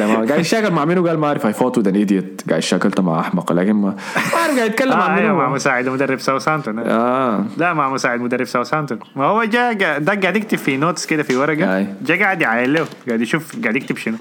مان 0.08 0.28
قاعد 0.28 0.40
يشاكل 0.40 0.72
مع 0.72 0.86
منو 0.86 1.08
قال 1.08 1.18
ما 1.20 1.28
اعرف 1.28 1.46
اي 1.46 1.54
فوت 1.54 1.80
ذا 1.80 1.96
ايديت 1.96 2.42
قاعد 2.50 2.62
شاكلت 2.62 3.00
مع 3.00 3.20
احمق 3.20 3.52
لكن 3.52 3.74
ما 3.74 3.88
اعرف 3.88 4.58
قاعد 4.58 4.70
يتكلم 4.72 4.98
مع 4.98 5.16
منو 5.16 5.50
مساعد 5.50 5.90
مدرب 5.90 6.20
ساوثهامبتون 6.20 6.80
آه 6.80 7.46
لا 7.58 7.74
مع 7.74 7.90
مساعد 7.90 8.20
مدرب 8.22 8.46
ساوثهامبتون 8.46 9.00
ما 9.16 9.26
هو 9.26 9.42
قا- 9.74 10.00
ده 10.00 10.14
قاعد 10.22 10.36
يكتب 10.36 10.58
في 10.58 10.78
notes 10.78 11.06
كده 11.06 11.24
في 11.24 11.36
ورقه. 11.36 11.88
جاء 12.06 12.20
قاعد 12.20 12.42
يعاين 12.42 12.74
له 12.74 12.86
قاعد 13.08 13.22
يشوف 13.22 13.62
قاعد 13.64 13.76
يكتب 13.76 13.98
شنو 13.98 14.18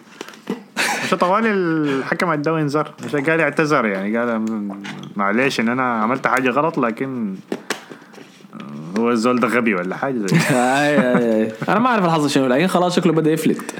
مش 1.04 1.10
طوال 1.10 1.46
الحكم 1.46 2.30
اداه 2.30 2.60
انذار 2.60 2.92
مش 3.04 3.16
قال 3.16 3.40
اعتذر 3.40 3.86
يعني 3.86 4.16
قال 4.18 4.38
م- 4.38 4.82
معلش 5.16 5.60
ان 5.60 5.68
أنا 5.68 5.92
عملت 6.02 6.26
حاجة 6.26 6.50
غلط 6.50 6.78
لكن 6.78 7.34
هو 8.98 9.10
الزول 9.10 9.40
ده 9.40 9.48
غبي 9.48 9.74
ولا 9.74 9.96
حاجة 9.96 10.14
زي 10.18 10.36
أي 10.50 11.16
أي 11.16 11.42
أي. 11.42 11.52
أنا 11.68 11.78
ما 11.78 11.86
أعرف 11.88 12.04
الحظ 12.04 12.26
شنو 12.28 12.46
لكن 12.46 12.66
خلاص 12.66 12.96
شكله 12.96 13.12
بدأ 13.12 13.30
يفلت. 13.32 13.74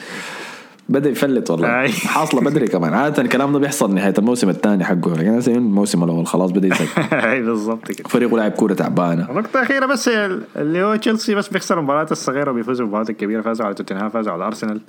بدأ 0.89 1.11
يفلت 1.11 1.51
والله. 1.51 1.89
حاصلة 2.15 2.41
بدري 2.41 2.67
كمان. 2.67 2.95
عادة 2.95 3.23
الكلام 3.23 3.53
ده 3.53 3.59
بيحصل 3.59 3.95
نهاية 3.95 4.15
الموسم 4.19 4.49
الثاني 4.49 4.85
حقه 4.85 5.13
لكن 5.17 5.39
هسه 5.39 5.53
الموسم 5.53 6.05
الأول 6.05 6.27
خلاص 6.27 6.51
بدأ 6.51 6.67
يزق 6.69 6.99
أي 7.15 7.43
بالضبط 7.43 7.93
كده. 7.93 8.09
فريقه 8.09 8.37
لاعب 8.37 8.51
كورة 8.53 8.75
تعبانة. 8.75 9.29
نقطة 9.33 9.63
أخيرة 9.63 9.87
بس 9.87 10.11
اللي 10.57 10.83
هو 10.83 10.97
تشيلسي 10.97 11.35
بس 11.35 11.49
بيخسر 11.49 11.79
المباريات 11.79 12.13
الصغيرة 12.13 12.51
وبيفوزوا 12.51 12.85
بالمباريات 12.87 13.11
الكبيرة 13.11 13.43
فازوا 13.43 13.67
على 13.67 13.75
توتنهام 13.75 14.09
فازوا 14.09 14.33
على 14.33 14.45
أرسنال. 14.47 14.81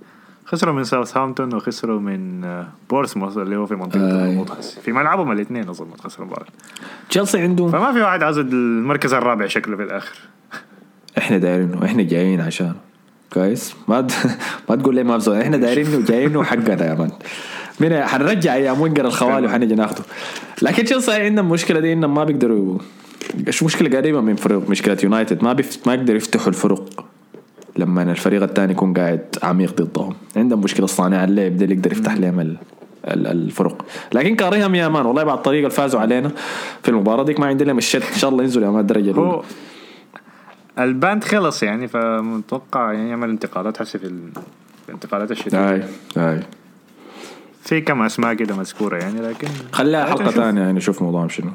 خسروا 0.48 0.74
من 0.74 0.84
ساوثهامبتون 0.84 1.56
وخسروا 1.56 2.00
من 2.00 2.43
آه، 2.43 2.68
بورسموث 2.89 3.38
اللي 3.38 3.56
هو 3.56 3.66
في 3.66 3.76
منطقة 3.76 4.24
أي. 4.24 4.32
الهبوط. 4.32 4.52
في 4.62 4.91
ملعبهم 4.91 5.32
الاثنين 5.32 5.70
أظن 5.70 5.88
خسروا 6.04 6.26
المباراة 6.26 6.48
تشيلسي 7.10 7.41
عنده 7.41 7.68
فما 7.68 7.93
في 7.93 8.02
واحد 8.02 8.24
عاوز 8.24 8.38
المركز 8.38 9.14
الرابع 9.14 9.48
شكله 9.48 9.78
في 9.78 9.84
الآخر. 9.84 10.16
إحنا 11.18 11.38
دايرينه 11.38 11.86
إحنا 11.86 12.04
جايين 12.04 12.41
عشان 12.41 12.74
كويس. 13.34 13.76
ما 13.88 14.02
د... 14.02 14.12
ما 14.70 14.76
تقول 14.76 14.95
لي 14.95 15.04
ما 15.04 15.18
بزول 15.18 15.38
إحنا 15.41 15.58
دايرينه 15.58 15.98
وجايينه 15.98 16.43
حقنا 16.43 16.86
يا 16.86 16.93
man. 16.93 17.12
من 17.80 18.04
حنرجع 18.04 18.54
أيام 18.54 18.82
وينجر 18.82 19.06
الخوالي 19.06 19.48
وحنجي 19.48 19.76
ناخده. 19.76 20.04
لكن 20.62 20.84
تشيلسي 20.84 21.12
عندنا 21.12 21.41
المشكلة 21.41 21.80
دي 21.80 21.93
إنهم 21.93 22.16
ما 22.16 22.24
بيقدروا 22.24 22.78
مشكلة 23.64 23.98
قريبة 23.98 24.22
من 24.22 24.36
فرق 24.36 24.70
مشكلة 24.70 24.98
يونايتد. 25.04 25.43
ما 25.43 25.54
بيف... 25.54 25.88
ما 25.88 25.93
يقدروا 25.93 26.18
يفتحوا 26.18 26.48
الفرق 26.48 27.06
لما 27.78 28.03
الفريق 28.11 28.43
الثاني 28.43 28.71
يكون 28.71 28.93
قاعد 28.93 29.25
عميق 29.43 29.82
ضدهم 29.82 30.13
عندهم 30.36 30.61
مشكلة 30.61 30.86
صانع 30.88 31.23
اللعب 31.23 31.57
ده 31.57 31.63
اللي 31.65 31.75
يقدر 31.75 31.91
يفتح 31.91 32.13
لهم 32.13 32.39
ال... 32.39 32.57
ال- 33.07 33.28
الفرق. 33.28 33.86
لكن 34.13 34.36
كارههم 34.36 34.76
يا 34.75 34.88
man 34.88 35.05
والله 35.05 35.23
بعد 35.23 35.38
الطريقة 35.38 35.59
اللي 35.59 35.69
فازوا 35.69 35.99
علينا 35.99 36.32
في 36.84 36.89
المباراة 36.89 37.23
ديك 37.23 37.39
ما 37.39 37.45
عندي 37.45 37.63
لهم 37.63 37.78
ال 37.78 37.81
shit 37.81 37.95
إن 38.13 38.17
شاء 38.19 38.30
الله 38.30 38.43
ينزلوا 38.43 38.65
يا 38.65 38.71
man 38.72 38.82
الدرجة 38.82 39.11
الأولى. 39.11 39.30
هو 39.30 39.43
ال 40.80 40.91
ban 40.91 41.24
خلص 41.23 41.63
يعني 41.63 41.88
فمتوقع 41.88 42.93
يعني 42.93 43.09
يعمل 43.09 43.30
انتقالات 43.30 43.84
في 43.84 44.11
الانتقالات 44.89 45.32
الشتوية 45.32 45.69
اي 45.73 45.84
اي 46.17 46.39
في 47.61 47.82
كم 47.82 48.01
أسماء 48.01 48.34
كده 48.34 48.55
مذكورة 48.55 48.97
يعني 48.97 49.21
لكن 49.21 49.47
خليها 49.71 50.05
حلقة. 50.05 50.32
ثانية 50.32 50.61
يعني 50.61 50.73
نشوف 50.73 51.01
موضوعهم 51.01 51.30
شنو. 51.30 51.49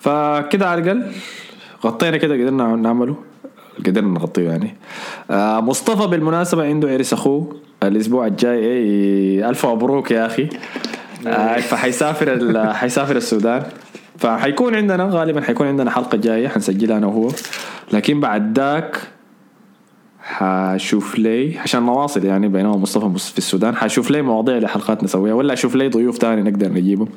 فكده 0.00 0.68
على 0.70 0.80
الأقل 0.82 1.12
غطينا 1.84 2.16
كده 2.16 2.34
قدرنا 2.34 2.76
نعمله. 2.76 3.16
قدرنا 3.86 4.08
نغطيه 4.08 4.50
يعني. 4.50 4.76
آه 5.30 5.60
مصطفى 5.60 6.06
بالمناسبة 6.06 6.64
عنده 6.64 6.88
عرس 6.90 7.12
أخوه. 7.12 7.56
الأسبوع 7.82 8.26
الجاي 8.26 8.58
إيه 8.58 9.48
ألف 9.48 9.66
مبروك 9.66 10.10
يا 10.10 10.26
أخي. 10.26 10.48
آه 11.26 11.56
فحيسافر 11.60 12.32
ال- 12.32 12.74
حيسافر 12.74 13.16
السودان. 13.16 13.62
فحيكون 14.18 14.74
عندنا 14.74 15.08
غالبا 15.12 15.40
حيكون 15.40 15.66
عندنا 15.66 15.90
حلقة 15.90 16.18
جاية 16.18 16.48
حنسجلها 16.48 16.96
أنا 16.98 17.06
وهو. 17.06 17.28
لكن 17.92 18.20
بعد 18.20 18.58
ذاك 18.58 18.96
حشوف 20.22 21.18
لي 21.18 21.58
عشان 21.58 21.82
نواصل 21.82 22.24
يعني 22.24 22.48
بينما 22.48 22.76
مصطفى 22.76 23.04
مص- 23.06 23.30
في 23.30 23.38
السودان 23.38 23.76
حشوف 23.76 24.10
لي 24.10 24.22
مواضيع 24.22 24.58
لحلقات 24.58 25.04
نسويها 25.04 25.34
ولا 25.34 25.52
أشوف 25.52 25.74
لي 25.74 25.88
ضيوف 25.88 26.18
تاني 26.18 26.42
نقدر 26.50 26.72
نجيبهم. 26.72 27.08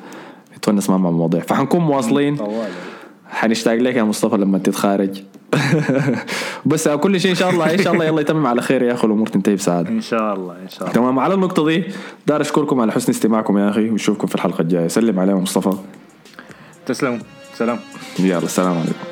يتونس 0.55 0.89
معهم 0.89 1.03
مع 1.03 1.09
المواضيع 1.09 1.41
فحنكون 1.41 1.81
مواصلين. 1.81 2.37
حنشتاق 3.29 3.75
لك 3.75 3.95
يا 3.95 4.03
مصطفى 4.03 4.37
لما 4.37 4.57
تتخارج. 4.57 5.23
بس 6.65 6.87
كل 6.87 7.21
شيء 7.21 7.31
إن 7.31 7.35
شاء 7.35 7.49
الله 7.49 7.73
إن 7.73 7.83
شاء 7.83 7.93
الله 7.93 8.05
يلا 8.05 8.21
يتمم 8.21 8.47
على 8.47 8.61
خير 8.61 8.83
يا 8.83 8.93
أخي 8.93 9.07
الأمور 9.07 9.27
تنتهي 9.27 9.55
بسعادة. 9.55 9.89
إن 9.89 10.01
شاء 10.01 10.33
الله 10.33 10.53
إن 10.53 10.69
شاء 10.69 10.81
الله. 10.81 10.93
تمام 10.93 11.19
على 11.19 11.33
النقطة 11.33 11.65
دي 11.65 11.83
دار 12.27 12.41
أشكركم 12.41 12.79
على 12.79 12.91
حسن 12.91 13.11
استماعكم 13.11 13.57
يا 13.57 13.69
أخي 13.69 13.89
ونشوفكم 13.89 14.27
في 14.27 14.35
الحلقة 14.35 14.61
الجاية. 14.61 14.87
سلم 14.87 15.19
عليهم 15.19 15.43
مصطفى. 15.43 15.73
تسلموا 16.85 17.19
سلام. 17.57 17.79
يلا 18.19 18.37
السلام 18.37 18.77
عليكم. 18.77 19.10